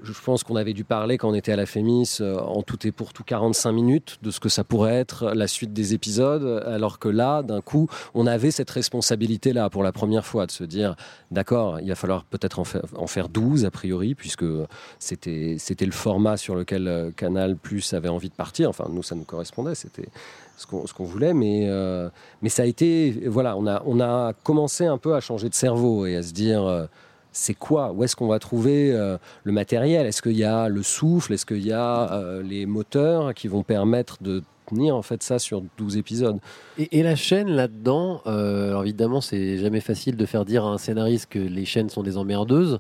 je 0.04 0.12
pense 0.24 0.44
qu'on 0.44 0.56
avait 0.56 0.72
dû 0.72 0.84
parler 0.84 1.18
quand 1.18 1.30
on 1.30 1.34
était 1.34 1.52
à 1.52 1.56
la 1.56 1.66
Fémis 1.66 2.18
euh, 2.20 2.38
en 2.38 2.62
tout 2.62 2.86
et 2.86 2.92
pour 2.92 3.12
tout 3.12 3.24
45 3.24 3.72
minutes 3.72 4.18
de 4.22 4.30
ce 4.30 4.40
que 4.40 4.48
ça 4.48 4.64
pourrait 4.64 4.94
être 4.94 5.32
la 5.34 5.48
suite 5.48 5.72
des 5.72 5.94
épisodes, 5.94 6.62
alors 6.66 6.98
que 6.98 7.08
là, 7.08 7.42
d'un 7.42 7.60
coup, 7.60 7.88
on 8.14 8.26
avait 8.26 8.50
cette 8.50 8.70
responsabilité-là 8.70 9.70
pour 9.70 9.82
la 9.82 9.92
première 9.92 10.26
fois 10.26 10.46
de 10.46 10.50
se 10.50 10.64
dire, 10.64 10.96
d'accord, 11.30 11.80
il 11.80 11.88
va 11.88 11.94
falloir 11.94 12.24
peut-être 12.24 12.58
en, 12.58 13.06
faire 13.06 13.28
12 13.28 13.64
a 13.64 13.70
priori, 13.70 14.14
puisque 14.14 14.44
c'était, 14.98 15.56
le 15.80 15.92
format 15.92 16.36
sur 16.36 16.54
lequel 16.54 16.88
euh, 16.88 17.10
Canal 17.10 17.56
Plus 17.56 17.94
avait 17.94 18.08
envie 18.08 18.28
de 18.28 18.34
partir. 18.34 18.68
Enfin, 18.68 18.86
nous, 18.90 19.02
ça 19.02 19.14
nous 19.14 19.24
correspondait, 19.24 19.74
c'était 19.74 20.08
ce 20.56 20.66
qu'on, 20.66 20.84
qu'on 20.84 21.04
voulait, 21.04 21.34
mais, 21.34 21.66
euh, 21.68 22.08
mais 22.42 22.48
ça 22.48 22.62
a 22.62 22.66
été, 22.66 23.10
voilà, 23.26 23.56
on 23.56 23.66
a, 23.66 23.82
on 23.86 24.00
a 24.00 24.32
commencé 24.42 24.86
un 24.86 24.98
peu 24.98 25.14
à 25.14 25.20
changer 25.20 25.48
de 25.48 25.54
cerveau 25.54 26.06
et 26.06 26.16
à 26.16 26.22
se 26.22 26.32
dire 26.32 26.88
c'est 27.34 27.54
quoi 27.54 27.92
Où 27.92 28.04
est-ce 28.04 28.16
qu'on 28.16 28.28
va 28.28 28.38
trouver 28.38 28.92
euh, 28.92 29.18
le 29.42 29.52
matériel? 29.52 30.06
Est-ce 30.06 30.22
qu'il 30.22 30.36
y 30.36 30.44
a 30.44 30.68
le 30.68 30.82
souffle? 30.82 31.32
Est-ce 31.32 31.44
qu'il 31.44 31.66
y 31.66 31.72
a 31.72 32.12
euh, 32.12 32.42
les 32.42 32.64
moteurs 32.64 33.34
qui 33.34 33.48
vont 33.48 33.64
permettre 33.64 34.22
de 34.22 34.42
tenir 34.66 34.96
en 34.96 35.02
fait 35.02 35.22
ça 35.22 35.40
sur 35.40 35.62
12 35.76 35.96
épisodes? 35.96 36.38
Et, 36.78 37.02
la 37.02 37.16
chaîne 37.16 37.48
là-dedans, 37.48 38.22
euh, 38.26 38.80
évidemment 38.80 39.20
c'est 39.20 39.58
jamais 39.58 39.80
facile 39.80 40.16
de 40.16 40.26
faire 40.26 40.44
dire 40.44 40.64
à 40.64 40.68
un 40.68 40.78
scénariste 40.78 41.26
que 41.28 41.40
les 41.40 41.64
chaînes 41.64 41.90
sont 41.90 42.02
des 42.02 42.16
emmerdeuses, 42.16 42.78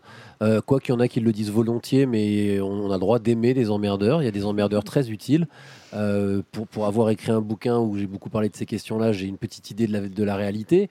quoi 0.66 0.78
qu'il 0.78 0.94
y 0.94 0.96
en 0.96 1.00
a 1.00 1.08
qui 1.08 1.20
le 1.20 1.32
disent 1.32 1.50
volontiers, 1.50 2.06
mais 2.06 2.60
on, 2.60 2.90
a 2.90 2.94
le 2.94 3.00
droit 3.00 3.18
d'aimer 3.18 3.54
des 3.54 3.70
emmerdeurs, 3.70 4.22
il 4.22 4.26
y 4.26 4.28
a 4.28 4.30
des 4.30 4.44
emmerdeurs 4.44 4.84
très 4.84 5.10
utiles. 5.10 5.46
pour, 6.52 6.68
pour 6.68 6.86
avoir 6.86 7.10
écrit 7.10 7.32
un 7.32 7.40
bouquin 7.40 7.78
où 7.78 7.98
j'ai 7.98 8.06
beaucoup 8.06 8.30
parlé 8.30 8.48
de 8.48 8.56
ces 8.56 8.66
questions-là, 8.66 9.12
j'ai 9.12 9.26
une 9.26 9.38
petite 9.38 9.70
idée 9.70 9.86
de 9.86 9.92
la, 9.92 10.00
de 10.08 10.24
la 10.24 10.36
réalité. 10.36 10.88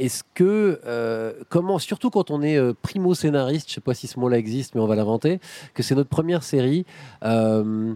Est-ce 0.00 0.24
que, 0.32 0.80
euh, 0.86 1.34
comment, 1.50 1.78
surtout 1.78 2.08
quand 2.08 2.30
on 2.30 2.40
est 2.40 2.56
euh, 2.56 2.72
primo 2.72 3.14
scénariste, 3.14 3.68
je 3.68 3.74
sais 3.74 3.80
pas 3.82 3.92
si 3.92 4.06
ce 4.06 4.18
mot-là 4.18 4.38
existe, 4.38 4.74
mais 4.74 4.80
on 4.80 4.86
va 4.86 4.96
l'inventer, 4.96 5.40
que 5.74 5.82
c'est 5.82 5.94
notre 5.94 6.08
première 6.08 6.42
série, 6.42 6.86
euh, 7.22 7.92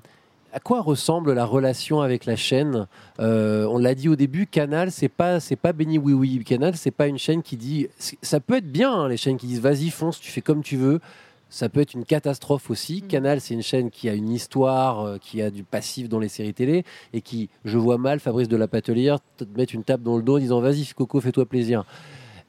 à 0.52 0.60
quoi 0.60 0.82
ressemble 0.82 1.32
la 1.32 1.46
relation 1.46 2.02
avec 2.02 2.26
la 2.26 2.36
chaîne? 2.36 2.86
On 3.18 3.78
l'a 3.78 3.94
dit 3.94 4.10
au 4.10 4.16
début, 4.16 4.46
Canal, 4.46 4.92
c'est 4.92 5.08
pas, 5.08 5.40
c'est 5.40 5.56
pas 5.56 5.72
Béni 5.72 5.96
Oui 5.96 6.12
Oui. 6.12 6.44
Canal, 6.44 6.76
c'est 6.76 6.90
pas 6.90 7.06
une 7.06 7.18
chaîne 7.18 7.42
qui 7.42 7.56
dit, 7.56 7.88
ça 7.98 8.38
peut 8.38 8.58
être 8.58 8.70
bien, 8.70 8.92
hein, 8.92 9.08
les 9.08 9.16
chaînes 9.16 9.38
qui 9.38 9.46
disent 9.46 9.62
vas-y 9.62 9.88
fonce, 9.88 10.20
tu 10.20 10.30
fais 10.30 10.42
comme 10.42 10.62
tu 10.62 10.76
veux 10.76 11.00
ça 11.48 11.68
peut 11.68 11.80
être 11.80 11.94
une 11.94 12.04
catastrophe 12.04 12.70
aussi. 12.70 13.02
Mm. 13.02 13.07
Canal, 13.09 13.40
c'est 13.40 13.54
une 13.54 13.62
chaîne 13.62 13.90
qui 13.90 14.09
a 14.09 14.14
une 14.14 14.30
histoire, 14.30 15.00
euh, 15.00 15.18
qui 15.18 15.42
a 15.42 15.50
du 15.50 15.64
passif 15.64 16.09
dans 16.09 16.18
les 16.18 16.28
séries 16.28 16.54
télé, 16.54 16.85
et 17.12 17.20
qui, 17.20 17.48
je 17.64 17.78
vois 17.78 17.98
mal 17.98 18.20
Fabrice 18.20 18.48
de 18.48 18.57
la 18.57 18.68
Patelière 18.68 19.18
te 19.37 19.44
mettre 19.57 19.74
une 19.74 19.85
tape 19.85 20.02
dans 20.02 20.16
le 20.16 20.22
dos 20.22 20.37
en 20.37 20.40
disant 20.40 20.61
vas-y 20.61 20.87
Coco, 20.94 21.20
fais-toi 21.20 21.46
plaisir. 21.46 21.85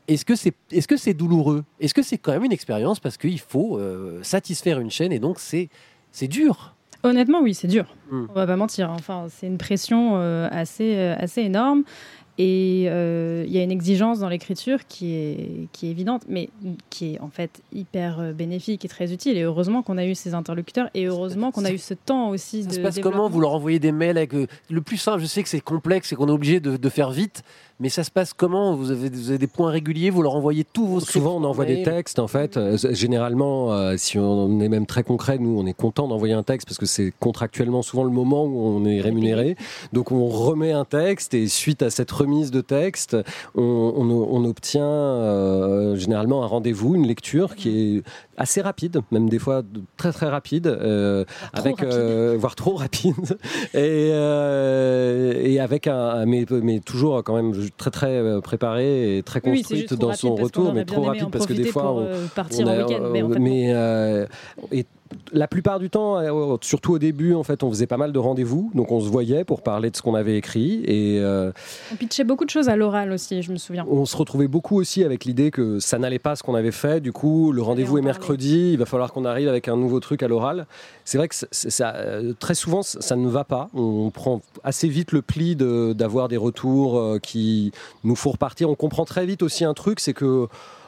Est-ce 0.07 0.25
que 0.25 0.35
c'est 0.35 0.53
est 0.71 0.87
-ce 0.87 0.97
c'est 0.97 1.13
douloureux? 1.13 1.63
Est-ce 1.79 1.93
que 1.93 2.03
c'est 2.03 2.17
quand 2.17 2.31
même 2.31 2.43
une 2.43 2.51
expérience 2.51 2.99
parce 2.99 3.17
qu'il 3.17 3.39
faut 3.39 3.77
euh, 3.77 4.21
satisfaire 4.21 4.79
une 4.79 4.91
chaîne 4.91 5.11
et 5.11 5.19
donc 5.19 5.39
c'est 5.39 5.69
dur? 6.27 6.75
Honnêtement, 7.03 7.41
oui, 7.41 7.53
c'est 7.53 7.67
dur. 7.67 7.85
Mm. 8.11 8.25
On 8.29 8.33
va 8.33 8.47
pas 8.47 8.55
mentir. 8.55 8.89
Enfin, 8.91 9.27
c'est 9.29 9.47
une 9.47 9.57
pression 9.57 10.17
euh, 10.17 10.47
assez, 10.51 10.97
assez 10.97 11.41
énorme. 11.41 11.83
Et 12.37 12.87
euh, 12.89 13.45
il 13.47 13.53
y 13.53 13.59
a 13.59 13.63
une 13.63 13.71
exigence 13.71 14.19
dans 14.19 14.27
l'écriture 14.27 14.85
qui 14.87 15.13
est, 15.13 15.67
qui 15.71 15.87
est 15.87 15.91
évidente, 15.91 16.23
mais 16.27 16.49
qui 16.89 17.13
est 17.13 17.19
en 17.21 17.29
fait 17.29 17.61
hyper 17.71 18.19
euh, 18.19 18.33
bénéfique 18.33 18.83
et 18.83 18.89
très 18.89 19.13
utile. 19.13 19.37
Et 19.37 19.43
heureusement 19.43 19.81
qu'on 19.83 19.97
a 19.97 20.05
eu 20.05 20.15
ces 20.15 20.33
interlocuteurs 20.33 20.89
et 20.93 21.05
heureusement 21.05 21.51
qu'on 21.51 21.63
a 21.63 21.71
eu 21.71 21.77
ce 21.77 21.93
temps 21.93 22.29
aussi. 22.29 22.63
Ça 22.63 22.71
se 22.71 22.79
passe 22.81 22.99
comment 22.99 23.29
Vous 23.29 23.39
leur 23.39 23.53
envoyez 23.53 23.79
des 23.79 23.93
mails 23.93 24.17
avec. 24.17 24.33
Euh, 24.33 24.47
le 24.69 24.81
plus 24.81 24.97
simple, 24.97 25.21
je 25.21 25.27
sais 25.27 25.43
que 25.43 25.49
c'est 25.49 25.61
complexe 25.61 26.11
et 26.11 26.17
qu'on 26.17 26.27
est 26.27 26.31
obligé 26.31 26.59
de, 26.59 26.75
de, 26.75 26.89
faire 26.89 27.11
vite, 27.11 27.43
Mais 27.81 27.89
ça 27.89 28.05
se 28.05 28.11
passe 28.11 28.31
comment? 28.33 28.73
Vous 28.73 28.89
avez, 28.91 29.09
vous 29.09 29.29
avez 29.31 29.37
des 29.37 29.47
points 29.47 29.69
réguliers, 29.69 30.09
vous 30.09 30.21
leur 30.21 30.33
envoyez 30.35 30.63
tous 30.63 30.87
vos 30.87 30.99
Souvent, 31.01 31.35
on 31.35 31.43
envoie 31.43 31.65
des 31.65 31.83
textes, 31.83 32.19
en 32.19 32.27
fait. 32.27 32.55
Euh, 32.55 32.77
généralement, 32.91 33.73
euh, 33.73 33.95
si 33.97 34.17
on 34.17 34.61
est 34.61 34.69
même 34.69 34.85
très 34.85 35.03
concret, 35.03 35.37
nous, 35.39 35.59
on 35.59 35.65
est 35.65 35.73
content 35.73 36.07
d'envoyer 36.07 36.33
un 36.33 36.43
texte 36.43 36.67
parce 36.69 36.77
que 36.77 36.85
c'est 36.85 37.11
contractuellement 37.19 37.81
souvent 37.81 38.05
le 38.05 38.11
moment 38.11 38.45
où 38.45 38.57
on 38.65 38.85
est 38.85 39.01
rémunéré. 39.01 39.57
Donc, 39.91 40.13
on 40.13 40.25
remet 40.27 40.71
un 40.71 40.85
texte 40.85 41.33
et 41.33 41.49
suite 41.49 41.81
à 41.81 41.89
cette 41.89 42.11
remise 42.11 42.49
de 42.49 42.61
texte, 42.61 43.17
on, 43.55 43.61
on- 43.61 44.05
on 44.09 44.45
obtient 44.45 44.85
euh, 44.85 45.95
généralement 45.97 46.43
un 46.43 46.47
rendez-vous, 46.47 46.95
une 46.95 47.05
lecture 47.07 47.55
qui 47.55 47.97
est 47.97 48.03
assez 48.37 48.61
rapide, 48.61 48.99
même 49.11 49.29
des 49.29 49.39
fois 49.39 49.61
très 49.97 50.11
très 50.11 50.27
rapide, 50.27 50.67
euh, 50.67 51.23
avec 51.53 51.77
rapide. 51.79 51.93
euh, 51.93 52.35
voire 52.37 52.55
trop 52.55 52.75
rapide, 52.75 53.15
et, 53.73 54.09
euh, 54.13 55.33
et 55.35 55.59
avec 55.59 55.87
un, 55.87 56.25
mais, 56.25 56.45
mais 56.49 56.79
toujours 56.79 57.23
quand 57.23 57.35
même 57.35 57.53
très 57.77 57.91
très 57.91 58.11
euh, 58.17 58.41
préparé 58.41 59.17
et 59.17 59.23
très 59.23 59.41
construite 59.41 59.93
dans 59.93 60.13
son 60.13 60.35
retour, 60.35 60.73
mais 60.73 60.85
trop 60.85 61.01
rapide 61.03 61.23
en 61.25 61.29
parce 61.29 61.45
que 61.45 61.53
des 61.53 61.65
fois 61.71 61.93
on, 61.93 62.05
euh, 62.05 62.25
partir 62.33 62.65
on 62.67 62.69
en 62.69 62.73
a- 62.73 63.09
mais 63.11 63.21
en 63.23 63.29
fait, 63.29 63.39
mais, 63.39 63.73
euh, 63.73 64.25
et 64.71 64.85
la 65.31 65.47
plupart 65.47 65.79
du 65.79 65.89
temps, 65.89 66.17
euh, 66.17 66.57
surtout 66.61 66.93
au 66.93 66.99
début, 66.99 67.33
en 67.35 67.43
fait, 67.43 67.61
on 67.63 67.69
faisait 67.69 67.85
pas 67.87 67.97
mal 67.97 68.11
de 68.11 68.17
rendez-vous, 68.19 68.71
donc 68.73 68.91
on 68.91 68.99
se 68.99 69.07
voyait 69.07 69.43
pour 69.43 69.61
parler 69.61 69.91
de 69.91 69.95
ce 69.95 70.01
qu'on 70.01 70.15
avait 70.15 70.35
écrit 70.37 70.81
et 70.85 71.19
euh, 71.19 71.51
On 71.93 71.95
pitchait 71.95 72.23
beaucoup 72.23 72.43
de 72.45 72.49
choses 72.49 72.69
à 72.69 72.75
l'oral 72.75 73.11
aussi, 73.11 73.41
je 73.43 73.51
me 73.51 73.57
souviens. 73.57 73.85
on 73.89 74.05
se 74.05 74.17
retrouvait 74.17 74.47
beaucoup 74.47 74.77
aussi 74.79 75.03
avec 75.03 75.25
l'idée 75.25 75.51
que 75.51 75.79
ça 75.79 75.99
n'allait 75.99 76.19
pas 76.19 76.35
ce 76.35 76.41
qu'on 76.43 76.55
avait 76.55 76.71
fait. 76.71 77.01
Du 77.01 77.11
coup, 77.11 77.51
le 77.51 77.61
rendez-vous 77.61 77.95
en 77.95 77.99
est 77.99 78.01
mercredi, 78.01 78.71
il 78.73 78.77
va 78.79 78.85
falloir 78.85 79.13
qu'on 79.13 79.25
arrive 79.25 79.47
avec 79.47 79.67
un 79.67 79.77
nouveau 79.77 79.99
truc 79.99 80.23
à 80.23 80.27
l'oral. 80.27 80.65
C'est 81.03 81.17
vrai 81.19 81.27
que 81.27 81.35
ça, 81.51 81.93
euh, 81.95 82.33
très 82.39 82.55
souvent, 82.55 82.81
ça 82.81 83.15
ne 83.15 83.27
va 83.29 83.43
pas. 83.43 83.69
On 83.75 84.09
prend 84.09 84.41
assez 84.63 84.87
vite 84.87 85.11
le 85.11 85.21
pli 85.21 85.55
de- 85.55 85.93
d'avoir 85.93 86.27
des 86.29 86.37
retours 86.37 87.19
qui 87.21 87.71
nous 88.03 88.15
font 88.15 88.31
repartir. 88.31 88.69
On 88.69 88.75
comprend 88.75 89.05
très 89.05 89.25
vite 89.25 89.43
aussi 89.43 89.65
un 89.65 89.73
truc, 89.75 89.99
c'est 89.99 90.13
que 90.13 90.47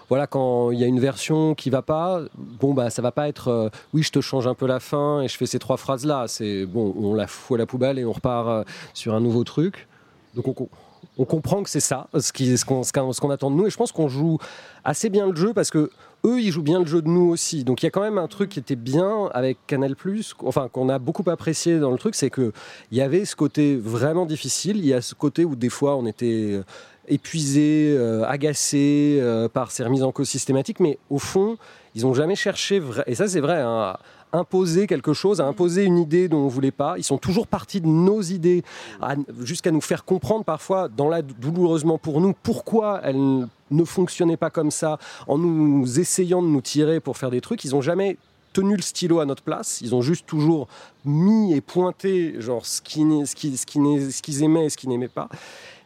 voilà, 0.10 0.28
quand 0.28 0.72
il 0.72 0.80
y 0.80 0.84
a 0.84 0.88
une 0.88 1.00
version 1.00 1.54
qui 1.56 1.70
va 1.70 1.82
pas, 1.82 2.22
bon 2.38 2.74
bah 2.74 2.90
ça 2.90 3.02
va 3.02 3.12
pas 3.12 3.28
être 3.28 3.50
euh, 3.50 3.70
oui 3.94 4.04
je 4.04 4.12
te 4.12 4.22
change 4.22 4.48
un 4.48 4.54
peu 4.54 4.66
la 4.68 4.80
fin 4.80 5.22
et 5.22 5.28
je 5.28 5.36
fais 5.36 5.46
ces 5.46 5.60
trois 5.60 5.78
phrases 5.78 6.06
là. 6.06 6.26
C'est 6.28 6.66
bon, 6.66 6.94
on 6.98 7.14
la 7.14 7.28
fout 7.28 7.56
à 7.56 7.60
la 7.60 7.66
poubelle 7.66 8.00
et 8.00 8.06
on 8.06 8.14
repart 8.14 8.48
euh, 8.48 8.64
sur 8.94 9.14
un 9.14 9.20
nouveau 9.20 9.44
truc. 9.44 9.88
Donc 10.36 10.48
on, 10.48 10.54
co- 10.54 10.70
on 11.18 11.26
comprend 11.26 11.64
que 11.64 11.70
c'est 11.70 11.80
ça, 11.80 12.08
ce 12.18 12.64
qu'on 12.64 13.30
attend 13.32 13.52
de 13.52 13.56
nous. 13.56 13.68
Et 13.68 13.70
je 13.70 13.78
pense 13.78 13.92
qu'on 13.92 14.08
joue 14.08 14.38
assez 14.84 15.10
bien 15.10 15.28
le 15.28 15.36
jeu 15.36 15.54
parce 15.54 15.72
que 15.72 15.90
eux, 16.26 16.40
ils 16.40 16.52
jouent 16.52 16.64
bien 16.64 16.80
le 16.80 16.86
jeu 16.86 17.02
de 17.02 17.08
nous 17.08 17.30
aussi. 17.30 17.64
Donc 17.64 17.82
il 17.82 17.86
y 17.86 17.88
a 17.88 17.92
quand 17.92 18.02
même 18.02 18.18
un 18.18 18.28
truc 18.28 18.50
qui 18.50 18.60
était 18.60 18.76
bien 18.76 19.30
avec 19.34 19.58
Canal+, 19.68 19.96
enfin 20.44 20.68
qu'on 20.72 20.90
a 20.90 21.00
beaucoup 21.00 21.28
apprécié 21.30 21.80
dans 21.80 21.92
le 21.92 21.98
truc, 21.98 22.16
c'est 22.16 22.30
que 22.30 22.52
il 22.92 22.98
y 22.98 23.02
avait 23.02 23.26
ce 23.26 23.36
côté 23.36 23.76
vraiment 23.76 24.26
difficile. 24.26 24.78
Il 24.78 24.86
y 24.86 24.94
a 24.94 25.02
ce 25.02 25.16
côté 25.16 25.44
où 25.46 25.56
des 25.56 25.70
fois 25.70 25.96
on 25.96 26.06
était 26.06 26.62
épuisé, 27.08 27.96
euh, 27.98 28.24
agacé 28.28 29.18
euh, 29.22 29.48
par 29.50 29.72
ces 29.72 29.84
remises 29.84 30.04
en 30.04 30.12
cause 30.12 30.28
systématiques, 30.30 30.80
mais 30.80 30.98
au 31.10 31.20
fond, 31.20 31.58
ils 31.96 32.04
n'ont 32.04 32.14
jamais 32.14 32.36
cherché, 32.36 32.80
vra- 32.80 33.04
et 33.08 33.16
ça 33.16 33.28
c'est 33.28 33.40
vrai, 33.40 33.62
hein, 33.62 33.70
à 33.70 34.00
imposer 34.34 34.88
quelque 34.88 35.14
chose, 35.14 35.40
à 35.40 35.46
imposer 35.46 35.84
une 35.86 35.98
idée 35.98 36.28
dont 36.28 36.40
on 36.40 36.48
voulait 36.48 36.72
pas. 36.72 36.96
Ils 36.98 37.04
sont 37.04 37.18
toujours 37.18 37.48
partis 37.48 37.80
de 37.82 37.88
nos 37.88 38.22
idées, 38.22 38.62
à- 39.02 39.16
jusqu'à 39.44 39.72
nous 39.72 39.82
faire 39.82 40.04
comprendre 40.06 40.44
parfois, 40.44 40.90
dans 40.90 41.08
la 41.10 41.22
douloureusement 41.22 41.98
pour 41.98 42.20
nous, 42.20 42.34
pourquoi 42.44 43.00
elles 43.04 43.48
ne 43.72 43.84
fonctionnaient 43.86 44.38
pas 44.38 44.50
comme 44.50 44.72
ça, 44.72 44.98
en 45.28 45.38
nous 45.38 46.00
essayant 46.00 46.42
de 46.42 46.48
nous 46.48 46.62
tirer 46.62 47.00
pour 47.00 47.18
faire 47.18 47.32
des 47.32 47.42
trucs. 47.42 47.64
Ils 47.64 47.72
n'ont 47.72 47.82
jamais 47.82 48.18
tenu 48.54 48.76
le 48.76 48.82
stylo 48.82 49.20
à 49.20 49.26
notre 49.26 49.44
place. 49.44 49.80
Ils 49.82 49.94
ont 49.94 50.02
juste 50.02 50.26
toujours 50.26 50.68
mis 51.06 51.54
et 51.54 51.62
pointé 51.62 52.36
genre 52.40 52.66
ce 52.66 52.82
qu'ils 52.82 53.28
ce 53.28 53.36
qui, 53.36 53.56
ce 53.56 53.66
qui 53.66 53.80
ce 54.12 54.22
qu'ils 54.22 54.44
aimaient 54.44 54.66
et 54.66 54.70
ce 54.70 54.78
qu'ils 54.78 54.90
n'aimaient 54.90 55.08
pas. 55.08 55.30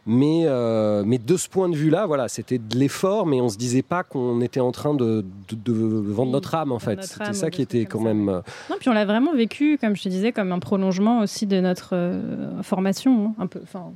Mais, 0.04 0.42
euh, 0.46 1.04
mais 1.06 1.18
de 1.18 1.36
ce 1.36 1.48
point 1.48 1.68
de 1.68 1.76
vue-là, 1.76 2.06
voilà, 2.06 2.26
c'était 2.26 2.58
de 2.58 2.76
l'effort, 2.76 3.24
mais 3.24 3.40
on 3.40 3.48
se 3.48 3.56
disait 3.56 3.82
pas 3.82 4.02
qu'on 4.02 4.40
était 4.40 4.58
en 4.58 4.72
train 4.72 4.94
de, 4.94 5.24
de- 5.48 5.72
de 5.72 5.72
vendre 5.72 6.30
Oui, 6.30 6.32
notre 6.32 6.54
âme, 6.56 6.72
en 6.72 6.80
fait. 6.80 7.04
C'était 7.04 7.32
ça 7.34 7.50
qui 7.50 7.62
était 7.62 7.84
quand 7.84 8.00
même. 8.00 8.28
euh, 8.28 8.40
Non, 8.68 8.76
puis 8.80 8.88
on 8.88 8.92
l'a 8.94 9.04
vraiment 9.04 9.32
vécu, 9.32 9.78
comme 9.80 9.94
je 9.94 10.02
te 10.02 10.08
disais, 10.08 10.32
comme 10.32 10.50
un 10.50 10.58
prolongement 10.58 11.20
aussi 11.20 11.46
de 11.46 11.60
notre 11.60 11.90
euh, 11.92 12.62
formation, 12.62 13.26
hein, 13.26 13.34
un 13.38 13.46
peu. 13.46 13.60
Enfin, 13.62 13.92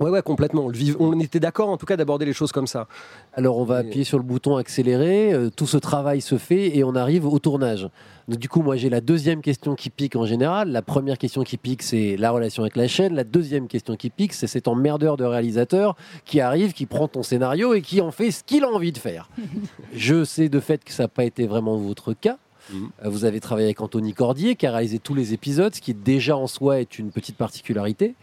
Ouais, 0.00 0.08
ouais, 0.10 0.22
complètement. 0.22 0.64
On, 0.64 0.68
le 0.68 0.76
vive- 0.76 0.96
on 0.98 1.20
était 1.20 1.40
d'accord, 1.40 1.68
en 1.68 1.76
tout 1.76 1.84
cas, 1.86 1.96
d'aborder 1.96 2.24
les 2.24 2.32
choses 2.32 2.52
comme 2.52 2.66
ça. 2.66 2.88
Alors 3.34 3.58
on 3.58 3.64
va 3.64 3.76
appuyer 3.76 4.04
sur 4.04 4.16
le 4.18 4.24
bouton 4.24 4.56
accélérer, 4.56 5.32
euh, 5.32 5.50
tout 5.54 5.66
ce 5.66 5.76
travail 5.76 6.20
se 6.22 6.38
fait 6.38 6.76
et 6.76 6.84
on 6.84 6.94
arrive 6.96 7.26
au 7.26 7.38
tournage. 7.38 7.88
Donc, 8.26 8.38
du 8.38 8.48
coup, 8.48 8.62
moi 8.62 8.76
j'ai 8.76 8.88
la 8.88 9.00
deuxième 9.00 9.42
question 9.42 9.74
qui 9.74 9.90
pique 9.90 10.16
en 10.16 10.24
général. 10.24 10.70
La 10.70 10.82
première 10.82 11.18
question 11.18 11.42
qui 11.42 11.56
pique, 11.58 11.82
c'est 11.82 12.16
la 12.16 12.30
relation 12.30 12.62
avec 12.62 12.76
la 12.76 12.88
chaîne. 12.88 13.14
La 13.14 13.24
deuxième 13.24 13.68
question 13.68 13.94
qui 13.96 14.08
pique, 14.08 14.32
c'est 14.32 14.46
cet 14.46 14.68
emmerdeur 14.68 15.16
de 15.16 15.24
réalisateur 15.24 15.96
qui 16.24 16.40
arrive, 16.40 16.72
qui 16.72 16.86
prend 16.86 17.06
ton 17.08 17.22
scénario 17.22 17.74
et 17.74 17.82
qui 17.82 18.00
en 18.00 18.10
fait 18.10 18.30
ce 18.30 18.42
qu'il 18.42 18.64
a 18.64 18.68
envie 18.68 18.92
de 18.92 18.98
faire. 18.98 19.28
Je 19.92 20.24
sais 20.24 20.48
de 20.48 20.60
fait 20.60 20.82
que 20.82 20.92
ça 20.92 21.04
n'a 21.04 21.08
pas 21.08 21.24
été 21.24 21.46
vraiment 21.46 21.76
votre 21.76 22.14
cas. 22.14 22.38
Mhm. 22.72 22.88
Euh, 23.04 23.08
Vous 23.10 23.24
avez 23.24 23.40
travaillé 23.40 23.66
avec 23.66 23.80
Anthony 23.80 24.14
Cordier 24.14 24.54
qui 24.54 24.66
a 24.66 24.70
réalisé 24.72 24.98
tous 24.98 25.14
les 25.14 25.34
épisodes, 25.34 25.74
ce 25.74 25.80
qui 25.80 25.92
déjà 25.92 26.36
en 26.36 26.46
soi 26.46 26.80
est 26.80 26.98
une 26.98 27.10
petite 27.10 27.36
particularité. 27.36 28.14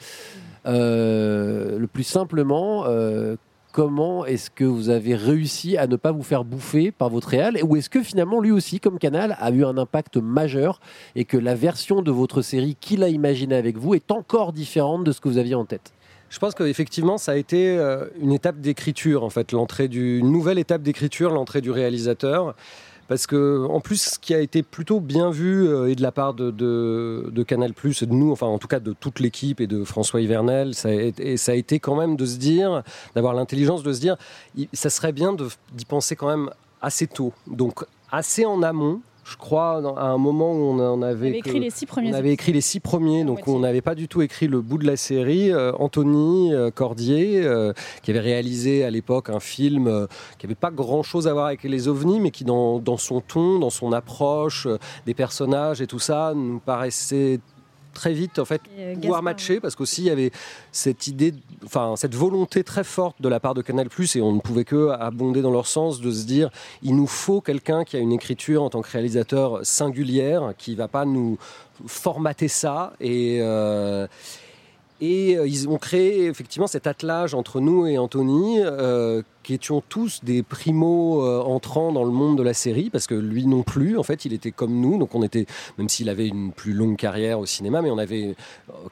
Euh, 0.67 1.79
le 1.79 1.87
plus 1.87 2.03
simplement, 2.03 2.85
euh, 2.85 3.35
comment 3.71 4.25
est-ce 4.25 4.49
que 4.49 4.63
vous 4.63 4.89
avez 4.89 5.15
réussi 5.15 5.77
à 5.77 5.87
ne 5.87 5.95
pas 5.95 6.11
vous 6.11 6.23
faire 6.23 6.43
bouffer 6.43 6.91
par 6.91 7.09
votre 7.09 7.29
réal 7.29 7.57
Ou 7.63 7.77
est-ce 7.77 7.89
que 7.89 8.03
finalement, 8.03 8.39
lui 8.39 8.51
aussi, 8.51 8.79
comme 8.79 8.99
Canal, 8.99 9.37
a 9.39 9.51
eu 9.51 9.63
un 9.63 9.77
impact 9.77 10.17
majeur 10.17 10.79
et 11.15 11.25
que 11.25 11.37
la 11.37 11.55
version 11.55 12.01
de 12.01 12.11
votre 12.11 12.41
série 12.41 12.75
qu'il 12.79 13.03
a 13.03 13.09
imaginée 13.09 13.55
avec 13.55 13.77
vous 13.77 13.93
est 13.93 14.11
encore 14.11 14.51
différente 14.51 15.03
de 15.03 15.11
ce 15.11 15.21
que 15.21 15.29
vous 15.29 15.37
aviez 15.37 15.55
en 15.55 15.65
tête? 15.65 15.93
Je 16.29 16.39
pense 16.39 16.53
qu'effectivement, 16.53 17.17
ça 17.17 17.31
a 17.31 17.35
été 17.35 17.77
euh, 17.77 18.05
une 18.19 18.33
étape 18.33 18.59
d'écriture, 18.59 19.23
en 19.23 19.29
fait, 19.29 19.53
l'entrée 19.53 19.87
du, 19.87 20.19
une 20.19 20.31
nouvelle 20.31 20.59
étape 20.59 20.81
d'écriture, 20.81 21.31
l'entrée 21.31 21.61
du 21.61 21.71
réalisateur. 21.71 22.53
Parce 23.07 23.25
que, 23.25 23.65
en 23.65 23.79
plus, 23.79 24.01
ce 24.01 24.19
qui 24.19 24.33
a 24.33 24.39
été 24.39 24.63
plutôt 24.63 24.99
bien 24.99 25.29
vu, 25.29 25.67
euh, 25.67 25.89
et 25.89 25.95
de 25.95 26.01
la 26.01 26.11
part 26.11 26.33
de, 26.33 27.43
Canal, 27.47 27.71
et 27.71 28.05
de 28.05 28.13
nous, 28.13 28.31
enfin, 28.31 28.47
en 28.47 28.57
tout 28.57 28.67
cas, 28.67 28.79
de 28.79 28.93
toute 28.93 29.19
l'équipe 29.19 29.61
et 29.61 29.67
de 29.67 29.83
François 29.83 30.21
Hivernel, 30.21 30.73
ça 30.73 30.89
a, 30.89 31.53
été, 31.53 31.79
quand 31.79 31.95
même 31.95 32.15
de 32.15 32.25
se 32.25 32.37
dire, 32.37 32.83
d'avoir 33.15 33.33
l'intelligence 33.33 33.83
de 33.83 33.93
se 33.93 33.99
dire, 33.99 34.17
ça 34.73 34.89
serait 34.89 35.13
bien 35.13 35.33
d'y 35.33 35.85
penser 35.85 36.15
quand 36.15 36.27
même 36.27 36.49
assez 36.81 37.07
tôt. 37.07 37.33
Donc, 37.47 37.85
assez 38.11 38.45
en 38.45 38.61
amont, 38.61 39.01
je 39.29 39.35
crois, 39.35 39.81
à 39.97 40.05
un 40.05 40.17
moment 40.17 40.53
où 40.53 40.79
on, 40.79 41.01
avait. 41.01 41.27
avait 41.27 41.37
écrit 41.39 41.59
les 41.59 41.69
six 41.69 41.85
premiers. 41.85 42.11
on 42.11 42.13
avait 42.13 42.31
écrit 42.31 42.53
les 42.53 42.61
six 42.61 42.79
premiers, 42.79 43.25
donc 43.25 43.45
on 43.47 43.59
n'avait 43.59 43.81
pas 43.81 43.93
du 43.93 44.07
tout 44.07 44.21
écrit 44.21 44.47
le 44.47 44.61
bout 44.61 44.77
de 44.77 44.87
la 44.87 44.95
série. 44.95 45.51
Euh, 45.51 45.73
Anthony 45.79 46.53
euh, 46.53 46.71
Cordier, 46.71 47.43
euh, 47.43 47.73
qui 48.03 48.11
avait 48.11 48.21
réalisé 48.21 48.85
à 48.85 48.89
l'époque 48.89 49.29
un 49.29 49.41
film 49.41 50.07
qui 50.37 50.45
n'avait 50.45 50.55
pas 50.55 50.71
grand-chose 50.71 51.27
à 51.27 51.33
voir 51.33 51.47
avec 51.47 51.63
les 51.63 51.89
ovnis, 51.89 52.21
mais 52.21 52.31
qui 52.31 52.45
dans, 52.45 52.79
dans 52.79 52.95
son 52.95 53.19
ton, 53.19 53.59
dans 53.59 53.69
son 53.69 53.91
approche, 53.91 54.67
des 55.05 55.13
personnages 55.13 55.81
et 55.81 55.87
tout 55.87 55.99
ça, 55.99 56.33
nous 56.33 56.59
paraissait 56.59 57.41
très 57.97 58.13
vite 58.13 58.39
en 58.39 58.45
fait 58.45 58.61
Et, 58.77 58.81
euh, 58.81 58.93
pouvoir 58.93 59.01
Gaspard, 59.01 59.23
matcher 59.23 59.59
parce 59.59 59.75
qu'aussi 59.75 60.03
il 60.03 60.07
y 60.07 60.09
avait 60.09 60.31
cette 60.71 61.07
idée, 61.07 61.33
enfin 61.65 61.95
cette 61.97 62.15
volonté 62.15 62.63
très 62.63 62.83
forte 62.83 63.21
de 63.21 63.27
la 63.27 63.39
part 63.39 63.53
de 63.53 63.61
Canal 63.61 63.87
et 64.15 64.21
on 64.21 64.31
ne 64.31 64.39
pouvait 64.39 64.63
que 64.63 64.89
abonder 64.89 65.41
dans 65.41 65.51
leur 65.51 65.67
sens 65.67 65.99
de 65.99 66.11
se 66.11 66.25
dire 66.25 66.49
il 66.83 66.95
nous 66.95 67.07
faut 67.07 67.41
quelqu'un 67.41 67.83
qui 67.83 67.97
a 67.97 67.99
une 67.99 68.13
écriture 68.13 68.63
en 68.63 68.69
tant 68.69 68.81
que 68.81 68.91
réalisateur 68.91 69.65
singulière 69.65 70.53
qui 70.57 70.75
va 70.75 70.87
pas 70.87 71.05
nous 71.05 71.37
formater 71.85 72.47
ça 72.47 72.93
et 72.99 73.39
euh, 73.41 74.07
et 74.99 75.37
euh, 75.37 75.47
ils 75.47 75.69
ont 75.69 75.77
créé 75.77 76.25
effectivement 76.25 76.67
cet 76.67 76.87
attelage 76.87 77.33
entre 77.33 77.59
nous 77.59 77.85
et 77.85 77.97
Anthony, 77.97 78.59
euh, 78.61 79.21
qui 79.43 79.53
étions 79.53 79.81
tous 79.87 80.23
des 80.23 80.43
primo 80.43 81.23
euh, 81.23 81.39
entrants 81.41 81.91
dans 81.91 82.03
le 82.03 82.11
monde 82.11 82.37
de 82.37 82.43
la 82.43 82.53
série, 82.53 82.89
parce 82.89 83.05
que 83.07 83.13
lui 83.15 83.45
non 83.45 83.63
plus, 83.63 83.97
en 83.97 84.03
fait, 84.03 84.25
il 84.25 84.33
était 84.33 84.51
comme 84.51 84.81
nous, 84.81 84.97
donc 84.97 85.13
on 85.15 85.23
était, 85.23 85.45
même 85.77 85.87
s'il 85.87 86.09
avait 86.09 86.27
une 86.27 86.51
plus 86.51 86.73
longue 86.73 86.97
carrière 86.97 87.39
au 87.39 87.45
cinéma, 87.45 87.81
mais 87.81 87.91
on 87.91 87.97
avait 87.97 88.35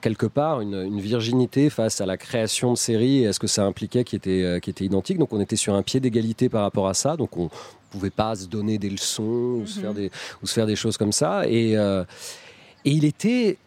quelque 0.01 0.27
part 0.27 0.61
une, 0.61 0.75
une 0.75 1.01
virginité 1.01 1.69
face 1.69 1.99
à 2.01 2.05
la 2.05 2.17
création 2.17 2.71
de 2.71 2.77
séries 2.77 3.23
et 3.23 3.27
à 3.27 3.33
ce 3.33 3.39
que 3.39 3.47
ça 3.47 3.65
impliquait 3.65 4.03
qui 4.03 4.15
était, 4.15 4.43
euh, 4.43 4.59
qui 4.59 4.69
était 4.69 4.85
identique. 4.85 5.17
Donc 5.17 5.33
on 5.33 5.41
était 5.41 5.55
sur 5.55 5.73
un 5.73 5.81
pied 5.83 5.99
d'égalité 5.99 6.49
par 6.49 6.61
rapport 6.61 6.87
à 6.87 6.93
ça, 6.93 7.17
donc 7.17 7.35
on 7.35 7.49
pouvait 7.89 8.09
pas 8.11 8.35
se 8.35 8.45
donner 8.45 8.77
des 8.77 8.89
leçons 8.89 9.61
ou, 9.61 9.65
se, 9.65 9.77
Mhm. 9.77 9.81
faire 9.81 9.93
des, 9.93 10.11
ou 10.43 10.47
se 10.47 10.53
faire 10.53 10.67
des 10.67 10.75
choses 10.75 10.97
comme 10.97 11.11
ça. 11.11 11.47
Et, 11.49 11.71
et 11.73 12.91
il 12.91 13.05
était 13.05 13.57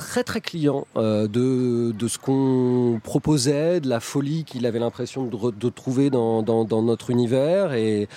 très 0.00 0.24
très 0.24 0.40
client 0.40 0.86
euh, 0.96 1.28
de, 1.28 1.92
de 1.92 2.08
ce 2.08 2.18
qu'on 2.18 3.00
proposait, 3.04 3.80
de 3.80 3.88
la 3.88 4.00
folie 4.00 4.44
qu'il 4.44 4.64
avait 4.64 4.78
l'impression 4.78 5.24
de, 5.26 5.68
trouver 5.68 6.08
dans, 6.08 6.42
dans- 6.42 6.82
notre 6.82 7.10
univers. 7.10 7.74
Et, 7.74 8.08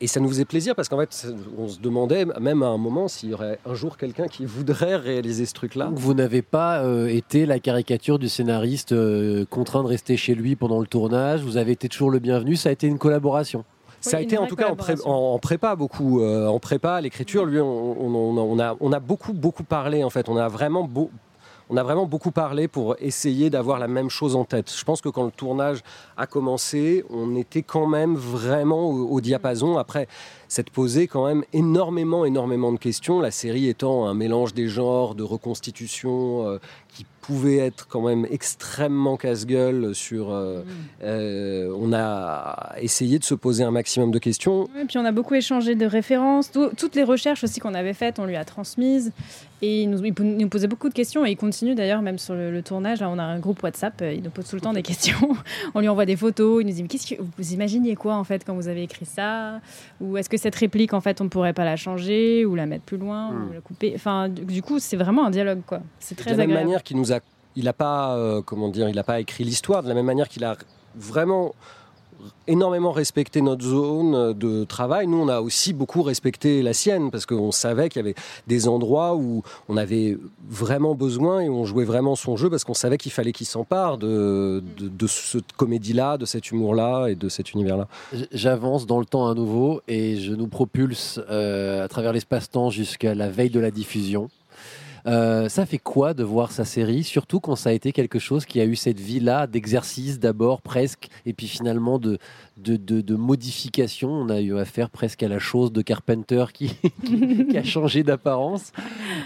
et 0.00 0.06
ça 0.06 0.20
nous 0.20 0.28
faisait 0.28 0.44
plaisir 0.44 0.76
parce 0.76 0.88
qu'en 0.88 0.98
fait, 0.98 1.26
on 1.58 1.66
se 1.66 1.80
demandait 1.80 2.24
même 2.40 2.62
à 2.62 2.68
un 2.68 2.78
moment 2.78 3.08
s'il 3.08 3.30
y 3.30 3.34
aurait 3.34 3.58
un 3.66 3.74
jour 3.74 3.96
quelqu'un 3.96 4.28
qui 4.28 4.44
voudrait 4.44 4.96
réaliser 4.96 5.44
ce 5.44 5.54
truc-là. 5.54 5.90
Vous 5.92 6.14
n'avez 6.14 6.42
pas 6.42 6.84
euh, 6.84 7.08
été 7.08 7.46
la 7.46 7.58
caricature 7.58 8.18
du 8.20 8.28
scénariste 8.28 8.92
euh, 8.92 9.44
contraint 9.50 9.82
de 9.82 9.88
rester 9.88 10.16
chez 10.16 10.34
lui 10.36 10.54
pendant 10.56 10.80
le 10.80 10.86
tournage. 10.86 11.42
Vous 11.42 11.56
avez 11.56 11.72
été 11.72 11.88
toujours 11.88 12.10
le 12.10 12.20
bienvenu. 12.20 12.54
Ça 12.54 12.68
a 12.68 12.72
été 12.72 12.86
une 12.86 12.98
collaboration. 12.98 13.64
Ça 14.10 14.18
a 14.18 14.20
été 14.20 14.38
en 14.38 14.46
tout 14.46 14.56
cas 14.56 14.68
en, 14.70 14.76
pré- 14.76 14.94
collaboration. 14.94 15.10
en- 15.32 15.34
en 15.34 15.38
prépa 15.38 15.76
beaucoup. 15.76 16.20
euh, 16.20 16.46
en 16.46 16.58
prépa, 16.58 17.00
l'écriture, 17.00 17.44
lui, 17.44 17.60
on, 17.60 17.66
on- 17.66 18.14
on- 18.14 18.38
on 18.38 18.58
a, 18.58 18.76
on 18.80 18.92
a 18.92 19.00
beaucoup 19.00 19.32
beaucoup 19.32 19.64
parlé 19.64 20.04
en 20.04 20.10
fait. 20.10 20.28
On 20.28 20.36
a 20.36 20.48
vraiment 20.48 20.84
beau- 20.84 21.10
on 21.70 21.78
a 21.78 21.82
vraiment 21.82 22.04
beaucoup 22.04 22.30
parlé 22.30 22.68
pour 22.68 22.94
essayer 23.00 23.48
d'avoir 23.48 23.78
la 23.78 23.88
même 23.88 24.10
chose 24.10 24.36
en 24.36 24.44
tête. 24.44 24.70
Je 24.70 24.84
pense 24.84 25.00
que 25.00 25.08
quand 25.08 25.24
le 25.24 25.30
tournage 25.30 25.80
a 26.18 26.26
commencé, 26.26 27.04
on 27.08 27.34
était 27.36 27.62
quand 27.62 27.86
même 27.86 28.16
vraiment 28.16 28.90
au, 28.90 29.20
diapason. 29.22 29.78
Après, 29.78 30.06
cette 30.46 30.68
posée 30.68 31.06
quand 31.06 31.24
même 31.26 31.42
énormément, 31.54 32.26
énormément 32.26 32.70
de 32.70 32.76
questions. 32.78 33.18
La 33.18 33.30
série 33.30 33.66
étant 33.68 34.04
un 34.06 34.12
mélange 34.12 34.52
des 34.52 34.68
genres, 34.68 35.14
de 35.14 35.22
reconstitution, 35.22 36.46
euh, 36.46 36.58
qui 36.88 37.06
pouvait 37.26 37.56
être 37.56 37.86
quand 37.88 38.02
même 38.02 38.26
extrêmement 38.30 39.16
casse-gueule 39.16 39.94
sur. 39.94 40.30
Euh, 40.30 40.60
mm. 40.60 40.64
euh, 41.04 41.76
on 41.78 41.92
a 41.94 42.74
essayé 42.80 43.18
de 43.18 43.24
se 43.24 43.34
poser 43.34 43.64
un 43.64 43.70
maximum 43.70 44.10
de 44.10 44.18
questions. 44.18 44.68
Et 44.80 44.84
puis 44.84 44.98
on 44.98 45.04
a 45.04 45.12
beaucoup 45.12 45.34
échangé 45.34 45.74
de 45.74 45.86
références. 45.86 46.50
toutes 46.50 46.94
les 46.94 47.02
recherches 47.02 47.42
aussi 47.44 47.60
qu'on 47.60 47.74
avait 47.74 47.94
faites, 47.94 48.18
on 48.18 48.26
lui 48.26 48.36
a 48.36 48.44
transmises. 48.44 49.12
Et 49.64 49.84
il 49.84 49.88
nous, 49.88 49.98
nous, 49.98 50.48
posait 50.50 50.66
beaucoup 50.66 50.90
de 50.90 50.94
questions 50.94 51.24
et 51.24 51.30
il 51.30 51.36
continue 51.38 51.74
d'ailleurs 51.74 52.02
même 52.02 52.18
sur 52.18 52.34
le, 52.34 52.62
tournage. 52.62 53.00
Là, 53.00 53.08
on 53.08 53.18
a 53.18 53.22
un 53.22 53.38
groupe 53.38 53.62
WhatsApp, 53.62 53.94
euh, 54.02 54.12
il 54.12 54.22
nous 54.22 54.28
pose 54.28 54.46
tout 54.46 54.56
le 54.56 54.60
temps 54.60 54.74
des 54.74 54.82
questions. 54.82 55.34
on 55.74 55.80
lui 55.80 55.88
envoie 55.88 56.04
des 56.04 56.16
photos, 56.16 56.62
il 56.62 56.66
nous 56.66 56.74
dit 56.74 56.86
qu'est-ce 56.86 57.14
que 57.14 57.22
vous 57.22 57.52
imaginiez 57.54 57.96
quoi 57.96 58.16
en 58.16 58.24
fait 58.24 58.44
quand 58.44 58.54
vous 58.54 58.68
avez 58.68 58.82
écrit 58.82 59.06
ça? 59.06 59.60
Ou 60.02 60.18
est-ce 60.18 60.28
que 60.28 60.36
cette 60.36 60.54
réplique 60.54 60.92
en 60.92 61.00
fait 61.00 61.22
on 61.22 61.24
ne 61.24 61.30
pourrait 61.30 61.54
pas 61.54 61.64
la 61.64 61.76
changer 61.76 62.44
ou 62.44 62.54
la 62.54 62.66
mettre 62.66 62.84
plus 62.84 62.98
loin 62.98 63.30
ou 63.30 63.32
hmm. 63.32 63.54
la 63.54 63.60
couper? 63.62 63.92
Enfin, 63.94 64.28
du, 64.28 64.60
coup, 64.60 64.78
c'est 64.80 64.98
vraiment 64.98 65.24
un 65.24 65.30
dialogue 65.30 65.62
quoi. 65.66 65.80
C'est 65.98 66.14
très 66.14 66.32
de 66.32 66.36
la 66.36 66.46
même 66.46 66.56
manière 66.56 66.82
qu'il 66.82 66.98
nous 66.98 67.14
a, 67.14 67.20
il 67.56 67.64
n'a 67.64 67.72
pas, 67.72 68.18
euh, 68.18 68.42
comment 68.42 68.68
dire, 68.68 68.90
il 68.90 68.96
n'a 68.96 69.02
pas 69.02 69.18
écrit 69.18 69.44
l'histoire 69.44 69.82
de 69.82 69.88
la 69.88 69.94
même 69.94 70.06
manière 70.06 70.28
qu'il 70.28 70.44
a 70.44 70.58
vraiment 70.94 71.54
énormément 72.46 72.92
respecté 72.92 73.40
notre 73.40 73.64
zone 73.64 74.32
de 74.32 74.64
travail. 74.64 75.06
Nous, 75.06 75.18
on 75.18 75.28
a 75.28 75.40
aussi 75.40 75.72
beaucoup 75.72 76.02
respecté 76.02 76.62
la 76.62 76.72
sienne 76.72 77.10
parce 77.10 77.26
qu'on 77.26 77.52
savait 77.52 77.88
qu'il 77.88 78.00
y 78.00 78.04
avait 78.04 78.14
des 78.46 78.68
endroits 78.68 79.14
où 79.14 79.42
on 79.68 79.76
avait 79.76 80.18
vraiment 80.48 80.94
besoin 80.94 81.40
et 81.40 81.48
on 81.48 81.64
jouait 81.64 81.84
vraiment 81.84 82.16
son 82.16 82.36
jeu 82.36 82.50
parce 82.50 82.64
qu'on 82.64 82.74
savait 82.74 82.98
qu'il 82.98 83.12
fallait 83.12 83.32
qu'il 83.32 83.46
s'empare 83.46 83.98
de, 83.98 84.62
de, 84.78 85.06
cette 85.06 85.52
comédie-là, 85.52 86.18
de 86.18 86.26
cet 86.26 86.50
humour-là 86.50 87.08
et 87.08 87.14
de 87.14 87.28
cet 87.28 87.52
univers-là. 87.52 87.88
J'avance 88.32 88.86
dans 88.86 88.98
le 88.98 89.06
temps 89.06 89.28
à 89.28 89.34
nouveau 89.34 89.80
et 89.88 90.16
je 90.16 90.32
nous 90.32 90.48
propulse 90.48 91.20
euh, 91.30 91.84
à 91.84 91.88
travers 91.88 92.12
l'espace-temps 92.12 92.70
jusqu'à 92.70 93.14
la 93.14 93.28
veille 93.28 93.50
de 93.50 93.60
la 93.60 93.70
diffusion. 93.70 94.28
Euh, 95.06 95.48
ça 95.48 95.66
fait 95.66 95.78
quoi 95.78 96.14
de 96.14 96.24
voir 96.24 96.50
sa 96.50 96.64
série, 96.64 97.04
surtout 97.04 97.40
quand 97.40 97.56
ça 97.56 97.70
a 97.70 97.72
été 97.72 97.92
quelque 97.92 98.18
chose 98.18 98.46
qui 98.46 98.60
a 98.60 98.64
eu 98.64 98.74
cette 98.74 98.98
vie-là 98.98 99.46
d'exercice 99.46 100.18
d'abord 100.18 100.62
presque, 100.62 101.08
et 101.26 101.34
puis 101.34 101.46
finalement 101.46 101.98
de, 101.98 102.18
modification? 103.14 104.10
On 104.10 104.28
a 104.30 104.40
eu 104.40 104.58
affaire 104.58 104.88
presque 104.88 105.22
à 105.22 105.28
la 105.28 105.38
chose 105.38 105.72
de 105.72 105.82
Carpenter 105.82 106.46
qui 106.54 106.76
a 107.56 107.64
changé 107.64 108.02
d'apparence. 108.02 108.72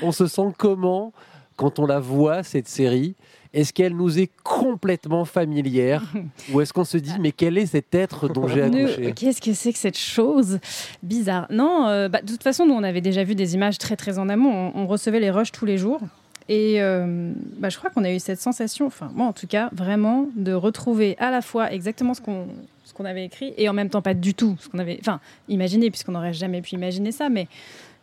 On 0.03 0.13
se 0.13 0.27
sent 0.27 0.53
comment 0.57 1.13
quand 1.57 1.79
on 1.81 1.87
la 1.87 1.99
voit, 1.99 2.43
cette 2.43 2.69
série? 2.69 3.17
Est-ce 3.53 3.73
qu'elle 3.73 3.97
nous 3.97 4.19
est 4.19 4.31
complètement 4.43 5.25
familière 5.25 6.03
ou 6.53 6.61
est-ce 6.61 6.73
qu'on 6.73 6.85
se 6.85 6.99
dit 6.99 7.15
mais 7.21 7.33
quel 7.33 7.59
est 7.59 7.67
cet 7.67 7.95
être 7.95 8.29
dont 8.29 8.49
j'ai 8.49 8.63
accouché 8.63 9.13
Qu'est-ce 9.15 9.41
que 9.41 9.53
c'est 9.53 9.73
que 9.73 9.79
cette 9.79 9.99
chose 9.99 10.59
bizarre? 11.03 11.47
Non, 11.51 11.89
euh, 11.89 12.09
bah, 12.09 12.21
de 12.23 12.29
toute 12.29 12.43
façon, 12.43 12.67
nous 12.67 12.75
on 12.75 12.83
avait 12.83 13.01
déjà 13.01 13.25
vu 13.25 13.35
des 13.35 13.55
images 13.55 13.79
très 13.79 13.97
très 13.97 14.19
en 14.19 14.29
amont. 14.29 14.73
On, 14.75 14.87
recevait 14.87 15.21
les 15.21 15.31
rushs 15.31 15.53
tous 15.53 15.67
les 15.67 15.77
jours. 15.77 16.01
Et 16.49 16.81
euh, 16.81 17.33
bah, 17.59 17.69
je 17.69 17.77
crois 17.77 17.91
qu'on 17.91 18.05
a 18.05 18.11
eu 18.11 18.19
cette 18.19 18.41
sensation, 18.41 18.87
enfin 18.87 19.11
moi 19.15 19.27
en 19.27 19.35
tout 19.35 19.47
cas, 19.47 19.69
vraiment 19.73 20.29
de 20.35 20.53
retrouver 20.53 21.15
à 21.19 21.31
la 21.31 21.43
fois 21.43 21.71
exactement 21.73 22.15
ce 22.15 22.23
qu'on 22.23 22.47
ce 22.85 22.95
qu'on 22.95 23.05
avait 23.05 23.27
écrit 23.27 23.53
et 23.59 23.69
en 23.69 23.75
même 23.75 23.91
temps 23.91 24.01
pas 24.01 24.15
du 24.15 24.33
tout 24.33 24.57
ce 24.59 24.69
qu'on 24.71 24.79
avait, 24.79 24.97
enfin 24.99 25.21
imaginé 25.49 25.91
puisqu'on 25.91 26.13
n'aurait 26.13 26.33
jamais 26.33 26.63
pu 26.63 26.75
imaginer 26.75 27.13
ça, 27.13 27.29
mais 27.29 27.47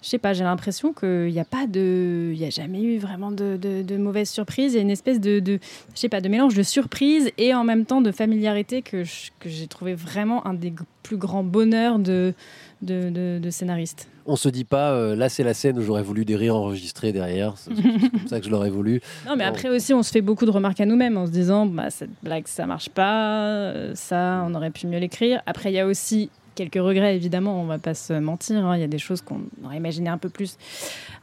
je 0.06 0.12
sais 0.12 0.20
pas, 0.20 0.34
j'ai 0.34 0.44
l'impression 0.44 0.94
qu'il 0.94 1.32
n'y 1.32 1.40
a 1.40 1.46
pas 1.46 1.66
de, 1.66 2.30
il 2.32 2.38
y 2.38 2.46
a 2.46 2.52
jamais 2.52 2.84
eu 2.84 3.00
vraiment 3.00 3.32
de, 3.32 3.58
de, 3.58 3.98
mauvaises 3.98 4.30
surprises. 4.30 4.74
Il 4.74 4.76
y 4.76 4.80
a 4.80 4.84
une 4.84 4.92
espèce 4.92 5.20
de, 5.20 5.40
de, 5.40 5.58
je 5.96 6.00
sais 6.00 6.10
pas, 6.10 6.22
de 6.22 6.30
mélange 6.30 6.54
de 6.54 6.62
surprise 6.62 7.32
et 7.40 7.56
en 7.56 7.64
même 7.64 7.88
temps 7.88 8.02
de 8.02 8.12
familiarité 8.12 8.84
que, 8.84 9.02
que 9.40 9.50
j'ai 9.50 9.66
trouvé 9.66 9.96
vraiment 9.96 10.46
un 10.46 10.54
des 10.54 10.76
plus 11.02 11.18
grands 11.18 11.44
bonheurs 11.44 11.98
de, 11.98 12.36
de, 12.84 13.40
de 13.40 13.50
scénariste. 13.50 14.08
On 14.28 14.36
se 14.36 14.48
dit 14.48 14.64
pas, 14.64 14.92
euh, 14.92 15.16
là 15.16 15.28
c'est 15.28 15.44
la 15.44 15.56
scène 15.56 15.80
où 15.80 15.82
j'aurais 15.82 16.04
voulu 16.04 16.24
des 16.24 16.36
rires 16.36 16.56
enregistrés 16.56 17.12
derrière. 17.12 17.56
C'est 17.58 17.74
comme 17.74 18.28
ça 18.28 18.40
que 18.40 18.46
je 18.46 18.52
l'aurais 18.52 18.70
voulu. 18.70 19.02
Non, 19.26 19.36
mais 19.36 19.44
après 19.44 19.70
aussi, 19.70 19.94
on 19.94 20.04
se 20.04 20.12
fait 20.12 20.22
beaucoup 20.22 20.46
de 20.46 20.52
remarques 20.52 20.82
à 20.82 20.86
nous-mêmes 20.86 21.18
en 21.18 21.26
se 21.26 21.32
disant, 21.32 21.66
bah, 21.66 21.90
cette 21.90 22.12
blague 22.22 22.48
ça 22.48 22.68
marche 22.68 22.90
pas, 22.90 23.48
euh, 23.48 23.92
ça 23.96 24.46
on 24.48 24.54
aurait 24.54 24.72
pu 24.72 24.86
mieux 24.86 25.00
l'écrire. 25.00 25.42
Après, 25.48 25.72
il 25.72 25.76
y 25.76 25.80
a 25.80 25.88
aussi 25.88 26.30
quelques 26.56 26.76
regrets, 26.76 27.16
évidemment, 27.16 27.62
on 27.62 27.66
va 27.66 27.78
pas 27.78 27.94
se 27.94 28.14
mentir. 28.14 28.66
Hein. 28.66 28.78
Il 28.78 28.82
y 28.82 28.84
a 28.84 28.88
des 28.88 28.98
choses 28.98 29.22
qu'on 29.22 29.42
aurait 29.64 29.78
imaginé 29.78 30.10
un 30.10 30.18
peu 30.18 30.30
plus, 30.30 30.58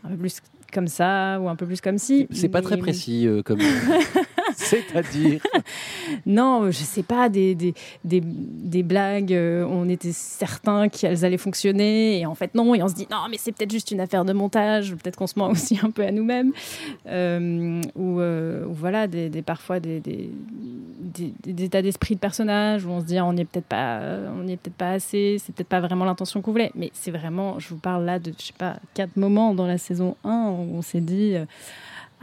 un 0.05 0.11
peu 0.11 0.17
plus 0.17 0.41
comme 0.73 0.89
ça 0.89 1.39
ou 1.41 1.49
un 1.49 1.57
peu 1.57 1.67
plus 1.67 1.81
comme 1.81 1.99
si. 1.99 2.27
C'est 2.31 2.49
pas 2.49 2.63
très 2.63 2.77
précis 2.77 3.27
euh, 3.27 3.43
comme. 3.43 3.61
C'est-à-dire 4.81 5.41
Non, 6.27 6.71
je 6.71 6.83
sais 6.83 7.03
pas, 7.03 7.29
des, 7.29 7.55
des, 7.55 7.75
des, 8.05 8.83
blagues, 8.83 9.33
euh, 9.33 9.67
on 9.69 9.89
était 9.89 10.13
certain 10.13 10.89
qu'elles 10.89 11.25
allaient 11.25 11.37
fonctionner, 11.37 12.21
et 12.21 12.27
en 12.27 12.35
fait 12.35 12.55
non, 12.55 12.75
et 12.75 12.83
on 12.83 12.89
se 12.89 12.95
dit 12.95 13.07
non, 13.11 13.19
mais 13.31 13.37
c'est 13.39 13.53
peut-être 13.53 13.71
juste 13.71 13.91
une 13.91 14.01
affaire 14.01 14.25
de 14.25 14.33
montage, 14.33 14.95
peut-être 14.95 15.17
qu'on 15.17 15.27
se 15.27 15.39
ment 15.39 15.49
aussi 15.51 15.79
un 15.83 15.91
peu 15.91 16.05
à 16.05 16.11
nous-mêmes, 16.11 16.53
euh, 17.07 17.81
ou, 17.95 18.75
voilà, 18.75 19.07
des, 19.07 19.31
parfois 19.43 19.81
des, 19.81 20.01
des, 20.01 20.31
états 21.65 21.83
d'esprit 21.83 22.15
de 22.15 22.21
personnages 22.21 22.85
où 22.85 22.91
on 22.91 23.01
se 23.01 23.05
dit 23.05 23.21
on 23.21 23.33
n'y 23.33 23.43
est 23.43 23.45
peut-être 23.45 23.67
pas, 23.67 24.01
on 24.35 24.45
peut-être 24.47 24.75
pas 24.75 24.93
assez, 24.93 25.37
c'est 25.39 25.55
peut-être 25.55 25.69
pas 25.69 25.81
vraiment 25.81 26.05
l'intention 26.05 26.41
qu'on 26.41 26.53
voulait, 26.53 26.73
mais 26.75 26.91
c'est 26.95 27.11
vraiment, 27.11 27.59
je 27.59 27.69
vous 27.69 27.79
parle 27.79 28.05
là 28.05 28.19
de, 28.19 28.33
je 28.39 28.47
sais 28.47 28.55
pas, 28.57 28.77
quatre 28.95 29.17
moments 29.17 29.55
dans 29.55 29.67
la 29.67 29.79
saison 29.79 30.17
1 30.25 30.31
on 30.31 30.83
s'est 30.83 31.01
dit 31.01 31.35
euh, 31.35 31.45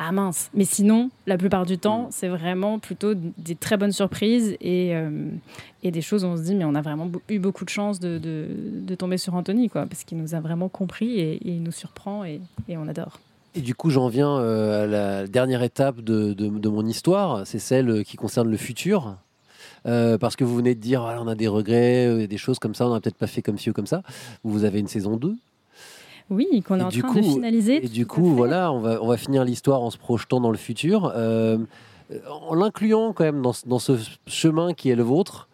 ah 0.02 0.14
mince. 0.14 0.50
Mais 0.54 0.64
sinon, 0.64 1.10
la 1.28 1.38
plupart 1.38 1.66
du 1.66 1.78
temps, 1.78 2.04
mm. 2.04 2.08
c'est 2.12 2.30
vraiment 2.30 2.80
plutôt 2.80 3.14
des 3.14 3.56
très 3.56 3.76
bonnes 3.76 3.92
surprises 3.92 4.56
et, 4.62 4.96
euh, 4.96 5.30
et, 5.84 5.92
des 5.92 6.02
choses 6.02 6.24
où 6.24 6.28
on 6.28 6.38
se 6.38 6.44
dit, 6.44 6.56
mais 6.56 6.64
on 6.64 6.74
a 6.74 6.82
vraiment 6.82 7.12
eu 7.28 7.38
beaucoup 7.38 7.66
de 7.66 7.70
chance 7.70 8.00
de, 8.00 8.18
de, 8.18 8.96
tomber 8.96 9.18
sur 9.18 9.36
Anthony, 9.36 9.70
quoi, 9.70 9.86
parce 9.86 10.06
qu'il 10.06 10.18
nous 10.18 10.34
a 10.36 10.40
vraiment 10.40 10.70
compris 10.70 11.20
et, 11.20 11.40
il 11.46 11.62
nous 11.62 11.74
surprend 11.74 12.24
et, 12.24 12.40
et, 12.70 12.78
on 12.78 12.88
adore. 12.88 13.20
Et 13.56 13.62
du 13.62 13.76
coup, 13.76 13.90
j'en 13.90 14.08
viens 14.08 14.38
euh, 14.38 14.86
à 14.86 14.88
la 14.88 15.28
dernière 15.28 15.64
étape 15.64 16.00
de, 16.00 16.34
de 16.34 16.70
mon 16.70 16.86
histoire, 16.86 17.46
c'est 17.46 17.60
celle 17.60 18.06
qui 18.06 18.16
concerne 18.16 18.50
le 18.50 18.58
futur. 18.58 19.18
parce 19.84 20.38
que 20.38 20.46
vous 20.46 20.56
venez 20.56 20.76
de 20.76 20.80
dire, 20.80 21.02
on 21.02 21.28
a 21.28 21.36
des 21.36 21.50
regrets, 21.50 22.26
des 22.26 22.38
choses 22.38 22.60
comme 22.60 22.74
ça, 22.74 22.88
on 22.88 22.94
n'a 22.94 23.02
peut-être 23.02 23.18
pas 23.18 23.28
fait 23.28 23.42
comme 23.42 23.58
ci 23.58 23.70
ou 23.70 23.74
comme 23.74 23.88
ça. 23.88 24.02
Vous 24.46 24.64
avez 24.64 24.80
une 24.80 24.88
saison 24.88 25.18
2 25.18 25.36
oui, 26.30 26.64
qu'on 26.66 26.80
est 26.80 26.84
en 26.84 26.90
train 26.90 27.14
de 27.16 27.22
finaliser. 27.22 27.86
Et 27.86 27.90
du 27.90 28.06
coup, 28.06 28.34
voilà, 28.36 28.72
on 28.72 28.80
va, 28.80 29.02
on 29.02 29.08
va 29.08 29.18
finir 29.18 29.44
l'histoire 29.44 29.82
en 29.82 29.90
se 29.90 29.98
projetant 29.98 30.40
dans 30.40 30.52
le 30.52 30.58
futur, 30.58 31.12
euh, 31.16 31.58
en 32.30 32.56
l'incluant 32.56 33.14
quand 33.14 33.24
même 33.24 33.42
dans, 33.42 33.54
dans, 33.66 33.80
ce 33.80 33.94
chemin 34.28 34.74
qui 34.74 34.90
est 34.90 34.96
le 34.96 35.04
vôtre. 35.04 35.48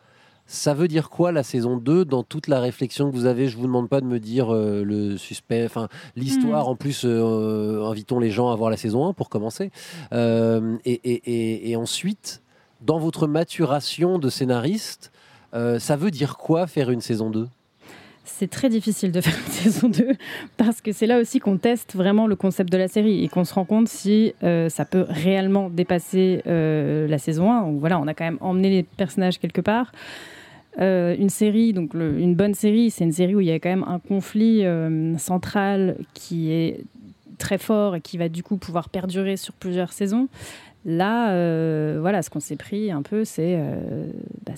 Ça 0.47 0.76
veut 0.76 0.88
dire 0.88 1.09
quoi 1.09 1.32
la 1.32 1.41
saison 1.41 1.78
2 1.78 2.05
dans 2.05 2.21
toute 2.21 2.47
la 2.47 2.59
réflexion 2.59 3.09
que 3.09 3.15
vous 3.15 3.26
avez? 3.26 3.47
Je 3.47 3.57
vous 3.57 3.63
demande 3.63 3.89
pas 3.89 3.99
de 3.99 4.05
me 4.05 4.19
dire 4.19 4.53
euh, 4.53 4.84
le 4.84 5.17
suspect, 5.17 5.65
enfin 5.65 5.88
l'histoire. 6.15 6.67
Hmm. 6.67 6.71
En 6.71 6.76
plus, 6.76 7.01
euh, 7.03 7.84
invitons 7.86 8.19
les 8.19 8.30
gens 8.30 8.51
à 8.51 8.55
voir 8.55 8.69
la 8.69 8.78
saison 8.78 9.07
1 9.07 9.13
pour 9.13 9.30
commencer. 9.30 9.71
Et, 10.11 10.78
et, 10.86 11.71
et, 11.71 11.76
ensuite, 11.76 12.43
dans 12.82 12.99
votre 12.99 13.28
maturation 13.28 14.19
de 14.19 14.30
scénariste, 14.30 15.11
ça 15.53 15.95
veut 15.95 16.11
dire 16.11 16.38
quoi 16.38 16.67
faire 16.67 16.91
une 16.91 17.01
saison 17.01 17.30
2 17.30 17.47
c'est 18.26 18.49
très 18.49 18.69
difficile 18.69 19.11
de 19.11 19.21
faire 19.21 19.38
une 19.38 19.51
saison 19.51 19.89
2 19.89 20.15
parce 20.57 20.82
que 20.82 20.91
c'est 20.91 21.07
là 21.07 21.19
aussi 21.19 21.39
qu'on 21.39 21.57
teste 21.57 21.95
vraiment 21.95 22.28
le 22.28 22.36
concept 22.36 22.71
de 22.71 22.78
la 22.78 22.88
série 22.88 23.23
et 23.23 23.30
qu'on 23.30 23.45
se 23.45 23.53
rend 23.53 23.65
compte 23.65 23.88
si 23.88 24.34
euh, 24.43 24.69
ça 24.69 24.86
peut 24.86 25.05
réellement 25.07 25.69
dépasser 25.69 26.41
euh, 26.47 27.07
la 27.07 27.17
saison 27.17 27.51
1. 27.51 27.63
Où, 27.63 27.80
voilà, 27.80 27.99
on 27.99 28.07
a 28.07 28.13
quand 28.13 28.26
même 28.26 28.38
emmené 28.41 28.69
les 28.69 28.84
personnages 28.84 29.39
quelque 29.39 29.61
part. 29.61 29.91
Euh, 30.82 31.15
une 31.17 31.30
série, 31.30 31.71
donc 31.71 31.93
une 31.93 32.36
bonne 32.36 32.53
série, 32.53 32.91
c'est 32.91 33.05
une 33.05 33.13
série 33.13 33.36
où 33.36 33.39
il 33.39 33.47
y 33.47 33.51
a 33.51 33.59
quand 33.59 33.69
même 33.69 33.86
un 33.88 33.99
conflit 33.99 34.65
central 35.17 35.97
qui 36.13 36.51
est 36.51 36.82
très 37.38 37.57
fort 37.57 37.95
et 37.95 38.01
qui 38.01 38.17
va 38.17 38.30
du 38.30 38.43
coup 38.43 38.57
pouvoir 38.57 38.89
perdurer 38.89 39.38
sur 39.38 39.53
plusieurs 39.53 39.93
saisons. 39.93 40.28
Là, 40.88 41.31
euh, 41.31 41.97
voilà, 41.99 42.21
ce 42.21 42.29
qu'on 42.29 42.39
s'est 42.39 42.55
pris 42.55 42.91
un 42.91 43.01
peu, 43.01 43.25
c'est 43.25 43.55
euh, 43.57 44.05
bah, 44.45 44.53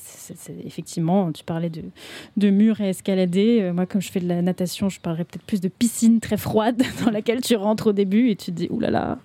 effectivement, 0.65 1.31
tu 1.31 1.45
parlais 1.45 1.69
de, 1.69 2.49
murs 2.49 2.81
et 2.81 2.89
escalader. 2.89 3.61
Euh, 3.61 3.73
moi, 3.73 3.85
comme 3.85 4.01
je 4.01 4.11
fais 4.11 4.19
de 4.19 4.27
la 4.27 4.41
natation, 4.41 4.89
je 4.89 4.99
parlerais 4.99 5.23
peut-être 5.23 5.45
plus 5.45 5.61
de 5.61 5.69
piscine 5.69 6.19
très 6.19 6.35
froide 6.35 6.83
dans 7.05 7.11
laquelle 7.11 7.39
tu 7.39 7.55
rentres 7.55 7.87
au 7.87 7.93
début 7.93 8.29
et 8.29 8.35
tu 8.35 8.51
te 8.51 8.57
dis, 8.57 8.67
oulala, 8.69 8.99
là 8.99 9.07
là, 9.07 9.17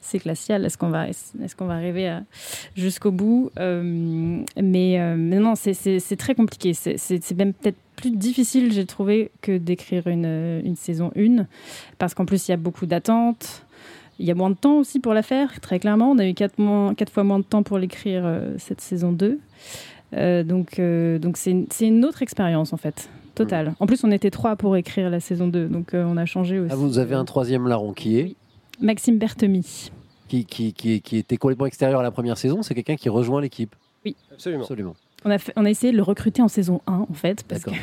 c'est 0.00 0.18
glacial, 0.18 0.64
est-ce 0.64 0.76
qu'on 0.76 0.88
va, 0.88 1.08
est-ce 1.08 1.54
qu'on 1.54 1.66
va 1.66 1.74
arriver 1.74 2.18
jusqu'au 2.74 3.12
bout? 3.12 3.52
Mais, 3.56 4.50
mais, 4.56 5.38
non, 5.38 5.54
c'est 5.54 6.16
très 6.16 6.34
compliqué. 6.34 6.74
C'est 6.74 7.36
même 7.36 7.52
peut-être 7.52 7.78
plus 7.94 8.10
difficile, 8.10 8.72
j'ai 8.72 8.86
trouvé, 8.86 9.30
que 9.40 9.56
d'écrire 9.56 10.08
une, 10.08 10.62
une 10.64 10.74
saison 10.74 11.12
1, 11.16 11.46
parce 11.98 12.14
qu'en 12.14 12.24
plus, 12.24 12.48
il 12.48 12.50
y 12.50 12.54
a 12.54 12.56
beaucoup 12.56 12.86
d'attentes. 12.86 13.64
Il 14.20 14.26
y 14.26 14.30
a 14.30 14.34
moins 14.34 14.50
de 14.50 14.54
temps 14.54 14.76
aussi 14.76 15.00
pour 15.00 15.14
la 15.14 15.22
faire, 15.22 15.60
très 15.60 15.78
clairement. 15.78 16.10
On 16.10 16.18
a 16.18 16.26
eu 16.26 16.34
quatre, 16.34 16.54
fois 17.10 17.24
moins 17.24 17.38
de 17.38 17.44
temps 17.44 17.62
pour 17.62 17.78
l'écrire 17.78 18.22
euh, 18.26 18.54
cette 18.58 18.82
saison 18.82 19.12
2. 19.12 19.38
Euh, 20.12 20.42
donc, 20.44 20.78
euh, 20.78 21.18
donc 21.18 21.38
c'est 21.38 21.66
une, 21.80 22.04
autre 22.04 22.20
expérience 22.20 22.74
en 22.74 22.76
fait, 22.76 23.08
totale. 23.34 23.74
En 23.80 23.86
plus, 23.86 24.04
on 24.04 24.10
était 24.10 24.30
trois 24.30 24.56
pour 24.56 24.76
écrire 24.76 25.08
la 25.08 25.20
saison 25.20 25.48
2, 25.48 25.68
donc 25.68 25.92
on 25.94 26.18
a 26.18 26.26
changé 26.26 26.58
aussi. 26.58 26.70
Ah, 26.70 26.76
vous 26.76 26.98
avez 26.98 27.14
un 27.14 27.24
troisième 27.24 27.66
larron 27.66 27.94
qui 27.94 28.18
est? 28.18 28.36
Maxime 28.78 29.16
Berthemy. 29.16 29.90
qui, 30.28 30.44
qui, 30.44 30.74
qui, 30.74 31.00
qui 31.00 31.16
était 31.16 31.38
complètement 31.38 31.66
extérieur 31.66 32.00
à 32.00 32.02
la 32.02 32.10
première 32.10 32.36
saison, 32.36 32.62
c'est 32.62 32.74
quelqu'un 32.74 32.96
qui 32.96 33.08
rejoint 33.08 33.40
l'équipe. 33.40 33.74
Absolument. 34.32 34.64
Absolument. 34.64 34.96
On 35.24 35.30
a, 35.30 35.38
fait- 35.38 35.52
on 35.56 35.64
a 35.66 35.70
essayé 35.70 35.92
de 35.92 35.96
le 35.98 36.02
recruter 36.02 36.40
en 36.40 36.48
saison 36.48 36.80
1, 36.86 36.92
en 37.10 37.12
fait, 37.12 37.44
parce 37.46 37.64
qu'il 37.64 37.74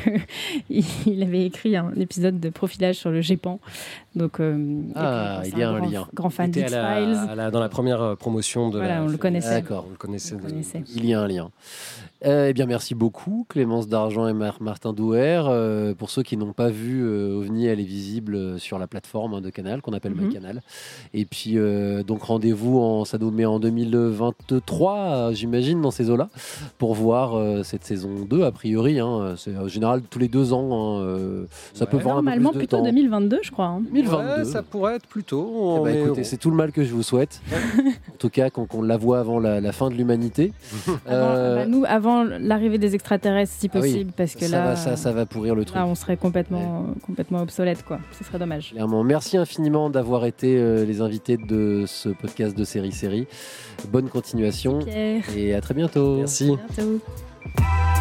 avait 1.22 1.46
écrit 1.46 1.76
un 1.76 1.92
épisode 1.96 2.40
de 2.40 2.48
profilage 2.50 2.96
sur 2.96 3.10
le 3.10 3.20
GEPAN. 3.20 3.60
Donc, 4.16 4.40
euh, 4.40 4.80
Ah, 4.96 5.40
puis, 5.42 5.52
il 5.52 5.58
y 5.58 5.62
a 5.62 5.70
un 5.70 5.78
grand, 5.78 5.88
lien. 5.88 6.08
Grand 6.14 6.30
fan 6.30 6.50
la- 6.52 6.92
à 7.30 7.34
la- 7.36 7.50
dans 7.52 7.60
la 7.60 7.68
première 7.68 8.02
euh, 8.02 8.14
promotion 8.16 8.70
de 8.70 8.78
Voilà, 8.78 8.96
la 8.96 9.02
on 9.04 9.06
le 9.06 9.16
connaissait. 9.16 9.50
D'accord. 9.50 9.84
On 9.86 9.90
le 9.92 9.96
connaissait. 9.96 10.34
On 10.34 10.38
le 10.38 10.50
connaissait. 10.50 10.82
Il 10.96 11.06
y 11.06 11.14
a 11.14 11.20
un 11.20 11.28
lien. 11.28 11.50
Euh, 12.26 12.48
eh 12.48 12.52
bien, 12.52 12.66
merci 12.66 12.96
beaucoup, 12.96 13.46
Clémence 13.48 13.86
d'Argent 13.86 14.26
et 14.26 14.32
Mar- 14.32 14.60
Martin 14.60 14.92
Douer. 14.92 15.40
Euh, 15.46 15.94
pour 15.94 16.10
ceux 16.10 16.24
qui 16.24 16.36
n'ont 16.36 16.52
pas 16.52 16.68
vu 16.68 17.04
euh, 17.04 17.36
OVNI, 17.38 17.66
elle 17.66 17.78
est 17.78 17.84
visible 17.84 18.58
sur 18.58 18.80
la 18.80 18.88
plateforme 18.88 19.34
hein, 19.34 19.40
de 19.40 19.50
Canal, 19.50 19.80
qu'on 19.82 19.92
appelle. 19.92 20.14
MyCanal. 20.16 20.60
Et 21.14 21.24
puis, 21.24 21.56
donc, 22.04 22.22
rendez-vous, 22.24 22.80
en, 22.80 23.04
ça 23.04 23.18
nous 23.18 23.30
met 23.30 23.44
en 23.46 23.60
2023, 23.60 24.96
euh, 24.98 25.32
j'imagine, 25.34 25.80
dans 25.80 25.92
ces 25.92 26.10
eaux-là, 26.10 26.28
pour 26.78 26.94
voir 26.94 27.27
euh, 27.36 27.62
cette 27.62 27.84
saison 27.84 28.10
2, 28.28 28.42
a 28.44 28.50
priori. 28.52 28.98
hein. 29.00 29.34
c'est 29.36 29.56
en 29.56 29.68
général 29.68 30.02
tous 30.08 30.18
les 30.18 30.28
deux 30.28 30.52
ans. 30.52 30.68
hein, 30.98 31.02
euh, 31.02 31.44
ça 31.74 31.86
peut 31.86 31.96
Ouais. 31.96 32.02
prendre 32.02 32.18
un 32.18 32.20
peu 32.20 32.24
Normalement, 32.26 32.50
plus 32.50 32.56
de 32.56 32.60
plutôt 32.60 32.76
temps. 32.78 32.84
2022, 32.84 33.38
je 33.42 33.50
crois. 33.50 33.66
hein. 33.66 33.82
2022. 33.92 34.16
Ouais, 34.38 34.44
ça 34.44 34.62
pourrait 34.62 34.96
être 34.96 35.06
plus 35.06 35.24
tôt. 35.24 35.78
Eh 35.80 35.84
ben, 35.84 36.04
écoutez, 36.04 36.24
c'est 36.24 36.36
tout 36.36 36.50
le 36.50 36.56
mal 36.56 36.72
que 36.72 36.84
je 36.84 36.92
vous 36.94 37.02
souhaite. 37.02 37.40
en 37.52 38.16
tout 38.18 38.30
cas, 38.30 38.50
qu'on 38.50 38.66
qu'on 38.66 38.82
la 38.82 38.96
voit 38.96 39.18
avant 39.20 39.38
la, 39.40 39.60
la 39.60 39.72
fin 39.72 39.90
de 39.90 39.94
l'humanité. 39.94 40.52
Avant, 40.86 40.98
Euh, 41.08 41.56
bah, 41.56 41.66
nous, 41.66 41.84
avant 41.86 42.24
l'arrivée 42.24 42.78
des 42.78 42.94
extraterrestres, 42.94 43.52
si 43.56 43.68
Ah 43.72 43.78
oui, 43.78 43.80
possible, 43.92 44.12
parce 44.16 44.34
que 44.34 44.44
ça, 44.46 44.56
là, 44.58 44.64
va, 44.70 44.76
ça, 44.76 44.96
ça 44.96 45.12
va 45.12 45.26
pourrir 45.26 45.54
le 45.54 45.64
truc. 45.64 45.76
là, 45.76 45.86
on 45.86 45.94
serait 45.94 46.16
complètement, 46.16 46.86
complètement 47.06 47.40
obsolète, 47.42 47.84
quoi. 47.84 47.98
Ce 48.18 48.24
serait 48.24 48.38
dommage. 48.38 48.70
Clairement. 48.72 49.04
Merci 49.04 49.36
infiniment 49.36 49.90
d'avoir 49.90 50.24
été 50.26 50.56
euh, 50.58 50.84
les 50.84 51.00
invités 51.00 51.36
de 51.36 51.84
ce 51.86 52.08
podcast 52.08 52.56
de 52.56 52.64
série 52.64 52.92
série. 52.92 53.26
Bonne 53.90 54.08
continuation 54.08 54.80
et 55.36 55.54
à 55.54 55.60
très 55.60 55.74
bientôt. 55.74 56.16
Merci. 56.18 56.50
à 56.52 56.82
bientôt. 56.82 57.00
Bye. 57.56 57.97